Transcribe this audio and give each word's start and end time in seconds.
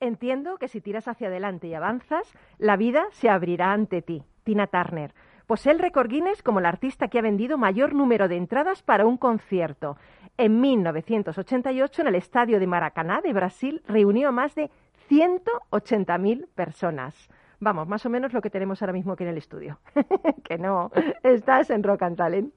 Entiendo 0.00 0.56
que 0.56 0.68
si 0.68 0.80
tiras 0.80 1.08
hacia 1.08 1.28
adelante 1.28 1.66
y 1.66 1.74
avanzas, 1.74 2.32
la 2.56 2.78
vida 2.78 3.04
se 3.12 3.28
abrirá 3.28 3.72
ante 3.72 4.00
ti. 4.00 4.24
Tina 4.44 4.66
Turner. 4.66 5.12
Posee 5.46 5.72
el 5.72 5.78
récord 5.78 6.08
Guinness 6.08 6.42
como 6.42 6.60
la 6.60 6.70
artista 6.70 7.08
que 7.08 7.18
ha 7.18 7.22
vendido 7.22 7.58
mayor 7.58 7.92
número 7.92 8.26
de 8.26 8.36
entradas 8.36 8.82
para 8.82 9.04
un 9.04 9.18
concierto. 9.18 9.98
En 10.38 10.60
1988, 10.60 12.02
en 12.02 12.08
el 12.08 12.14
estadio 12.14 12.58
de 12.58 12.66
Maracaná 12.66 13.20
de 13.20 13.34
Brasil, 13.34 13.82
reunió 13.86 14.28
a 14.28 14.32
más 14.32 14.54
de 14.54 14.70
180.000 15.10 16.46
personas. 16.54 17.28
Vamos, 17.58 17.86
más 17.86 18.06
o 18.06 18.10
menos 18.10 18.32
lo 18.32 18.40
que 18.40 18.48
tenemos 18.48 18.80
ahora 18.80 18.94
mismo 18.94 19.12
aquí 19.12 19.24
en 19.24 19.30
el 19.30 19.36
estudio. 19.36 19.80
que 20.44 20.56
no, 20.56 20.90
estás 21.22 21.68
en 21.68 21.82
Rock 21.82 22.02
and 22.02 22.16
Talent. 22.16 22.54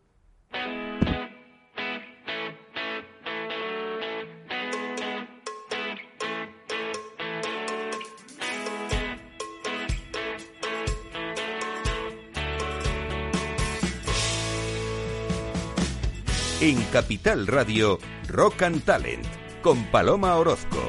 En 16.65 16.81
Capital 16.93 17.45
Radio, 17.45 17.99
Rock 18.29 18.61
and 18.61 18.85
Talent, 18.85 19.25
con 19.61 19.83
Paloma 19.91 20.37
Orozco. 20.37 20.81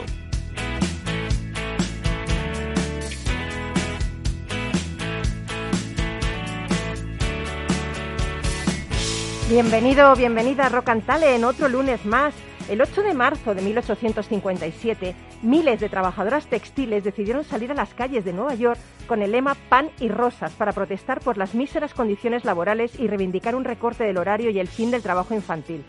Bienvenido, 9.48 10.14
bienvenida 10.14 10.66
a 10.66 10.68
Rock 10.68 10.90
and 10.90 11.04
Talent, 11.04 11.42
otro 11.42 11.68
lunes 11.68 12.04
más. 12.04 12.34
El 12.66 12.80
8 12.80 13.02
de 13.02 13.12
marzo 13.12 13.54
de 13.54 13.60
1857, 13.60 15.14
miles 15.42 15.80
de 15.80 15.90
trabajadoras 15.90 16.46
textiles 16.46 17.04
decidieron 17.04 17.44
salir 17.44 17.70
a 17.70 17.74
las 17.74 17.92
calles 17.92 18.24
de 18.24 18.32
Nueva 18.32 18.54
York 18.54 18.80
con 19.06 19.20
el 19.20 19.32
lema 19.32 19.54
Pan 19.68 19.90
y 20.00 20.08
Rosas 20.08 20.52
para 20.52 20.72
protestar 20.72 21.20
por 21.20 21.36
las 21.36 21.54
míseras 21.54 21.92
condiciones 21.92 22.46
laborales 22.46 22.98
y 22.98 23.06
reivindicar 23.06 23.54
un 23.54 23.64
recorte 23.64 24.04
del 24.04 24.16
horario 24.16 24.48
y 24.48 24.58
el 24.58 24.68
fin 24.68 24.90
del 24.90 25.02
trabajo 25.02 25.34
infantil. 25.34 25.84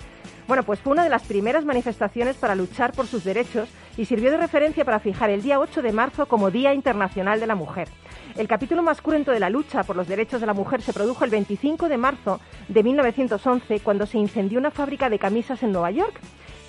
Bueno, 0.50 0.64
pues 0.64 0.82
fue 0.82 0.92
una 0.92 1.06
de 1.06 1.10
las 1.10 1.24
primeras 1.24 1.64
manifestaciones 1.64 2.36
para 2.36 2.56
luchar 2.56 2.92
por 2.92 3.08
sus 3.08 3.24
derechos 3.24 3.70
y 3.96 4.04
sirvió 4.04 4.30
de 4.30 4.38
referencia 4.38 4.84
para 4.84 5.00
fijar 5.00 5.30
el 5.30 5.42
día 5.42 5.60
8 5.60 5.82
de 5.82 5.94
marzo 5.94 6.28
como 6.28 6.52
Día 6.52 6.74
Internacional 6.74 7.40
de 7.40 7.48
la 7.48 7.56
Mujer. 7.56 7.88
El 8.36 8.50
capítulo 8.50 8.84
más 8.84 9.02
cruento 9.02 9.32
de 9.32 9.40
la 9.40 9.50
lucha 9.50 9.84
por 9.84 9.96
los 9.96 10.10
derechos 10.10 10.42
de 10.42 10.48
la 10.48 10.54
mujer 10.54 10.82
se 10.82 10.92
produjo 10.92 11.24
el 11.24 11.32
25 11.32 11.88
de 11.88 11.98
marzo 11.98 12.42
de 12.68 12.84
1911 12.84 13.80
cuando 13.80 14.06
se 14.06 14.18
incendió 14.18 14.60
una 14.60 14.72
fábrica 14.72 15.10
de 15.10 15.20
camisas 15.20 15.64
en 15.64 15.72
Nueva 15.72 15.92
York. 15.92 16.20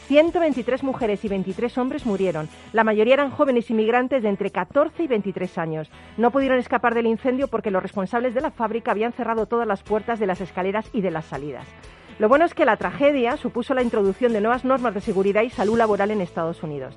123 0.06 0.84
mujeres 0.84 1.24
y 1.24 1.28
23 1.28 1.78
hombres 1.78 2.06
murieron. 2.06 2.48
La 2.72 2.84
mayoría 2.84 3.14
eran 3.14 3.30
jóvenes 3.30 3.70
inmigrantes 3.70 4.22
de 4.22 4.28
entre 4.28 4.50
14 4.50 5.02
y 5.02 5.06
23 5.08 5.58
años. 5.58 5.90
No 6.16 6.30
pudieron 6.30 6.58
escapar 6.58 6.94
del 6.94 7.06
incendio 7.06 7.48
porque 7.48 7.72
los 7.72 7.82
responsables 7.82 8.32
de 8.32 8.40
la 8.40 8.52
fábrica 8.52 8.92
habían 8.92 9.12
cerrado 9.12 9.46
todas 9.46 9.66
las 9.66 9.82
puertas 9.82 10.20
de 10.20 10.26
las 10.26 10.40
escaleras 10.40 10.88
y 10.92 11.00
de 11.00 11.10
las 11.10 11.24
salidas. 11.24 11.66
Lo 12.18 12.28
bueno 12.28 12.44
es 12.44 12.54
que 12.54 12.64
la 12.64 12.76
tragedia 12.76 13.36
supuso 13.36 13.74
la 13.74 13.82
introducción 13.82 14.32
de 14.32 14.40
nuevas 14.40 14.64
normas 14.64 14.94
de 14.94 15.00
seguridad 15.00 15.42
y 15.42 15.50
salud 15.50 15.76
laboral 15.76 16.10
en 16.10 16.20
Estados 16.20 16.62
Unidos. 16.62 16.96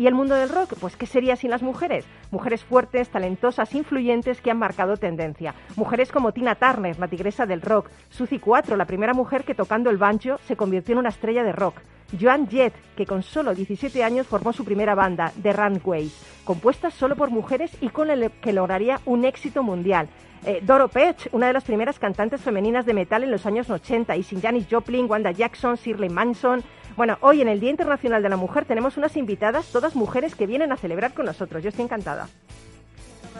¿Y 0.00 0.06
el 0.06 0.14
mundo 0.14 0.34
del 0.34 0.48
rock? 0.48 0.76
Pues 0.80 0.96
¿qué 0.96 1.04
sería 1.04 1.36
sin 1.36 1.50
las 1.50 1.60
mujeres? 1.60 2.06
Mujeres 2.30 2.64
fuertes, 2.64 3.10
talentosas, 3.10 3.74
influyentes 3.74 4.40
que 4.40 4.50
han 4.50 4.56
marcado 4.56 4.96
tendencia. 4.96 5.54
Mujeres 5.76 6.10
como 6.10 6.32
Tina 6.32 6.54
Turner, 6.54 6.98
la 6.98 7.06
tigresa 7.06 7.44
del 7.44 7.60
rock. 7.60 7.90
Suzy 8.08 8.38
4, 8.38 8.78
la 8.78 8.86
primera 8.86 9.12
mujer 9.12 9.44
que 9.44 9.54
tocando 9.54 9.90
el 9.90 9.98
banjo 9.98 10.38
se 10.46 10.56
convirtió 10.56 10.94
en 10.94 11.00
una 11.00 11.10
estrella 11.10 11.42
de 11.42 11.52
rock. 11.52 11.82
Joan 12.18 12.48
Jett, 12.48 12.72
que 12.96 13.04
con 13.04 13.22
solo 13.22 13.54
17 13.54 14.02
años 14.02 14.26
formó 14.26 14.54
su 14.54 14.64
primera 14.64 14.94
banda, 14.94 15.34
The 15.42 15.52
Runways, 15.52 16.40
compuesta 16.44 16.90
solo 16.90 17.14
por 17.14 17.28
mujeres 17.28 17.70
y 17.82 17.90
con 17.90 18.08
el 18.08 18.30
que 18.40 18.54
lograría 18.54 19.02
un 19.04 19.26
éxito 19.26 19.62
mundial. 19.62 20.08
Eh, 20.46 20.60
Doro 20.62 20.88
Pech, 20.88 21.28
una 21.32 21.48
de 21.48 21.52
las 21.52 21.64
primeras 21.64 21.98
cantantes 21.98 22.40
femeninas 22.40 22.86
de 22.86 22.94
metal 22.94 23.22
en 23.22 23.30
los 23.30 23.44
años 23.44 23.68
80, 23.68 24.16
y 24.16 24.22
sin 24.22 24.40
Janis 24.40 24.66
Joplin, 24.70 25.04
Wanda 25.10 25.32
Jackson, 25.32 25.76
Shirley 25.76 26.08
Manson. 26.08 26.62
Bueno, 27.00 27.16
hoy 27.22 27.40
en 27.40 27.48
el 27.48 27.60
Día 27.60 27.70
Internacional 27.70 28.22
de 28.22 28.28
la 28.28 28.36
Mujer 28.36 28.66
tenemos 28.66 28.98
unas 28.98 29.16
invitadas, 29.16 29.72
todas 29.72 29.96
mujeres 29.96 30.34
que 30.34 30.46
vienen 30.46 30.70
a 30.70 30.76
celebrar 30.76 31.14
con 31.14 31.24
nosotros. 31.24 31.62
Yo 31.62 31.70
estoy 31.70 31.86
encantada. 31.86 32.28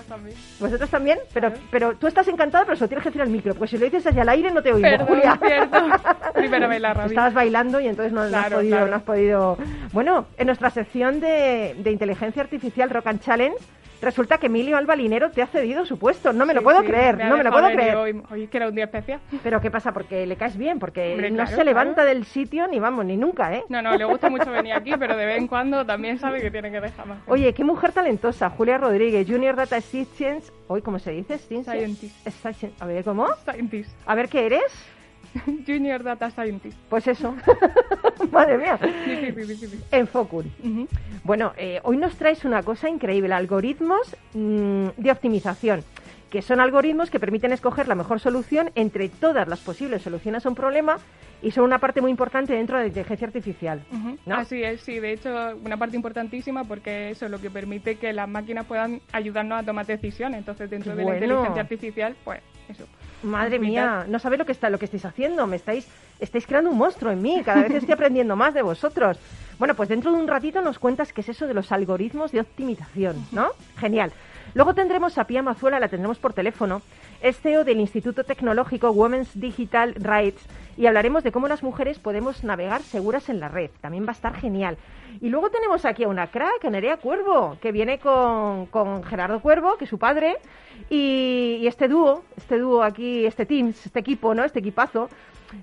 También. 0.08 0.34
¿Vosotros 0.58 0.88
también? 0.88 1.18
Pero, 1.34 1.52
pero 1.70 1.94
tú 1.94 2.06
estás 2.06 2.26
encantada, 2.28 2.64
pero 2.64 2.78
se 2.78 2.84
lo 2.84 2.88
tienes 2.88 3.02
que 3.02 3.10
decir 3.10 3.20
al 3.20 3.28
micro, 3.28 3.52
porque 3.54 3.72
si 3.72 3.76
lo 3.76 3.84
dices 3.84 4.06
hacia 4.06 4.22
el 4.22 4.30
aire 4.30 4.50
no 4.50 4.62
te 4.62 4.72
oímos, 4.72 4.90
Perdón, 4.92 5.08
Julia. 5.08 5.38
cierto. 5.46 5.78
Primero 6.34 6.68
bailar, 6.68 6.96
Ravi. 6.96 7.08
Estabas 7.10 7.34
bailando 7.34 7.80
y 7.80 7.88
entonces 7.88 8.14
no, 8.14 8.20
no 8.20 8.24
has 8.28 8.30
Claro, 8.30 8.56
podido, 8.56 8.76
claro. 8.78 8.90
no 8.92 8.96
has 8.96 9.02
podido... 9.02 9.58
Bueno, 9.92 10.24
en 10.38 10.46
nuestra 10.46 10.70
sección 10.70 11.20
de, 11.20 11.76
de 11.80 11.90
inteligencia 11.90 12.40
artificial 12.42 12.88
Rock 12.88 13.08
and 13.08 13.20
Challenge, 13.20 13.56
resulta 14.00 14.38
que 14.38 14.46
Emilio 14.46 14.76
Albalinero 14.76 15.30
te 15.30 15.42
ha 15.42 15.46
cedido 15.46 15.84
su 15.84 15.98
puesto. 15.98 16.32
No 16.32 16.46
me 16.46 16.54
lo 16.54 16.62
puedo 16.62 16.80
sí, 16.80 16.86
creer, 16.86 17.18
no 17.18 17.36
me 17.36 17.44
lo 17.44 17.50
puedo 17.50 17.70
creer. 17.70 17.96
Hoy, 17.96 18.22
hoy 18.30 18.46
que 18.48 18.56
era 18.56 18.68
un 18.68 18.74
día 18.74 18.84
especial. 18.84 19.20
Pero 19.42 19.60
¿qué 19.60 19.70
pasa? 19.70 19.92
Porque 19.92 20.26
le 20.26 20.36
caes 20.36 20.56
bien, 20.56 20.78
porque 20.78 21.12
Hombre, 21.12 21.30
no 21.30 21.36
claro, 21.36 21.50
se 21.50 21.54
claro. 21.56 21.68
levanta 21.68 22.04
del 22.04 22.24
sitio 22.24 22.66
ni 22.66 22.78
vamos, 22.78 23.04
ni 23.04 23.16
nunca, 23.16 23.54
¿eh? 23.54 23.64
No, 23.68 23.82
no, 23.82 23.96
le 23.96 24.04
gusta 24.04 24.30
mucho 24.30 24.50
venir 24.50 24.72
aquí, 24.74 24.92
pero 24.98 25.16
de 25.16 25.26
vez 25.26 25.38
en 25.38 25.46
cuando 25.46 25.84
también 25.84 26.18
sabe 26.18 26.40
que 26.40 26.50
tiene 26.50 26.70
que 26.70 26.80
dejar 26.80 27.06
más. 27.06 27.18
Oye, 27.26 27.52
qué 27.52 27.64
mujer 27.64 27.92
talentosa, 27.92 28.50
Julia 28.50 28.78
Rodríguez, 28.78 29.26
Junior 29.28 29.56
Data 29.56 29.80
Science, 29.80 30.52
hoy 30.68 30.82
cómo 30.82 30.98
se 30.98 31.12
dice, 31.12 31.38
Scientist. 31.38 32.26
Scientist. 32.28 32.82
A 32.82 32.86
ver, 32.86 33.04
¿cómo? 33.04 33.28
Scientist. 33.42 33.90
A 34.06 34.14
ver, 34.14 34.28
¿qué 34.28 34.46
eres? 34.46 34.99
Junior 35.66 36.02
Data 36.02 36.30
Scientist. 36.30 36.76
Pues 36.88 37.06
eso. 37.06 37.34
Madre 38.32 38.58
mía. 38.58 38.78
Sí, 38.80 39.16
sí, 39.16 39.46
sí, 39.46 39.56
sí, 39.56 39.66
sí. 39.68 39.80
En 39.90 40.06
Focus. 40.06 40.46
Bueno, 41.24 41.52
eh, 41.56 41.80
hoy 41.84 41.96
nos 41.96 42.16
traes 42.16 42.44
una 42.44 42.62
cosa 42.62 42.88
increíble, 42.88 43.32
algoritmos 43.34 44.16
mm, 44.34 44.88
de 44.96 45.10
optimización, 45.10 45.84
que 46.30 46.42
son 46.42 46.60
algoritmos 46.60 47.10
que 47.10 47.20
permiten 47.20 47.52
escoger 47.52 47.88
la 47.88 47.94
mejor 47.94 48.20
solución 48.20 48.70
entre 48.74 49.08
todas 49.08 49.48
las 49.48 49.60
posibles 49.60 50.02
soluciones 50.02 50.46
a 50.46 50.48
un 50.48 50.54
problema 50.54 50.98
y 51.42 51.50
son 51.50 51.64
una 51.64 51.78
parte 51.78 52.00
muy 52.00 52.10
importante 52.10 52.52
dentro 52.52 52.76
de 52.76 52.84
la 52.84 52.88
inteligencia 52.88 53.26
artificial. 53.26 53.82
Ujú. 53.92 54.18
¿no? 54.26 54.36
Así 54.36 54.62
es, 54.62 54.80
sí. 54.82 55.00
De 55.00 55.12
hecho, 55.12 55.30
una 55.64 55.76
parte 55.76 55.96
importantísima 55.96 56.64
porque 56.64 57.10
eso 57.10 57.24
es 57.26 57.30
lo 57.30 57.40
que 57.40 57.50
permite 57.50 57.96
que 57.96 58.12
las 58.12 58.28
máquinas 58.28 58.66
puedan 58.66 59.00
ayudarnos 59.12 59.60
a 59.60 59.64
tomar 59.64 59.86
decisiones. 59.86 60.38
Entonces, 60.38 60.68
dentro 60.68 60.94
de 60.94 61.04
la 61.04 61.14
inteligencia 61.14 61.62
artificial, 61.62 62.16
pues 62.24 62.40
eso. 62.68 62.86
Madre 63.22 63.58
mía, 63.58 64.04
no 64.08 64.18
sabéis 64.18 64.38
lo 64.38 64.46
que 64.46 64.52
está, 64.52 64.70
lo 64.70 64.78
que 64.78 64.86
estáis 64.86 65.04
haciendo, 65.04 65.46
me 65.46 65.56
estáis, 65.56 65.86
estáis 66.18 66.46
creando 66.46 66.70
un 66.70 66.78
monstruo 66.78 67.12
en 67.12 67.20
mí, 67.20 67.42
cada 67.44 67.62
vez 67.62 67.72
estoy 67.72 67.92
aprendiendo 67.92 68.36
más 68.36 68.54
de 68.54 68.62
vosotros. 68.62 69.18
Bueno, 69.58 69.74
pues 69.74 69.88
dentro 69.90 70.10
de 70.10 70.18
un 70.18 70.26
ratito 70.26 70.62
nos 70.62 70.78
cuentas 70.78 71.12
qué 71.12 71.20
es 71.20 71.28
eso 71.28 71.46
de 71.46 71.52
los 71.52 71.70
algoritmos 71.70 72.32
de 72.32 72.40
optimización, 72.40 73.26
¿no? 73.30 73.50
Genial. 73.76 74.10
Luego 74.54 74.74
tendremos 74.74 75.16
a 75.16 75.24
Pia 75.24 75.42
Mazuela, 75.42 75.78
la 75.78 75.88
tendremos 75.88 76.18
por 76.18 76.32
teléfono, 76.32 76.82
es 77.22 77.40
CEO 77.40 77.64
del 77.64 77.78
Instituto 77.78 78.24
Tecnológico 78.24 78.90
Women's 78.90 79.38
Digital 79.38 79.94
Rights 79.94 80.44
y 80.76 80.86
hablaremos 80.86 81.22
de 81.22 81.30
cómo 81.30 81.46
las 81.46 81.62
mujeres 81.62 81.98
podemos 81.98 82.42
navegar 82.42 82.82
seguras 82.82 83.28
en 83.28 83.38
la 83.38 83.48
red. 83.48 83.70
También 83.80 84.04
va 84.04 84.08
a 84.08 84.12
estar 84.12 84.34
genial. 84.34 84.76
Y 85.20 85.28
luego 85.28 85.50
tenemos 85.50 85.84
aquí 85.84 86.04
a 86.04 86.08
una 86.08 86.28
crack, 86.28 86.64
a 86.64 86.70
Nerea 86.70 86.96
Cuervo, 86.96 87.58
que 87.60 87.70
viene 87.70 87.98
con, 87.98 88.66
con 88.66 89.04
Gerardo 89.04 89.40
Cuervo, 89.40 89.76
que 89.76 89.84
es 89.84 89.90
su 89.90 89.98
padre, 89.98 90.36
y, 90.88 91.58
y 91.60 91.66
este 91.66 91.86
dúo, 91.86 92.24
este 92.36 92.58
dúo 92.58 92.82
aquí, 92.82 93.26
este 93.26 93.46
team, 93.46 93.68
este 93.68 94.00
equipo, 94.00 94.34
¿no? 94.34 94.42
Este 94.42 94.60
equipazo, 94.60 95.08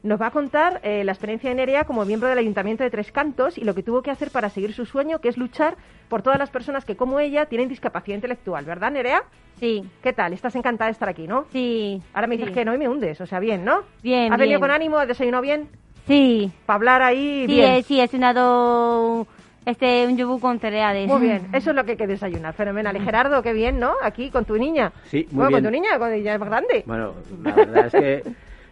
nos 0.04 0.22
va 0.22 0.28
a 0.28 0.32
contar 0.32 0.80
eh, 0.84 1.04
la 1.04 1.12
experiencia 1.12 1.50
de 1.50 1.56
Nerea 1.56 1.84
como 1.86 2.06
miembro 2.06 2.30
del 2.30 2.38
Ayuntamiento 2.38 2.84
de 2.84 2.90
Tres 2.90 3.12
Cantos 3.12 3.58
y 3.58 3.64
lo 3.64 3.76
que 3.76 3.84
tuvo 3.84 4.02
que 4.02 4.12
hacer 4.12 4.32
para 4.32 4.50
seguir 4.50 4.74
su 4.74 4.86
sueño, 4.86 5.20
que 5.20 5.30
es 5.30 5.38
luchar 5.38 5.76
por 6.10 6.22
todas 6.22 6.40
las 6.40 6.50
personas 6.50 6.86
que, 6.86 6.96
como 6.96 7.20
ella, 7.20 7.46
tienen 7.46 7.70
discapacidad 7.70 8.16
intelectual, 8.16 8.66
¿verdad, 8.66 8.92
Nerea? 8.92 9.24
Sí, 9.60 9.84
¿Qué 10.04 10.14
tal? 10.14 10.34
Estás 10.34 10.56
encantada 10.56 10.88
de 10.88 10.92
estar 10.92 11.10
aquí, 11.10 11.28
¿no? 11.28 11.46
sí. 11.52 12.02
Ahora 12.14 12.28
me 12.28 12.36
dices 12.36 12.50
sí. 12.50 12.54
que 12.54 12.66
no 12.66 12.76
y 12.76 12.78
me 12.78 12.88
hundes, 12.88 13.20
o 13.22 13.26
sea, 13.26 13.40
bien, 13.40 13.66
¿no? 13.66 13.82
Bien, 14.04 14.32
¿Has 14.32 14.40
venido 14.40 14.60
con 14.60 14.70
ánimo? 14.72 14.98
¿Has 15.00 15.08
desayunado 15.08 15.42
bien? 15.42 15.68
Sí, 16.08 16.52
Para 16.66 16.76
hablar 16.76 17.02
ahí 17.02 17.46
sí, 17.48 17.54
bien. 17.54 17.74
eh, 17.74 17.84
sí, 17.84 18.00
he 18.00 18.08
cenado 18.08 19.28
este, 19.66 20.06
un 20.08 20.16
yogur 20.16 20.40
con 20.40 20.60
cereales. 20.60 21.08
Muy 21.08 21.20
bien, 21.20 21.48
eso 21.52 21.72
es 21.72 21.76
lo 21.76 21.84
que 21.84 21.92
hay 21.92 21.98
que 21.98 22.08
desayunar, 22.08 22.54
fenomenal. 22.54 22.96
Y 22.96 23.02
Gerardo, 23.02 23.42
qué 23.42 23.52
bien, 23.52 23.80
¿no? 23.80 23.94
Aquí 24.02 24.30
con 24.32 24.46
tu 24.46 24.58
niña. 24.58 24.94
Sí, 25.06 25.28
muy 25.32 25.36
bueno, 25.36 25.50
bien. 25.50 25.64
con 25.64 25.64
tu 25.66 25.72
niña, 25.72 25.98
cuando 25.98 26.18
ya 26.18 26.36
es 26.36 26.40
grande. 26.40 26.84
Bueno, 26.86 27.14
la 27.44 27.56
verdad 27.56 27.86
es 27.88 27.92
que 27.92 28.24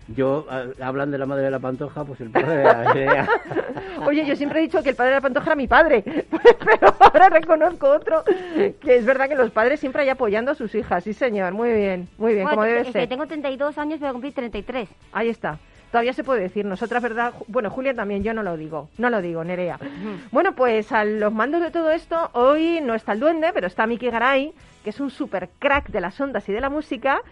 yo, 0.08 0.46
a- 0.50 0.66
hablan 0.86 1.12
de 1.12 1.18
la 1.18 1.26
madre 1.26 1.44
de 1.46 1.52
la 1.52 1.60
pantoja, 1.60 2.04
pues 2.04 2.22
el 2.22 2.30
padre 2.30 2.58
de 2.58 2.64
la 2.64 2.92
idea. 2.96 3.28
Oye, 4.06 4.26
yo 4.26 4.36
siempre 4.36 4.60
he 4.60 4.64
dicho 4.64 4.84
que 4.84 4.90
el 4.90 4.96
padre 4.96 5.12
de 5.12 5.16
la 5.18 5.22
pantoja 5.22 5.48
era 5.48 5.56
mi 5.56 5.68
padre, 5.68 6.04
pero 6.66 6.94
ahora 7.00 7.30
reconozco 7.30 7.90
otro, 7.90 8.24
que 8.80 8.96
es 8.98 9.06
verdad 9.06 9.28
que 9.28 9.36
los 9.36 9.52
padres 9.52 9.80
siempre 9.80 10.04
hay 10.04 10.10
apoyando 10.10 10.52
a 10.52 10.56
sus 10.56 10.74
hijas. 10.76 11.04
Sí, 11.04 11.14
señor, 11.14 11.54
muy 11.54 11.72
bien, 11.74 12.08
muy 12.18 12.34
bien, 12.34 12.44
Bueno, 12.46 12.58
como 12.58 12.66
debe 12.68 12.80
es 12.82 12.88
que 12.88 12.94
ser. 12.94 13.10
tengo 13.10 13.26
32 13.26 13.78
años, 13.78 14.00
voy 14.00 14.10
a 14.10 14.12
cumplir 14.12 14.34
33. 14.34 14.90
Ahí 15.14 15.30
está. 15.30 15.58
Todavía 15.92 16.14
se 16.14 16.24
puede 16.26 16.42
decir, 16.42 16.66
nosotras, 16.66 17.02
¿verdad? 17.02 17.34
Bueno, 17.48 17.70
Julia 17.70 17.94
también, 17.94 18.22
yo 18.22 18.34
no 18.34 18.44
lo 18.44 18.58
digo, 18.58 18.90
no 18.98 19.10
lo 19.10 19.22
digo, 19.22 19.44
Nerea. 19.46 19.80
Bueno, 20.32 20.54
pues 20.54 20.92
a 20.92 21.06
los 21.06 21.32
mandos 21.34 21.62
de 21.62 21.72
todo 21.72 21.90
esto, 21.92 22.30
hoy 22.34 22.82
no 22.84 22.96
está 22.96 23.14
el 23.14 23.22
duende, 23.22 23.52
pero 23.54 23.68
está 23.68 23.88
Miki 23.88 24.10
Garay, 24.10 24.54
que 24.86 24.92
es 24.92 25.00
un 25.00 25.10
super 25.10 25.50
crack 25.58 25.90
de 25.90 26.00
las 26.00 26.22
ondas 26.22 26.48
y 26.48 26.54
de 26.54 26.62
la 26.62 26.70
música, 26.70 27.24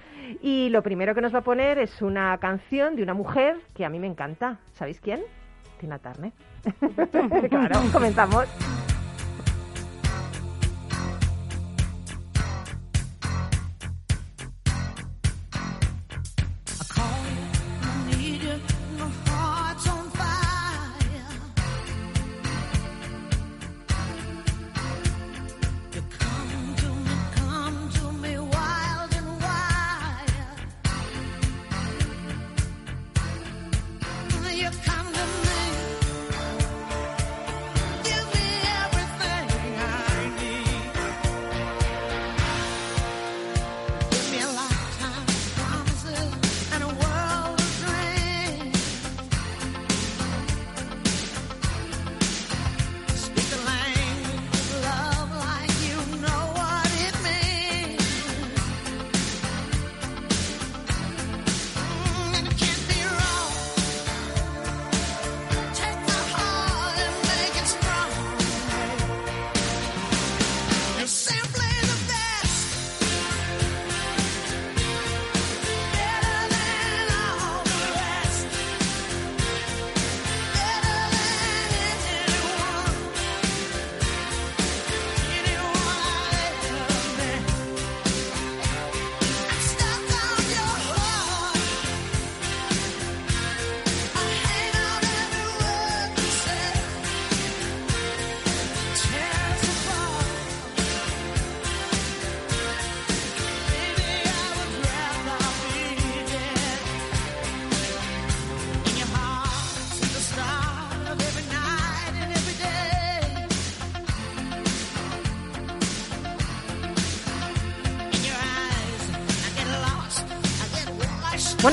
y 0.42 0.70
lo 0.70 0.82
primero 0.82 1.14
que 1.14 1.22
nos 1.22 1.36
va 1.36 1.40
a 1.40 1.44
poner 1.44 1.78
es 1.78 2.02
una 2.02 2.36
canción 2.40 2.96
de 2.96 3.04
una 3.04 3.14
mujer 3.14 3.58
que 3.76 3.86
a 3.86 3.90
mí 3.90 4.00
me 4.00 4.08
encanta. 4.08 4.58
¿Sabéis 4.74 5.00
quién? 5.00 5.22
Tina 5.80 6.00
Turner. 6.00 6.32
claro, 7.50 7.80
comenzamos. 7.92 8.48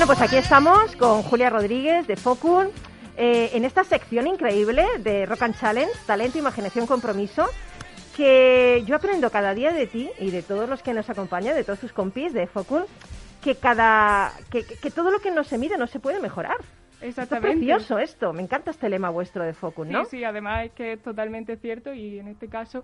Bueno, 0.01 0.15
pues 0.15 0.27
aquí 0.27 0.37
estamos 0.37 0.95
con 0.95 1.21
Julia 1.21 1.51
Rodríguez 1.51 2.07
de 2.07 2.15
Focun 2.15 2.69
eh, 3.17 3.51
en 3.53 3.65
esta 3.65 3.83
sección 3.83 4.25
increíble 4.25 4.83
de 4.97 5.27
Rock 5.27 5.43
and 5.43 5.55
Challenge, 5.55 5.91
talento, 6.07 6.39
imaginación, 6.39 6.87
compromiso, 6.87 7.45
que 8.17 8.81
yo 8.87 8.95
aprendo 8.95 9.29
cada 9.29 9.53
día 9.53 9.71
de 9.71 9.85
ti 9.85 10.09
y 10.17 10.31
de 10.31 10.41
todos 10.41 10.67
los 10.67 10.81
que 10.81 10.95
nos 10.95 11.07
acompañan, 11.11 11.53
de 11.53 11.63
todos 11.63 11.81
tus 11.81 11.93
compis 11.93 12.33
de 12.33 12.47
Focun, 12.47 12.81
que 13.43 13.57
cada 13.57 14.31
que, 14.49 14.65
que 14.65 14.89
todo 14.89 15.11
lo 15.11 15.19
que 15.19 15.29
no 15.29 15.43
se 15.43 15.59
mide 15.59 15.77
no 15.77 15.85
se 15.85 15.99
puede 15.99 16.19
mejorar. 16.19 16.57
Exactamente. 16.99 17.49
Es 17.49 17.57
precioso 17.57 17.99
esto, 17.99 18.33
me 18.33 18.41
encanta 18.41 18.71
este 18.71 18.89
lema 18.89 19.11
vuestro 19.11 19.43
de 19.43 19.53
Focus, 19.53 19.85
¿no? 19.85 20.05
Sí, 20.05 20.17
sí, 20.17 20.23
además 20.23 20.65
es 20.65 20.71
que 20.71 20.93
es 20.93 21.03
totalmente 21.03 21.57
cierto 21.57 21.93
y 21.93 22.17
en 22.17 22.27
este 22.27 22.47
caso 22.47 22.83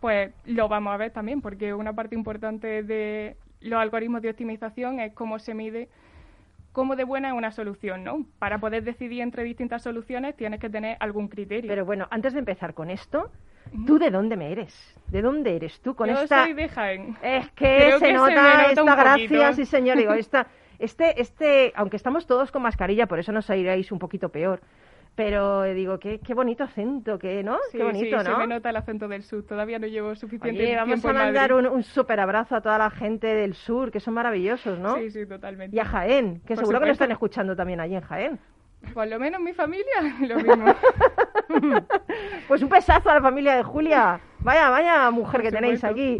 pues 0.00 0.32
lo 0.44 0.66
vamos 0.66 0.92
a 0.92 0.96
ver 0.96 1.12
también 1.12 1.40
porque 1.40 1.72
una 1.72 1.92
parte 1.92 2.16
importante 2.16 2.82
de 2.82 3.36
los 3.60 3.80
algoritmos 3.80 4.22
de 4.22 4.30
optimización 4.30 4.98
es 4.98 5.12
cómo 5.12 5.38
se 5.38 5.54
mide 5.54 5.88
cómo 6.78 6.94
de 6.94 7.02
buena 7.02 7.30
es 7.30 7.34
una 7.34 7.50
solución, 7.50 8.04
¿no? 8.04 8.24
Para 8.38 8.58
poder 8.58 8.84
decidir 8.84 9.20
entre 9.22 9.42
distintas 9.42 9.82
soluciones 9.82 10.36
tienes 10.36 10.60
que 10.60 10.70
tener 10.70 10.96
algún 11.00 11.26
criterio. 11.26 11.68
Pero 11.68 11.84
bueno, 11.84 12.06
antes 12.08 12.34
de 12.34 12.38
empezar 12.38 12.72
con 12.72 12.88
esto, 12.88 13.32
¿tú 13.84 13.98
de 13.98 14.12
dónde 14.12 14.36
me 14.36 14.52
eres? 14.52 14.72
¿De 15.08 15.20
dónde 15.20 15.56
eres 15.56 15.80
tú 15.80 15.96
con 15.96 16.08
Yo 16.08 16.20
esta...? 16.20 16.44
soy 16.44 16.52
de 16.52 16.68
Jaén. 16.68 17.16
Es 17.20 17.50
que 17.50 17.66
se 17.66 17.90
que 17.90 17.98
se 17.98 18.12
nota 18.12 18.28
me 18.28 18.34
nota 18.34 18.70
esta 18.70 18.94
gracia, 18.94 19.52
sí 19.54 19.64
señor, 19.64 19.98
digo, 19.98 20.12
esta, 20.12 20.46
este, 20.78 21.20
este, 21.20 21.72
aunque 21.74 21.96
estamos 21.96 22.28
todos 22.28 22.52
con 22.52 22.62
mascarilla, 22.62 23.06
por 23.06 23.18
eso 23.18 23.32
nos 23.32 23.50
oiréis 23.50 23.90
un 23.90 23.98
poquito 23.98 24.28
peor, 24.28 24.60
pero 25.18 25.64
eh, 25.64 25.74
digo, 25.74 25.98
qué, 25.98 26.20
qué 26.20 26.32
bonito 26.32 26.62
acento, 26.62 27.18
que, 27.18 27.42
¿no? 27.42 27.58
Sí, 27.72 27.78
qué 27.78 27.82
bonito, 27.82 28.20
sí, 28.20 28.24
¿no? 28.24 28.36
se 28.36 28.38
me 28.38 28.46
nota 28.46 28.70
el 28.70 28.76
acento 28.76 29.08
del 29.08 29.24
sur. 29.24 29.42
Todavía 29.44 29.80
no 29.80 29.88
llevo 29.88 30.14
suficiente 30.14 30.62
Oye, 30.62 30.76
vamos 30.76 31.00
tiempo 31.00 31.08
a 31.08 31.12
mandar 31.12 31.52
un, 31.52 31.66
un 31.66 31.82
súper 31.82 32.20
abrazo 32.20 32.54
a 32.54 32.60
toda 32.60 32.78
la 32.78 32.88
gente 32.88 33.26
del 33.26 33.54
sur, 33.54 33.90
que 33.90 33.98
son 33.98 34.14
maravillosos, 34.14 34.78
¿no? 34.78 34.94
Sí, 34.94 35.10
sí, 35.10 35.26
totalmente. 35.26 35.74
Y 35.74 35.80
a 35.80 35.86
Jaén, 35.86 36.40
que 36.46 36.54
Por 36.54 36.58
seguro 36.58 36.78
que 36.78 36.86
lo 36.86 36.92
están 36.92 37.10
escuchando 37.10 37.56
también 37.56 37.80
allí 37.80 37.96
en 37.96 38.00
Jaén. 38.02 38.38
Por 38.94 39.08
lo 39.08 39.18
menos 39.18 39.40
mi 39.40 39.52
familia, 39.54 39.86
lo 40.20 40.36
mismo. 40.36 40.74
Pues 42.46 42.62
un 42.62 42.68
besazo 42.68 43.10
a 43.10 43.14
la 43.14 43.20
familia 43.20 43.56
de 43.56 43.64
Julia. 43.64 44.20
Vaya, 44.38 44.70
vaya 44.70 45.10
mujer 45.10 45.42
que 45.42 45.50
tenéis 45.50 45.82
aquí. 45.82 46.16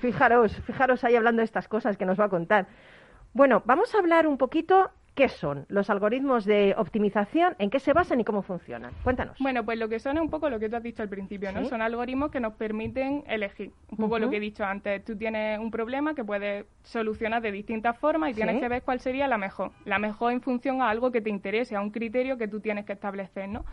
Fijaros, 0.00 0.54
fijaros 0.66 1.02
ahí 1.04 1.16
hablando 1.16 1.40
de 1.40 1.44
estas 1.44 1.68
cosas 1.68 1.96
que 1.96 2.04
nos 2.04 2.20
va 2.20 2.26
a 2.26 2.28
contar. 2.28 2.66
Bueno, 3.32 3.62
vamos 3.64 3.94
a 3.94 3.98
hablar 3.98 4.26
un 4.26 4.36
poquito 4.36 4.90
qué 5.14 5.28
son 5.28 5.66
los 5.68 5.90
algoritmos 5.90 6.46
de 6.46 6.74
optimización, 6.78 7.54
en 7.58 7.68
qué 7.68 7.78
se 7.80 7.92
basan 7.92 8.20
y 8.20 8.24
cómo 8.24 8.40
funcionan. 8.42 8.92
Cuéntanos. 9.04 9.36
Bueno, 9.40 9.62
pues 9.64 9.78
lo 9.78 9.88
que 9.88 9.98
son 9.98 10.16
es 10.16 10.22
un 10.22 10.30
poco 10.30 10.48
lo 10.48 10.58
que 10.58 10.70
tú 10.70 10.76
has 10.76 10.82
dicho 10.82 11.02
al 11.02 11.10
principio, 11.10 11.52
¿no? 11.52 11.60
Sí. 11.60 11.66
Son 11.66 11.82
algoritmos 11.82 12.30
que 12.30 12.40
nos 12.40 12.54
permiten 12.54 13.22
elegir. 13.26 13.72
Un 13.90 13.98
poco 13.98 14.18
lo 14.18 14.30
que 14.30 14.38
he 14.38 14.40
dicho 14.40 14.64
antes. 14.64 15.04
Tú 15.04 15.14
tienes 15.16 15.58
un 15.58 15.70
problema 15.70 16.14
que 16.14 16.24
puedes 16.24 16.64
solucionar 16.82 17.42
de 17.42 17.52
distintas 17.52 17.98
formas 17.98 18.30
y 18.30 18.34
tienes 18.34 18.54
Sí. 18.54 18.60
que 18.62 18.68
ver 18.68 18.82
cuál 18.82 19.00
sería 19.00 19.28
la 19.28 19.36
mejor. 19.36 19.72
La 19.84 19.98
mejor 19.98 20.32
en 20.32 20.40
función 20.40 20.80
a 20.80 20.88
algo 20.88 21.12
que 21.12 21.20
te 21.20 21.28
interese, 21.28 21.76
a 21.76 21.82
un 21.82 21.90
criterio 21.90 22.38
que 22.38 22.48
tú 22.48 22.60
tienes 22.60 22.86
que 22.86 22.94
establecer, 22.94 23.48
¿no? 23.50 23.64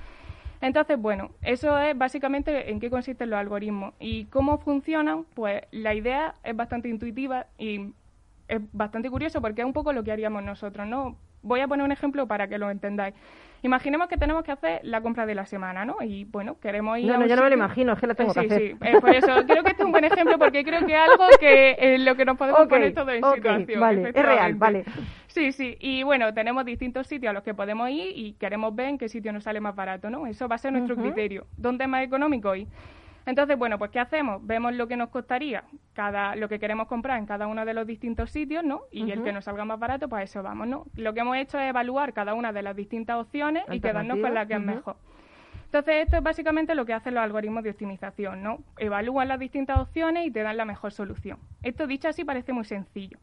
Entonces, 0.61 0.99
bueno, 0.99 1.31
eso 1.41 1.77
es 1.79 1.97
básicamente 1.97 2.69
en 2.69 2.81
qué 2.81 2.89
consisten 2.89 3.29
los 3.29 3.39
algoritmos. 3.39 3.93
¿Y 3.97 4.25
cómo 4.25 4.57
funcionan? 4.57 5.23
Pues 5.35 5.61
la 5.71 5.93
idea 5.93 6.35
es 6.43 6.53
bastante 6.53 6.89
intuitiva 6.89 7.45
y 7.57 7.93
es 8.49 8.59
bastante 8.73 9.09
curioso 9.09 9.41
porque 9.41 9.61
es 9.61 9.65
un 9.65 9.71
poco 9.71 9.93
lo 9.93 10.03
que 10.03 10.11
haríamos 10.11 10.43
nosotros, 10.43 10.85
¿no? 10.85 11.15
Voy 11.41 11.59
a 11.61 11.67
poner 11.67 11.85
un 11.85 11.91
ejemplo 11.91 12.27
para 12.27 12.47
que 12.47 12.57
lo 12.57 12.69
entendáis. 12.69 13.15
Imaginemos 13.61 14.07
que 14.07 14.15
tenemos 14.15 14.43
que 14.43 14.53
hacer 14.53 14.79
la 14.83 15.01
compra 15.01 15.25
de 15.25 15.35
la 15.35 15.45
semana, 15.45 15.83
¿no? 15.83 15.97
Y 16.01 16.23
bueno, 16.25 16.57
queremos 16.61 16.97
ir 16.97 17.07
No, 17.07 17.15
a 17.15 17.17
no, 17.17 17.25
yo 17.27 17.35
no 17.35 17.43
me 17.43 17.49
lo 17.49 17.55
imagino, 17.55 17.91
es 17.91 17.99
que 17.99 18.07
lo 18.07 18.15
tengo 18.15 18.33
sí, 18.33 18.39
que 18.39 18.45
hacer. 18.45 18.61
Sí, 18.61 18.77
eh, 18.81 19.01
por 19.01 19.09
eso 19.09 19.27
creo 19.47 19.63
que 19.63 19.71
este 19.71 19.81
es 19.81 19.85
un 19.85 19.91
buen 19.91 20.05
ejemplo 20.05 20.39
porque 20.39 20.63
creo 20.63 20.85
que 20.85 20.93
es 20.93 20.99
algo 20.99 21.25
que 21.39 21.75
en 21.77 22.05
lo 22.05 22.15
que 22.15 22.23
nos 22.23 22.37
podemos 22.37 22.67
poner 22.67 22.93
todo 22.93 23.11
en 23.11 23.21
situación. 23.21 23.79
vale, 23.81 24.09
es 24.09 24.25
real, 24.25 24.55
vale. 24.55 24.85
Sí, 25.27 25.51
sí, 25.51 25.77
y 25.79 26.03
bueno, 26.03 26.33
tenemos 26.33 26.63
distintos 26.65 27.07
sitios 27.07 27.31
a 27.31 27.33
los 27.33 27.43
que 27.43 27.53
podemos 27.53 27.89
ir 27.89 28.17
y 28.17 28.33
queremos 28.33 28.73
ver 28.75 28.87
en 28.89 28.97
qué 28.97 29.09
sitio 29.09 29.33
nos 29.33 29.43
sale 29.43 29.59
más 29.59 29.75
barato, 29.75 30.09
¿no? 30.09 30.25
Eso 30.25 30.47
va 30.47 30.55
a 30.55 30.57
ser 30.57 30.71
nuestro 30.71 30.95
criterio. 30.95 31.45
¿Dónde 31.57 31.83
es 31.83 31.89
más 31.89 32.03
económico 32.03 32.55
ir? 32.55 32.67
Entonces, 33.29 33.59
bueno, 33.59 33.77
pues 33.77 33.91
¿qué 33.91 33.99
hacemos? 33.99 34.45
Vemos 34.45 34.73
lo 34.73 34.87
que 34.87 34.97
nos 34.97 35.09
costaría 35.09 35.63
cada 35.93 36.35
lo 36.35 36.49
que 36.49 36.59
queremos 36.59 36.87
comprar 36.87 37.19
en 37.19 37.27
cada 37.27 37.45
uno 37.45 37.63
de 37.63 37.75
los 37.75 37.85
distintos 37.85 38.31
sitios, 38.31 38.63
¿no? 38.63 38.81
Y 38.91 39.11
el 39.11 39.21
que 39.21 39.31
nos 39.31 39.45
salga 39.45 39.65
más 39.65 39.77
barato, 39.77 40.09
pues 40.09 40.21
a 40.21 40.23
eso 40.23 40.41
vamos, 40.41 40.67
¿no? 40.67 40.85
Lo 40.95 41.13
que 41.13 41.19
hemos 41.19 41.37
hecho 41.37 41.59
es 41.59 41.69
evaluar 41.69 42.13
cada 42.13 42.33
una 42.33 42.51
de 42.51 42.63
las 42.63 42.75
distintas 42.75 43.17
opciones 43.17 43.65
y 43.69 43.79
quedarnos 43.79 44.17
con 44.19 44.33
la 44.33 44.47
que 44.47 44.55
es 44.55 44.61
mejor. 44.61 44.95
Entonces, 45.65 46.05
esto 46.05 46.17
es 46.17 46.23
básicamente 46.23 46.73
lo 46.73 46.83
que 46.87 46.93
hacen 46.93 47.13
los 47.13 47.23
algoritmos 47.23 47.63
de 47.63 47.69
optimización, 47.69 48.41
¿no? 48.41 48.63
Evalúan 48.79 49.27
las 49.27 49.37
distintas 49.37 49.77
opciones 49.77 50.25
y 50.25 50.31
te 50.31 50.41
dan 50.41 50.57
la 50.57 50.65
mejor 50.65 50.91
solución. 50.91 51.37
Esto 51.61 51.85
dicho 51.85 52.07
así 52.07 52.25
parece 52.25 52.51
muy 52.51 52.65
sencillo. 52.65 53.19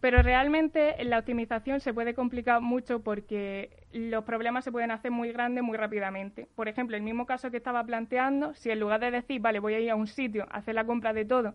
Pero 0.00 0.20
realmente 0.20 0.96
la 1.04 1.20
optimización 1.20 1.78
se 1.78 1.94
puede 1.94 2.12
complicar 2.12 2.60
mucho 2.60 3.04
porque 3.04 3.83
los 3.94 4.24
problemas 4.24 4.64
se 4.64 4.72
pueden 4.72 4.90
hacer 4.90 5.10
muy 5.10 5.32
grandes 5.32 5.62
muy 5.62 5.76
rápidamente. 5.78 6.48
Por 6.56 6.68
ejemplo, 6.68 6.96
el 6.96 7.02
mismo 7.02 7.26
caso 7.26 7.50
que 7.50 7.56
estaba 7.58 7.84
planteando, 7.84 8.52
si 8.54 8.70
en 8.70 8.80
lugar 8.80 9.00
de 9.00 9.10
decir, 9.12 9.40
vale, 9.40 9.60
voy 9.60 9.74
a 9.74 9.80
ir 9.80 9.90
a 9.90 9.94
un 9.94 10.08
sitio 10.08 10.46
a 10.50 10.56
hacer 10.58 10.74
la 10.74 10.84
compra 10.84 11.12
de 11.12 11.24
todo, 11.24 11.54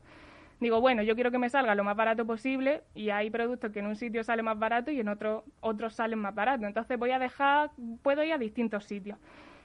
digo, 0.61 0.79
bueno, 0.79 1.03
yo 1.03 1.15
quiero 1.15 1.31
que 1.31 1.37
me 1.37 1.49
salga 1.49 1.75
lo 1.75 1.83
más 1.83 1.97
barato 1.97 2.25
posible 2.25 2.81
y 2.95 3.09
hay 3.09 3.29
productos 3.29 3.71
que 3.71 3.79
en 3.79 3.87
un 3.87 3.95
sitio 3.97 4.23
sale 4.23 4.41
más 4.41 4.57
barato 4.57 4.89
y 4.89 4.99
en 5.01 5.09
otro 5.09 5.43
otros 5.59 5.95
salen 5.95 6.19
más 6.19 6.33
baratos. 6.33 6.65
Entonces 6.65 6.97
voy 6.97 7.11
a 7.11 7.19
dejar, 7.19 7.71
puedo 8.01 8.23
ir 8.23 8.33
a 8.33 8.37
distintos 8.37 8.85
sitios. 8.85 9.17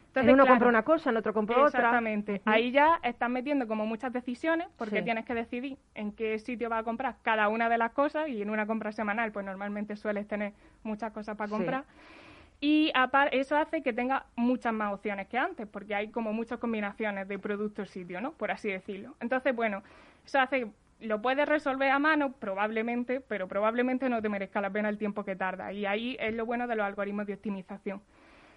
Entonces, 0.09 0.28
en 0.28 0.35
uno 0.35 0.45
claro, 0.45 0.54
compra 0.54 0.69
una 0.69 0.83
cosa, 0.85 1.11
en 1.11 1.16
otro 1.16 1.35
compra 1.35 1.57
otra. 1.57 1.66
Exactamente. 1.81 2.40
Ahí 2.45 2.71
ya 2.71 3.00
estás 3.02 3.28
metiendo 3.28 3.66
como 3.66 3.85
muchas 3.85 4.12
decisiones 4.12 4.69
porque 4.76 4.99
Sí. 4.99 5.04
tienes 5.04 5.25
que 5.25 5.35
decidir 5.35 5.76
en 5.97 6.12
qué 6.12 6.38
sitio 6.38 6.69
vas 6.71 6.81
a 6.81 6.85
comprar 6.85 7.16
cada 7.23 7.49
una 7.49 7.69
de 7.69 7.78
las 7.78 7.90
cosas 7.93 8.28
y 8.28 8.40
en 8.40 8.50
una 8.50 8.64
compra 8.64 8.93
semanal 8.93 9.33
pues 9.33 9.45
normalmente 9.45 9.97
sueles 9.97 10.28
tener 10.28 10.52
muchas 10.85 11.12
cosas 11.12 11.37
para 11.37 11.49
Sí. 11.49 11.54
Y 12.66 12.90
eso 13.33 13.59
hace 13.59 13.83
que 13.83 13.92
tenga 13.92 14.25
muchas 14.37 14.73
más 14.73 14.94
opciones 14.94 15.28
que 15.28 15.37
antes, 15.37 15.66
porque 15.68 15.94
hay 15.94 16.09
como 16.09 16.33
muchas 16.33 16.59
combinaciones 16.59 17.28
de 17.28 17.38
productos 17.38 17.90
sitio, 17.90 18.23
¿no? 18.23 18.33
Por 18.33 18.50
así 18.50 18.71
decirlo. 18.71 19.14
Entonces, 19.21 19.54
bueno, 19.54 19.83
eso 20.25 20.40
hace 20.40 20.61
que 20.61 20.71
lo 21.06 21.21
puedes 21.21 21.47
resolver 21.47 21.90
a 21.90 21.99
mano, 21.99 22.33
probablemente, 22.33 23.21
pero 23.21 23.49
probablemente 23.49 24.09
no 24.09 24.23
te 24.23 24.30
merezca 24.30 24.62
la 24.62 24.71
pena 24.71 24.88
el 24.88 24.97
tiempo 24.97 25.26
que 25.26 25.37
tarda. 25.37 25.75
Y 25.75 25.85
ahí 25.85 26.16
es 26.18 26.35
lo 26.35 26.47
bueno 26.47 26.66
de 26.66 26.75
los 26.76 26.87
algoritmos 26.87 27.26
de 27.26 27.35
optimización. 27.35 28.00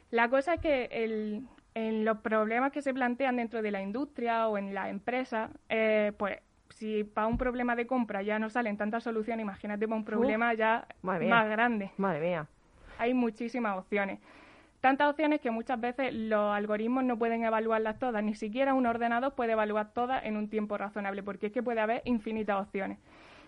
La 0.09 0.29
cosa 0.29 0.53
es 0.53 0.61
que 0.61 0.85
el- 0.89 1.45
en 1.73 2.05
los 2.05 2.19
problemas 2.19 2.71
que 2.71 2.81
se 2.81 2.93
plantean 2.93 3.35
dentro 3.35 3.61
de 3.61 3.71
la 3.71 3.81
industria 3.81 4.47
o 4.47 4.57
en 4.57 4.73
la 4.73 4.89
empresa, 4.89 5.49
eh, 5.67 6.13
pues 6.17 6.39
si 6.69 7.03
para 7.03 7.27
un 7.27 7.37
problema 7.37 7.75
de 7.75 7.85
compra 7.85 8.21
ya 8.21 8.39
no 8.39 8.49
salen 8.49 8.77
tantas 8.77 9.03
soluciones, 9.03 9.43
imagínate 9.43 9.85
para 9.85 9.97
un 9.97 10.05
problema 10.05 10.53
ya 10.53 10.87
más 11.29 11.49
grande. 11.49 11.91
Madre 11.97 12.21
mía. 12.21 12.47
Hay 12.97 13.13
muchísimas 13.13 13.77
opciones. 13.77 14.19
Tantas 14.81 15.09
opciones 15.09 15.41
que 15.41 15.49
muchas 15.49 15.81
veces 15.81 16.13
los 16.13 16.55
algoritmos 16.55 17.03
no 17.03 17.17
pueden 17.17 17.43
evaluarlas 17.43 17.97
todas, 17.97 18.23
ni 18.23 18.35
siquiera 18.35 18.75
un 18.75 18.85
ordenador 18.85 19.33
puede 19.33 19.53
evaluar 19.53 19.91
todas 19.91 20.23
en 20.23 20.37
un 20.37 20.49
tiempo 20.49 20.77
razonable, 20.77 21.23
porque 21.23 21.47
es 21.47 21.51
que 21.51 21.63
puede 21.63 21.81
haber 21.81 22.03
infinitas 22.05 22.61
opciones. 22.61 22.99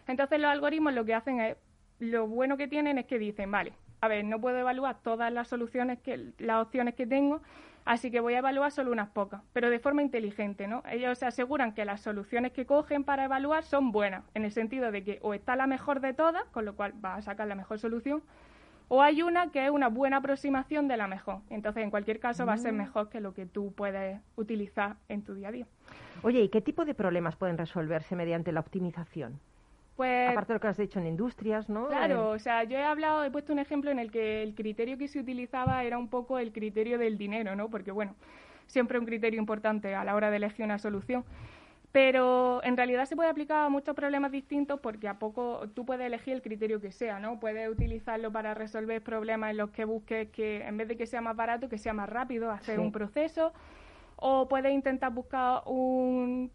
Entonces 0.07 0.39
los 0.39 0.49
algoritmos 0.49 0.93
lo 0.93 1.05
que 1.05 1.13
hacen 1.13 1.39
es, 1.39 1.57
lo 1.99 2.27
bueno 2.27 2.57
que 2.57 2.67
tienen 2.67 2.97
es 2.97 3.05
que 3.05 3.19
dicen, 3.19 3.51
vale, 3.51 3.73
a 4.01 4.07
ver, 4.07 4.25
no 4.25 4.39
puedo 4.41 4.57
evaluar 4.57 5.01
todas 5.03 5.31
las 5.31 5.47
soluciones 5.47 5.99
que, 5.99 6.31
las 6.39 6.65
opciones 6.65 6.95
que 6.95 7.05
tengo, 7.05 7.41
así 7.85 8.09
que 8.09 8.19
voy 8.21 8.33
a 8.33 8.39
evaluar 8.39 8.71
solo 8.71 8.91
unas 8.91 9.09
pocas, 9.09 9.41
pero 9.53 9.69
de 9.69 9.79
forma 9.79 10.01
inteligente, 10.01 10.67
¿no? 10.67 10.81
Ellos 10.89 11.17
se 11.19 11.25
aseguran 11.25 11.73
que 11.73 11.85
las 11.85 12.01
soluciones 12.01 12.53
que 12.53 12.65
cogen 12.65 13.03
para 13.03 13.25
evaluar 13.25 13.63
son 13.63 13.91
buenas, 13.91 14.23
en 14.33 14.45
el 14.45 14.51
sentido 14.51 14.91
de 14.91 15.03
que 15.03 15.19
o 15.21 15.33
está 15.33 15.55
la 15.55 15.67
mejor 15.67 15.99
de 15.99 16.13
todas, 16.13 16.43
con 16.45 16.65
lo 16.65 16.75
cual 16.75 16.93
va 17.03 17.15
a 17.15 17.21
sacar 17.21 17.47
la 17.47 17.55
mejor 17.55 17.77
solución, 17.77 18.23
o 18.89 19.01
hay 19.01 19.22
una 19.22 19.51
que 19.51 19.63
es 19.65 19.72
una 19.72 19.88
buena 19.88 20.17
aproximación 20.17 20.88
de 20.88 20.98
la 20.98 21.08
mejor. 21.08 21.39
Entonces, 21.50 21.84
en 21.84 21.89
cualquier 21.91 22.19
caso, 22.19 22.46
va 22.46 22.53
a 22.53 22.58
Mm. 22.58 22.60
ser 22.60 22.74
mejor 22.74 23.10
que 23.10 23.22
lo 23.22 23.34
que 23.34 23.46
tú 23.46 23.72
puedes 23.74 24.19
utilizar 24.36 24.98
en 25.08 25.22
tu 25.24 25.36
día 25.36 25.48
a 25.48 25.51
día. 25.51 25.67
Oye, 26.22 26.41
¿y 26.41 26.50
qué 26.50 26.60
tipo 26.62 26.84
de 26.86 26.93
problemas 26.93 27.36
pueden 27.38 27.58
resolverse 27.58 28.15
mediante 28.15 28.51
la 28.51 28.60
optimización? 28.60 29.39
Pues, 29.96 30.31
Aparte 30.31 30.53
de 30.53 30.55
lo 30.58 30.62
que 30.62 30.67
has 30.67 30.77
dicho 30.77 31.00
en 31.00 31.08
industrias, 31.08 31.69
¿no? 31.69 31.88
claro, 31.88 32.34
Eh, 32.34 32.36
o 32.36 32.39
sea, 32.39 32.63
yo 32.63 32.77
he 32.77 32.84
hablado, 32.84 33.24
he 33.24 33.31
puesto 33.31 33.51
un 33.53 33.60
ejemplo 33.60 33.91
en 33.91 34.00
el 34.00 34.12
que 34.12 34.41
el 34.43 34.55
criterio 34.55 34.98
que 34.98 35.08
se 35.08 35.19
utilizaba 35.19 35.84
era 35.84 35.98
un 35.98 36.08
poco 36.08 36.39
el 36.39 36.51
criterio 36.51 36.98
del 36.98 37.17
dinero, 37.17 37.55
¿no? 37.55 37.69
Porque, 37.69 37.91
bueno, 37.91 38.15
siempre 38.67 38.98
un 38.98 39.05
criterio 39.05 39.39
importante 39.39 39.93
a 39.96 40.03
la 40.03 40.15
hora 40.15 40.29
de 40.29 40.38
elegir 40.38 40.63
una 40.65 40.79
solución. 40.79 41.25
Pero 41.91 42.63
en 42.63 42.77
realidad 42.77 43.05
se 43.05 43.15
puede 43.15 43.29
aplicar 43.29 43.65
a 43.65 43.69
muchos 43.69 43.96
problemas 43.96 44.31
distintos 44.31 44.79
porque 44.79 45.08
a 45.08 45.17
poco 45.17 45.62
tú 45.74 45.86
puedes 45.86 46.05
elegir 46.05 46.34
el 46.36 46.41
criterio 46.43 46.79
que 46.79 46.91
sea, 46.91 47.19
¿no? 47.19 47.39
Puedes 47.39 47.67
utilizarlo 47.67 48.31
para 48.31 48.53
resolver 48.53 49.01
problemas 49.01 49.50
en 49.51 49.58
los 49.58 49.72
que 49.72 49.86
busques 49.86 50.29
que 50.29 50.63
en 50.67 50.77
vez 50.77 50.88
de 50.88 50.98
que 50.98 51.08
sea 51.08 51.22
más 51.22 51.36
barato, 51.36 51.67
que 51.67 51.79
sea 51.79 51.93
más 51.93 52.08
rápido, 52.08 52.51
hacer 52.51 52.75
Sí. 52.75 52.81
un 52.81 52.91
proceso. 52.91 53.53
O 54.17 54.48
puedes 54.48 54.72
intentar 54.72 55.12
buscar 55.13 55.63
un, 55.65 56.51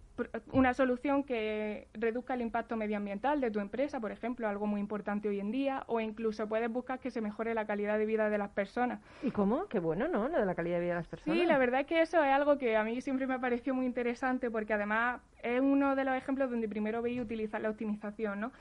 una 0.52 0.74
solución 0.74 1.24
que 1.24 1.88
reduzca 1.92 2.34
el 2.34 2.40
impacto 2.40 2.76
medioambiental 2.76 3.40
de 3.40 3.50
tu 3.50 3.60
empresa, 3.60 4.00
por 4.00 4.12
ejemplo, 4.12 4.48
algo 4.48 4.66
muy 4.66 4.80
importante 4.80 5.28
hoy 5.28 5.40
en 5.40 5.50
día. 5.50 5.84
O 5.86 6.00
incluso 6.00 6.48
puedes 6.48 6.70
buscar 6.70 7.00
que 7.00 7.10
se 7.10 7.20
mejore 7.20 7.54
la 7.54 7.66
calidad 7.66 7.98
de 7.98 8.06
vida 8.06 8.30
de 8.30 8.38
las 8.38 8.50
personas. 8.50 9.00
¿Y 9.22 9.30
cómo? 9.30 9.66
Qué 9.66 9.80
bueno, 9.80 10.08
¿no? 10.08 10.28
Lo 10.28 10.38
de 10.38 10.46
la 10.46 10.54
calidad 10.54 10.76
de 10.76 10.82
vida 10.82 10.94
de 10.94 11.00
las 11.00 11.08
personas. 11.08 11.38
Sí, 11.38 11.46
la 11.46 11.58
verdad 11.58 11.80
es 11.80 11.86
que 11.86 12.00
eso 12.00 12.22
es 12.22 12.32
algo 12.32 12.58
que 12.58 12.76
a 12.76 12.84
mí 12.84 13.00
siempre 13.00 13.26
me 13.26 13.34
ha 13.34 13.40
parecido 13.40 13.74
muy 13.74 13.86
interesante 13.86 14.50
porque 14.50 14.72
además 14.72 15.20
es 15.42 15.60
uno 15.60 15.96
de 15.96 16.04
los 16.04 16.14
ejemplos 16.14 16.50
donde 16.50 16.68
primero 16.68 17.02
veis 17.02 17.20
utilizar 17.20 17.60
la 17.60 17.70
optimización, 17.70 18.40
¿no? 18.40 18.52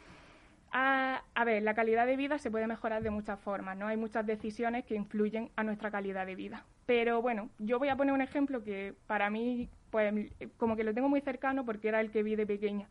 A, 0.72 1.22
a, 1.36 1.44
ver, 1.44 1.62
la 1.62 1.76
calidad 1.76 2.08
de 2.08 2.18
vida 2.18 2.40
se 2.40 2.50
puede 2.50 2.66
mejorar 2.66 3.04
de 3.04 3.12
muchas 3.12 3.40
formas, 3.40 3.78
¿no? 3.78 3.86
Hay 3.88 3.98
muchas 3.98 4.26
decisiones 4.26 4.86
que 4.86 4.96
influyen 4.96 5.52
a 5.56 5.64
nuestra 5.64 5.92
calidad 5.92 6.26
de 6.26 6.34
vida. 6.34 6.66
Pero 6.86 7.22
bueno, 7.22 7.50
yo 7.60 7.80
voy 7.80 7.90
a 7.90 7.96
poner 7.96 8.14
un 8.14 8.22
ejemplo 8.22 8.64
que 8.64 8.96
para 9.08 9.30
mí, 9.30 9.70
pues, 9.94 10.12
como 10.58 10.76
que 10.76 10.84
lo 10.84 10.92
tengo 10.92 11.08
muy 11.08 11.22
cercano 11.22 11.64
porque 11.66 11.88
era 11.88 12.02
el 12.02 12.10
que 12.10 12.24
vi 12.24 12.36
de 12.36 12.48
pequeña. 12.48 12.88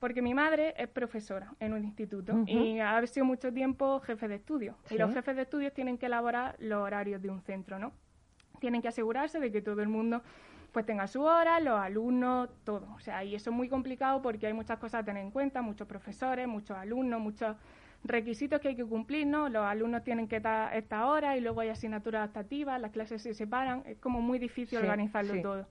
Porque 0.00 0.20
mi 0.20 0.34
madre 0.34 0.74
es 0.76 0.88
profesora 0.88 1.54
en 1.60 1.72
un 1.72 1.84
instituto 1.84 2.42
y 2.48 2.80
ha 2.80 3.06
sido 3.06 3.24
mucho 3.24 3.52
tiempo 3.52 4.00
jefe 4.00 4.26
de 4.26 4.34
estudio. 4.34 4.76
Y 4.90 4.98
los 4.98 5.14
jefes 5.14 5.36
de 5.36 5.42
estudios 5.42 5.72
tienen 5.72 5.96
que 5.96 6.06
elaborar 6.06 6.56
los 6.58 6.82
horarios 6.82 7.22
de 7.22 7.30
un 7.30 7.40
centro, 7.40 7.78
¿no? 7.78 7.92
Tienen 8.58 8.82
que 8.82 8.88
asegurarse 8.88 9.38
de 9.38 9.52
que 9.52 9.62
todo 9.62 9.80
el 9.80 9.88
mundo 9.88 10.22
pues 10.72 10.84
tenga 10.84 11.06
su 11.06 11.22
hora, 11.22 11.60
los 11.60 11.78
alumnos, 11.78 12.50
todo. 12.64 12.88
O 12.96 12.98
sea, 12.98 13.22
y 13.22 13.36
eso 13.36 13.50
es 13.50 13.56
muy 13.56 13.68
complicado 13.68 14.20
porque 14.20 14.48
hay 14.48 14.52
muchas 14.52 14.80
cosas 14.80 15.02
a 15.02 15.04
tener 15.04 15.22
en 15.22 15.30
cuenta, 15.30 15.62
muchos 15.62 15.86
profesores, 15.86 16.48
muchos 16.48 16.76
alumnos, 16.76 17.20
muchos 17.20 17.56
requisitos 18.02 18.60
que 18.60 18.68
hay 18.68 18.76
que 18.76 18.84
cumplir, 18.84 19.28
¿no? 19.28 19.48
Los 19.48 19.64
alumnos 19.64 20.02
tienen 20.02 20.26
que 20.26 20.36
estar 20.36 20.74
esta 20.76 21.06
hora 21.06 21.36
y 21.36 21.40
luego 21.40 21.60
hay 21.60 21.68
asignaturas 21.68 22.18
adaptativas, 22.18 22.80
las 22.80 22.90
clases 22.90 23.22
se 23.22 23.34
separan, 23.34 23.84
es 23.86 23.98
como 23.98 24.20
muy 24.20 24.40
difícil 24.40 24.78
organizarlo 24.78 25.40
todo. 25.40 25.66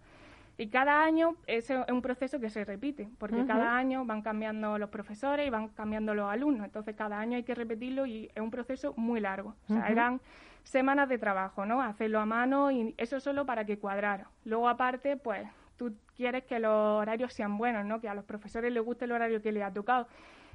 Y 0.58 0.68
cada 0.68 1.04
año 1.04 1.36
es 1.48 1.72
un 1.90 2.02
proceso 2.02 2.40
que 2.40 2.50
se 2.50 2.64
repite, 2.64 3.10
porque 3.18 3.44
cada 3.46 3.76
año 3.76 4.06
van 4.06 4.22
cambiando 4.22 4.78
los 4.78 4.90
profesores 4.90 5.48
y 5.48 5.50
van 5.50 5.70
cambiando 5.70 6.14
los 6.14 6.32
alumnos. 6.32 6.66
Entonces, 6.66 6.96
cada 6.96 7.20
año 7.20 7.38
hay 7.38 7.44
que 7.44 7.56
repetirlo 7.56 8.06
y 8.06 8.30
es 8.36 8.42
un 8.42 8.52
proceso 8.52 8.94
muy 8.96 9.20
largo. 9.20 9.56
O 9.70 9.74
sea, 9.74 9.88
eran 9.88 10.22
semanas 10.64 11.10
de 11.10 11.18
trabajo, 11.18 11.66
¿no? 11.66 11.82
Hacerlo 11.82 12.20
a 12.20 12.26
mano 12.26 12.72
y 12.72 12.94
eso 12.98 13.20
solo 13.20 13.46
para 13.46 13.66
que 13.66 13.80
cuadrara. 13.80 14.30
Luego, 14.46 14.70
aparte, 14.70 15.18
pues 15.18 15.48
tú 15.76 15.96
quieres 16.16 16.44
que 16.44 16.60
los 16.60 16.72
horarios 16.72 17.34
sean 17.34 17.58
buenos, 17.58 17.84
¿no? 17.86 18.00
Que 18.00 18.08
a 18.08 18.14
los 18.14 18.24
profesores 18.24 18.72
les 18.72 18.84
guste 18.84 19.06
el 19.06 19.12
horario 19.12 19.42
que 19.42 19.52
les 19.52 19.64
ha 19.64 19.74
tocado 19.74 20.08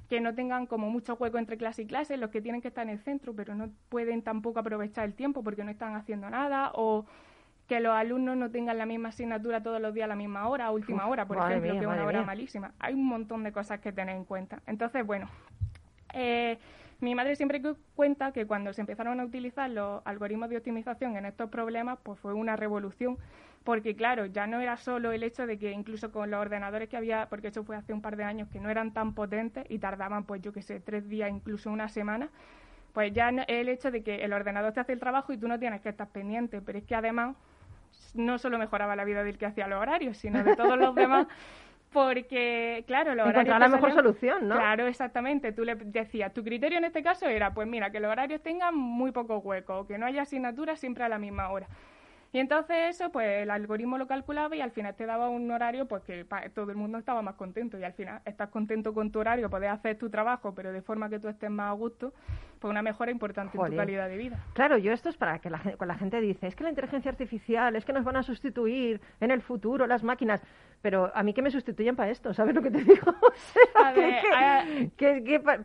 que 0.09 0.21
no 0.21 0.35
tengan 0.35 0.67
como 0.67 0.91
mucho 0.91 1.15
hueco 1.15 1.39
entre 1.39 1.59
clase 1.59 1.83
y 1.83 1.87
clase, 1.87 2.17
los 2.17 2.31
que 2.31 2.41
tienen 2.41 2.63
que 2.63 2.69
estar 2.69 2.85
en 2.85 2.95
el 2.95 2.99
centro, 2.99 3.35
pero 3.35 3.55
no 3.55 3.69
pueden 3.89 4.23
tampoco 4.23 4.59
aprovechar 4.59 5.05
el 5.05 5.15
tiempo 5.15 5.43
porque 5.43 5.65
no 5.65 5.71
están 5.71 5.95
haciendo 5.97 6.31
nada, 6.31 6.73
o 6.75 7.05
que 7.69 7.81
los 7.81 7.93
alumnos 7.93 8.37
no 8.37 8.51
tengan 8.51 8.79
la 8.79 8.87
misma 8.87 9.11
asignatura 9.11 9.63
todos 9.63 9.81
los 9.81 9.93
días 9.93 10.07
a 10.07 10.09
la 10.09 10.17
misma 10.17 10.49
hora, 10.49 10.67
a 10.67 10.71
última 10.71 11.07
hora, 11.07 11.27
por 11.27 11.37
ejemplo, 11.37 11.73
que 11.73 11.79
es 11.79 11.87
una 11.87 12.05
hora 12.05 12.23
malísima. 12.23 12.73
Hay 12.81 12.95
un 12.95 13.07
montón 13.07 13.45
de 13.45 13.53
cosas 13.53 13.79
que 13.81 13.93
tener 13.93 14.17
en 14.17 14.25
cuenta. 14.25 14.63
Entonces, 14.67 15.05
bueno, 15.05 15.29
eh, 16.15 16.59
mi 17.01 17.15
madre 17.15 17.37
siempre 17.37 17.61
cuenta 17.95 18.33
que 18.33 18.47
cuando 18.47 18.73
se 18.73 18.81
empezaron 18.81 19.21
a 19.21 19.25
utilizar 19.25 19.69
los 19.69 20.01
algoritmos 20.07 20.49
de 20.49 20.57
optimización 20.57 21.19
en 21.19 21.27
estos 21.27 21.51
problemas, 21.51 21.99
pues 22.03 22.19
fue 22.19 22.33
una 22.33 22.57
revolución, 22.57 23.19
porque 23.65 23.95
claro, 23.95 24.25
ya 24.25 24.47
no 24.47 24.61
era 24.61 24.79
solo 24.79 25.13
el 25.13 25.23
hecho 25.23 25.47
de 25.47 25.59
que 25.59 25.71
incluso 25.71 26.11
con 26.11 26.31
los 26.31 26.41
ordenadores 26.41 26.89
que 26.89 26.97
había, 26.97 27.27
porque 27.29 27.49
eso 27.49 27.65
fue 27.65 27.77
hace 27.77 27.93
un 27.93 28.01
par 28.01 28.17
de 28.17 28.25
años, 28.25 28.49
que 28.49 28.61
no 28.61 28.71
eran 28.71 28.95
tan 28.95 29.13
potentes 29.13 29.67
y 29.69 29.79
tardaban, 29.79 30.25
pues 30.25 30.41
yo 30.41 30.55
qué 30.55 30.63
sé, 30.63 30.81
tres 30.81 31.07
días, 31.07 31.31
incluso 31.31 31.71
una 31.71 31.91
semana, 31.91 32.31
pues 32.95 33.13
ya 33.13 33.29
el 33.29 33.69
hecho 33.69 33.91
de 33.91 34.03
que 34.03 34.25
el 34.25 34.33
ordenador 34.33 34.73
te 34.73 34.81
hace 34.81 34.95
el 34.95 35.01
trabajo 35.01 35.35
y 35.35 35.37
tú 35.37 35.49
no 35.49 35.59
tienes 35.59 35.83
que 35.83 35.91
estar 35.91 36.09
pendiente, 36.09 36.63
pero 36.63 36.79
es 36.79 36.85
que 36.85 36.95
además 36.95 37.37
no 38.15 38.39
solo 38.39 38.59
mejoraba 38.59 38.97
la 38.97 39.05
vida 39.05 39.23
del 39.23 39.39
que 39.39 39.47
hacía 39.47 39.67
los 39.67 39.81
horarios, 39.81 40.17
sino 40.17 40.43
de 40.43 40.57
todos 40.57 40.79
los 40.79 40.95
demás. 40.95 41.27
Porque, 41.93 42.85
claro, 42.87 43.15
los 43.15 43.27
horarios. 43.27 43.59
la 43.59 43.69
mejor 43.69 43.93
solución, 43.93 44.47
¿no? 44.47 44.57
Claro, 44.57 44.87
exactamente. 44.87 45.53
Tú 45.53 45.65
le 45.65 45.75
decías, 45.75 46.35
tu 46.35 46.45
criterio 46.45 46.77
en 46.77 46.85
este 46.85 47.03
caso 47.03 47.27
era, 47.27 47.55
pues 47.55 47.67
mira, 47.67 47.91
que 47.91 47.99
los 47.99 48.11
horarios 48.11 48.43
tengan 48.43 48.77
muy 48.77 49.11
poco 49.11 49.39
hueco, 49.39 49.87
que 49.87 49.97
no 49.97 50.05
haya 50.05 50.23
asignaturas 50.23 50.79
siempre 50.79 51.05
a 51.05 51.09
la 51.09 51.19
misma 51.19 51.49
hora. 51.49 51.67
Y 52.33 52.39
entonces 52.39 52.77
eso, 52.91 53.11
pues 53.11 53.43
el 53.43 53.51
algoritmo 53.51 53.97
lo 53.97 54.07
calculaba 54.07 54.55
y 54.55 54.61
al 54.61 54.71
final 54.71 54.95
te 54.95 55.07
daba 55.07 55.31
un 55.31 55.51
horario 55.51 55.87
pues 55.87 56.03
que 56.03 56.27
todo 56.55 56.71
el 56.71 56.77
mundo 56.77 56.99
estaba 56.99 57.23
más 57.23 57.37
contento. 57.37 57.79
Y 57.79 57.85
al 57.85 57.95
final 57.95 58.21
estás 58.25 58.51
contento 58.51 58.93
con 58.93 59.11
tu 59.11 59.21
horario, 59.21 59.49
puedes 59.49 59.71
hacer 59.71 59.97
tu 59.97 60.11
trabajo, 60.11 60.55
pero 60.55 60.73
de 60.73 60.83
forma 60.83 61.09
que 61.09 61.19
tú 61.19 61.29
estés 61.29 61.51
más 61.51 61.71
a 61.71 61.73
gusto, 61.73 62.13
pues 62.59 62.71
una 62.71 62.83
mejora 62.83 63.11
importante 63.11 63.57
en 63.57 63.65
tu 63.65 63.77
calidad 63.77 64.09
de 64.09 64.17
vida. 64.17 64.45
Claro, 64.53 64.77
yo 64.77 64.93
esto 64.93 65.09
es 65.09 65.17
para 65.17 65.39
que 65.39 65.49
la, 65.49 65.59
cuando 65.59 65.87
la 65.87 65.95
gente 65.95 66.21
dice, 66.21 66.47
es 66.47 66.55
que 66.55 66.65
la 66.65 66.71
inteligencia 66.71 67.11
artificial, 67.11 67.77
es 67.77 67.85
que 67.85 67.93
nos 67.93 68.05
van 68.05 68.17
a 68.17 68.23
sustituir 68.23 69.01
en 69.21 69.31
el 69.31 69.41
futuro 69.41 69.87
las 69.87 70.03
máquinas 70.03 70.43
pero 70.81 71.11
a 71.15 71.23
mí 71.23 71.35
que 71.35 71.43
me 71.43 71.51
sustituyen 71.51 71.97
para 71.97 72.11
esto, 72.11 72.33
¿sabes 72.33 72.55
lo 72.55 72.63
que 72.63 72.71
te 72.71 72.85
digo? 72.85 73.15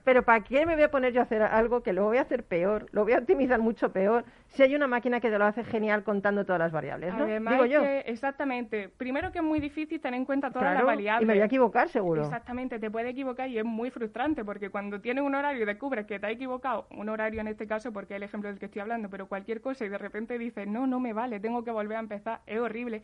pero 0.04 0.24
¿para 0.24 0.44
qué 0.44 0.66
me 0.66 0.76
voy 0.76 0.84
a 0.84 0.92
poner 0.92 1.14
yo 1.14 1.20
a 1.20 1.24
hacer 1.24 1.42
algo 1.42 1.84
que 1.84 1.94
lo 1.94 2.06
voy 2.06 2.18
a 2.18 2.22
hacer 2.22 2.44
peor? 2.44 2.88
Lo 2.92 3.04
voy 3.04 3.14
a 3.14 3.20
optimizar 3.20 3.60
mucho 3.60 3.92
peor 3.92 4.26
si 4.48 4.64
hay 4.64 4.76
una 4.76 4.88
máquina 4.88 5.20
que 5.20 5.30
te 5.30 5.38
lo 5.38 5.46
hace 5.46 5.64
genial 5.64 6.04
contando 6.04 6.46
todas 6.46 6.60
las 6.60 6.72
variables, 6.72 7.14
¿no? 7.16 7.26
digo 7.26 7.66
yo. 7.66 7.84
exactamente. 7.84 8.90
Primero 8.90 9.32
que 9.32 9.40
es 9.40 9.44
muy 9.44 9.60
difícil 9.60 10.00
tener 10.00 10.20
en 10.20 10.26
cuenta 10.26 10.52
todas 10.52 10.74
las 10.74 10.86
variables. 10.86 11.24
Y 11.24 11.26
me 11.26 11.34
voy 11.34 11.42
a 11.42 11.46
equivocar, 11.46 11.90
seguro. 11.90 12.22
Exactamente, 12.22 12.80
te 12.80 12.90
puede 12.90 13.10
equivocar 13.10 13.50
y 13.50 13.58
es 13.58 13.66
muy 13.66 13.90
frustrante 13.92 14.44
porque 14.44 14.70
cuando 14.70 15.02
tienes 15.02 15.24
un 15.24 15.36
horario 15.36 15.64
y 15.64 15.66
descubres 15.66 16.06
que 16.06 16.20
te 16.20 16.28
ha 16.28 16.32
equivocado, 16.32 16.88
un 16.92 17.10
horario 17.10 17.42
en 17.42 17.48
este 17.48 17.68
caso 17.68 17.92
porque 17.92 18.14
es 18.14 18.18
el 18.18 18.24
ejemplo 18.24 18.50
del 18.50 18.60
que 18.60 18.66
estoy 18.66 18.82
hablando, 18.82 19.10
pero 19.10 19.28
cualquier 19.28 19.62
cosa 19.62 19.86
y 19.86 19.90
de 19.90 19.98
repente 19.98 20.38
dices, 20.38 20.68
no, 20.68 20.88
no 20.88 21.00
me 21.00 21.14
vale, 21.14 21.40
tengo 21.40 21.64
que 21.64 21.72
volver 21.72 21.98
a 21.98 22.02
empezar, 22.02 22.42
es 22.46 22.60
horrible. 22.60 23.04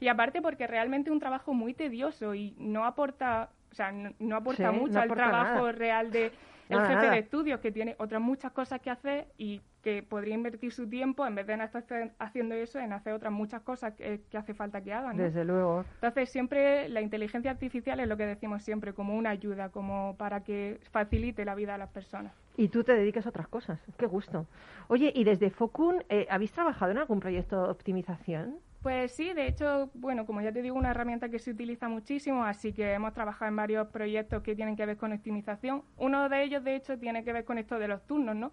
Y 0.00 0.08
aparte 0.08 0.40
porque 0.42 0.66
realmente 0.66 1.10
es 1.10 1.12
un 1.12 1.20
trabajo 1.20 1.54
muy 1.54 1.74
tedioso 1.74 2.34
y 2.34 2.54
no 2.58 2.84
aporta, 2.84 3.50
o 3.72 3.74
sea, 3.74 3.92
no, 3.92 4.36
aporta 4.36 4.72
mucho 4.72 5.00
al 5.00 5.08
trabajo 5.08 5.72
real 5.72 6.10
de 6.10 6.32
el 6.68 6.80
jefe 6.86 7.10
de 7.10 7.18
estudios 7.18 7.60
que 7.60 7.72
tiene 7.72 7.96
otras 7.98 8.20
muchas 8.20 8.52
cosas 8.52 8.80
que 8.80 8.90
hacer 8.90 9.26
y 9.38 9.60
que 9.82 10.02
podría 10.02 10.34
invertir 10.34 10.72
su 10.72 10.88
tiempo 10.88 11.26
en 11.26 11.34
vez 11.34 11.46
de 11.46 11.54
estar 11.54 12.12
haciendo 12.18 12.54
eso 12.54 12.78
en 12.78 12.92
hacer 12.92 13.12
otras 13.12 13.32
muchas 13.32 13.62
cosas 13.62 13.94
que, 13.94 14.20
hace 14.34 14.54
falta 14.54 14.82
que 14.82 14.92
hagan. 14.92 15.16
Desde 15.16 15.44
luego. 15.44 15.84
Entonces 15.94 16.30
siempre 16.30 16.88
la 16.88 17.00
inteligencia 17.00 17.50
artificial 17.50 18.00
es 18.00 18.08
lo 18.08 18.16
que 18.16 18.26
decimos 18.26 18.62
siempre 18.62 18.92
como 18.92 19.16
una 19.16 19.30
ayuda, 19.30 19.70
como 19.70 20.16
para 20.16 20.42
que 20.42 20.78
facilite 20.90 21.44
la 21.44 21.54
vida 21.54 21.76
a 21.76 21.78
las 21.78 21.90
personas. 21.90 22.32
Y 22.56 22.68
tú 22.68 22.84
te 22.84 22.94
dedicas 22.94 23.24
a 23.26 23.30
otras 23.30 23.48
cosas. 23.48 23.80
Qué 23.96 24.06
gusto. 24.06 24.46
Oye, 24.88 25.12
¿y 25.14 25.24
desde 25.24 25.50
Focun 25.50 26.04
eh, 26.08 26.26
habéis 26.28 26.52
trabajado 26.52 26.90
en 26.90 26.98
algún 26.98 27.20
proyecto 27.20 27.62
de 27.62 27.70
optimización? 27.70 28.58
Pues 28.82 29.10
sí, 29.12 29.32
de 29.32 29.48
hecho, 29.48 29.90
bueno, 29.94 30.24
como 30.24 30.40
ya 30.40 30.52
te 30.52 30.62
digo, 30.62 30.76
una 30.76 30.92
herramienta 30.92 31.28
que 31.28 31.40
se 31.40 31.50
utiliza 31.50 31.88
muchísimo, 31.88 32.44
así 32.44 32.72
que 32.72 32.92
hemos 32.92 33.12
trabajado 33.12 33.48
en 33.48 33.56
varios 33.56 33.88
proyectos 33.88 34.42
que 34.42 34.54
tienen 34.54 34.76
que 34.76 34.86
ver 34.86 34.96
con 34.96 35.12
optimización. 35.12 35.82
Uno 35.96 36.28
de 36.28 36.44
ellos, 36.44 36.62
de 36.62 36.76
hecho, 36.76 36.96
tiene 36.96 37.24
que 37.24 37.32
ver 37.32 37.44
con 37.44 37.58
esto 37.58 37.78
de 37.78 37.88
los 37.88 38.06
turnos, 38.06 38.36
¿no? 38.36 38.52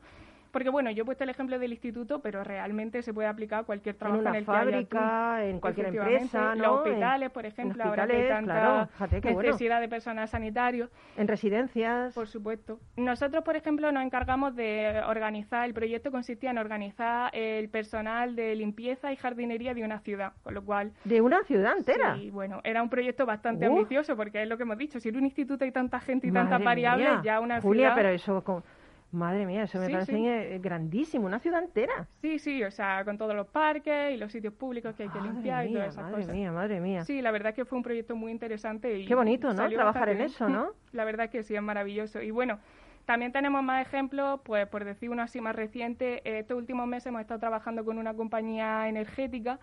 Porque 0.56 0.70
bueno, 0.70 0.90
yo 0.90 1.02
he 1.02 1.06
puesto 1.06 1.26
el 1.26 1.30
ejemplo 1.30 1.60
del 1.60 1.74
instituto, 1.74 2.22
pero 2.22 2.42
realmente 2.42 3.02
se 3.02 3.14
puede 3.14 3.28
aplicar 3.28 3.60
a 3.60 3.64
cualquier 3.64 3.98
trabajo 3.98 4.22
en, 4.22 4.28
una 4.30 4.38
el 4.38 4.46
fábrica, 4.46 5.44
en 5.44 5.60
cualquier 5.60 5.88
empresa, 5.88 6.56
¿no? 6.56 6.64
Los 6.64 6.80
hospitales, 6.80 7.30
por 7.32 7.46
ejemplo, 7.46 7.84
ahora 7.84 8.08
que 8.08 8.16
hay 8.16 8.30
tanta 8.30 8.90
necesidad 9.22 9.82
de 9.82 9.90
personal 9.90 10.30
sanitario. 10.30 10.90
En 11.18 11.28
residencias. 11.28 12.16
Por 12.16 12.28
supuesto. 12.28 12.80
Nosotros, 12.96 13.44
por 13.44 13.58
ejemplo, 13.58 13.92
nos 13.92 14.06
encargamos 14.06 14.56
de 14.56 15.02
organizar, 15.06 15.66
el 15.66 15.74
proyecto 15.74 16.10
consistía 16.10 16.52
en 16.52 16.58
organizar 16.58 17.32
el 17.34 17.68
personal 17.68 18.38
de 18.38 18.56
limpieza 18.56 19.12
y 19.12 19.18
jardinería 19.18 19.74
de 19.74 19.84
una 19.84 20.00
ciudad, 20.00 20.32
con 20.42 20.54
lo 20.54 20.64
cual... 20.64 20.94
¿De 21.04 21.20
una 21.20 21.44
ciudad 21.44 21.76
entera? 21.78 22.16
Sí, 22.16 22.32
bueno, 22.32 22.62
era 22.64 22.82
un 22.82 22.90
proyecto 22.90 23.26
bastante 23.26 23.66
ambicioso, 23.66 24.16
porque 24.16 24.44
es 24.44 24.48
lo 24.48 24.56
que 24.56 24.64
hemos 24.64 24.78
dicho, 24.78 25.02
si 25.02 25.10
en 25.10 25.18
un 25.18 25.26
instituto 25.26 25.66
hay 25.66 25.74
tanta 25.74 26.00
gente 26.00 26.28
y 26.28 26.32
tantas 26.32 26.64
variables, 26.64 27.22
ya 27.26 27.42
una 27.42 27.60
Julia, 27.60 27.88
ciudad... 27.88 27.96
pero 27.98 28.10
eso... 28.16 28.64
Madre 29.12 29.46
mía, 29.46 29.64
eso 29.64 29.80
me 29.80 29.90
parece 29.90 30.60
grandísimo, 30.62 31.26
una 31.26 31.40
ciudad 31.40 31.64
entera. 31.64 32.08
Sí, 32.22 32.38
sí, 32.38 32.64
o 32.64 32.72
sea, 32.72 33.06
con 33.06 33.18
todos 33.18 33.36
los 33.36 33.48
parques 33.48 34.14
y 34.14 34.18
los 34.18 34.32
sitios 34.32 34.54
públicos 34.54 34.94
que 34.96 35.04
hay 35.04 35.10
que 35.10 35.22
limpiar 35.22 35.68
y 35.68 35.74
todas 35.74 35.90
esas 35.90 36.04
madre 36.04 36.16
cosas. 36.16 36.28
Madre 36.28 36.40
mía, 36.40 36.52
madre 36.52 36.80
mía. 36.82 37.06
Sí, 37.06 37.22
la 37.22 37.32
verdad 37.32 37.50
es 37.50 37.56
que 37.56 37.66
fue 37.66 37.78
un 37.78 37.84
proyecto 37.84 38.16
muy 38.16 38.32
interesante 38.32 39.00
y 39.00 39.06
Qué 39.06 39.16
bonito, 39.16 39.54
¿no? 39.54 39.70
Trabajar 39.70 40.10
en 40.10 40.22
eso, 40.22 40.50
¿no? 40.50 40.72
La 40.92 41.06
verdad 41.06 41.26
es 41.26 41.32
que 41.32 41.44
sí, 41.44 41.56
es 41.56 41.62
maravilloso. 41.62 42.22
Y 42.22 42.32
bueno, 42.32 42.60
también 43.06 43.32
tenemos 43.32 43.64
más 43.64 43.86
ejemplos, 43.86 44.42
pues 44.44 44.68
por 44.68 44.84
decir 44.84 45.10
uno 45.10 45.22
así 45.22 45.40
más 45.40 45.56
reciente, 45.56 46.22
estos 46.40 46.58
últimos 46.58 46.88
meses 46.88 47.08
hemos 47.08 47.22
estado 47.22 47.40
trabajando 47.40 47.86
con 47.86 47.98
una 47.98 48.14
compañía 48.14 48.88
energética 48.88 49.60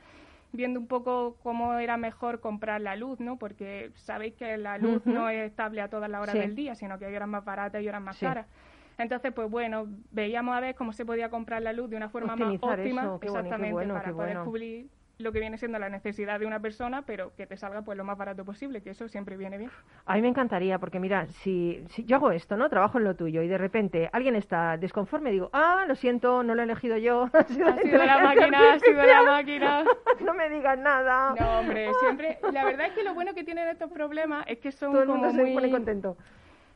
viendo 0.53 0.79
un 0.79 0.87
poco 0.87 1.37
cómo 1.43 1.75
era 1.75 1.97
mejor 1.97 2.41
comprar 2.41 2.81
la 2.81 2.95
luz, 2.95 3.19
¿no? 3.21 3.39
Porque 3.39 3.91
sabéis 3.95 4.35
que 4.35 4.57
la 4.59 4.79
luz 4.79 5.05
no 5.07 5.29
es 5.29 5.51
estable 5.51 5.81
a 5.81 5.89
todas 5.89 6.11
las 6.11 6.23
horas 6.23 6.35
del 6.35 6.55
día, 6.55 6.75
sino 6.75 6.99
que 6.99 7.07
hay 7.07 7.17
horas 7.17 7.29
más 7.29 7.45
baratas 7.45 7.83
y 7.83 7.89
horas 7.89 8.03
más 8.03 8.19
caras. 8.19 8.47
Entonces, 8.99 9.33
pues 9.33 9.51
bueno, 9.51 9.87
veíamos 10.11 10.57
a 10.57 10.61
ver 10.61 10.75
cómo 10.75 10.93
se 10.93 11.05
podía 11.05 11.31
comprar 11.31 11.63
la 11.63 11.73
luz 11.73 11.91
de 11.91 11.97
una 11.97 12.09
forma 12.09 12.37
más 12.37 12.59
óptima, 12.61 13.19
exactamente, 13.21 13.87
para 13.87 14.13
poder 14.13 14.39
cubrir 14.39 14.89
lo 15.19 15.33
que 15.33 15.41
viene 15.41 15.57
siendo 15.57 15.79
la 15.79 15.89
necesidad 15.89 16.41
de 16.41 16.47
una 16.47 16.61
persona, 16.61 17.03
pero 17.03 17.35
que 17.37 17.47
te 17.47 17.57
salga 17.57 17.83
pues 17.83 17.97
lo 17.97 18.05
más 18.05 18.19
barato 18.19 18.45
posible, 18.45 18.83
que 18.83 18.91
eso 18.91 19.09
siempre 19.09 19.37
viene 19.37 19.59
bien. 19.59 19.71
A 20.05 20.15
mí 20.17 20.23
me 20.23 20.29
encantaría, 20.29 20.79
porque 20.79 20.99
mira, 20.99 21.27
si, 21.27 21.85
si 21.89 22.05
yo 22.05 22.17
hago 22.17 22.33
esto, 22.33 22.57
¿no? 22.57 22.69
Trabajo 22.69 22.99
en 22.99 23.05
lo 23.05 23.15
tuyo 23.15 23.43
y 23.43 23.49
de 23.49 23.59
repente 23.59 24.11
alguien 24.13 24.37
está 24.37 24.77
desconforme, 24.77 25.31
digo, 25.31 25.51
ah, 25.53 25.85
lo 25.87 25.95
siento, 25.95 26.43
no 26.43 26.55
lo 26.55 26.63
he 26.63 26.65
elegido 26.65 26.97
yo. 26.97 27.31
ha 27.33 27.45
sido, 27.45 27.67
la 27.67 28.19
máquina, 28.19 28.73
ha 28.73 28.79
sido 28.79 29.03
la 29.05 29.23
máquina. 29.23 29.85
no 30.21 30.35
me 30.35 30.49
digas 30.49 30.79
nada. 30.79 31.35
No, 31.39 31.61
hombre, 31.61 31.91
siempre. 32.01 32.39
La 32.53 32.65
verdad 32.65 32.87
es 32.87 32.93
que 32.93 33.05
lo 33.05 33.15
bueno 33.15 33.35
que 33.35 33.45
tienen 33.45 33.69
estos 33.69 33.91
problemas 33.91 34.45
es 34.49 34.59
que 34.59 34.73
son 34.73 34.93
Todo 34.93 35.03
el 35.03 35.09
como 35.09 35.23
mundo 35.23 35.35
muy... 35.35 35.49
se 35.49 35.55
pone 35.55 35.71
contento 35.71 36.17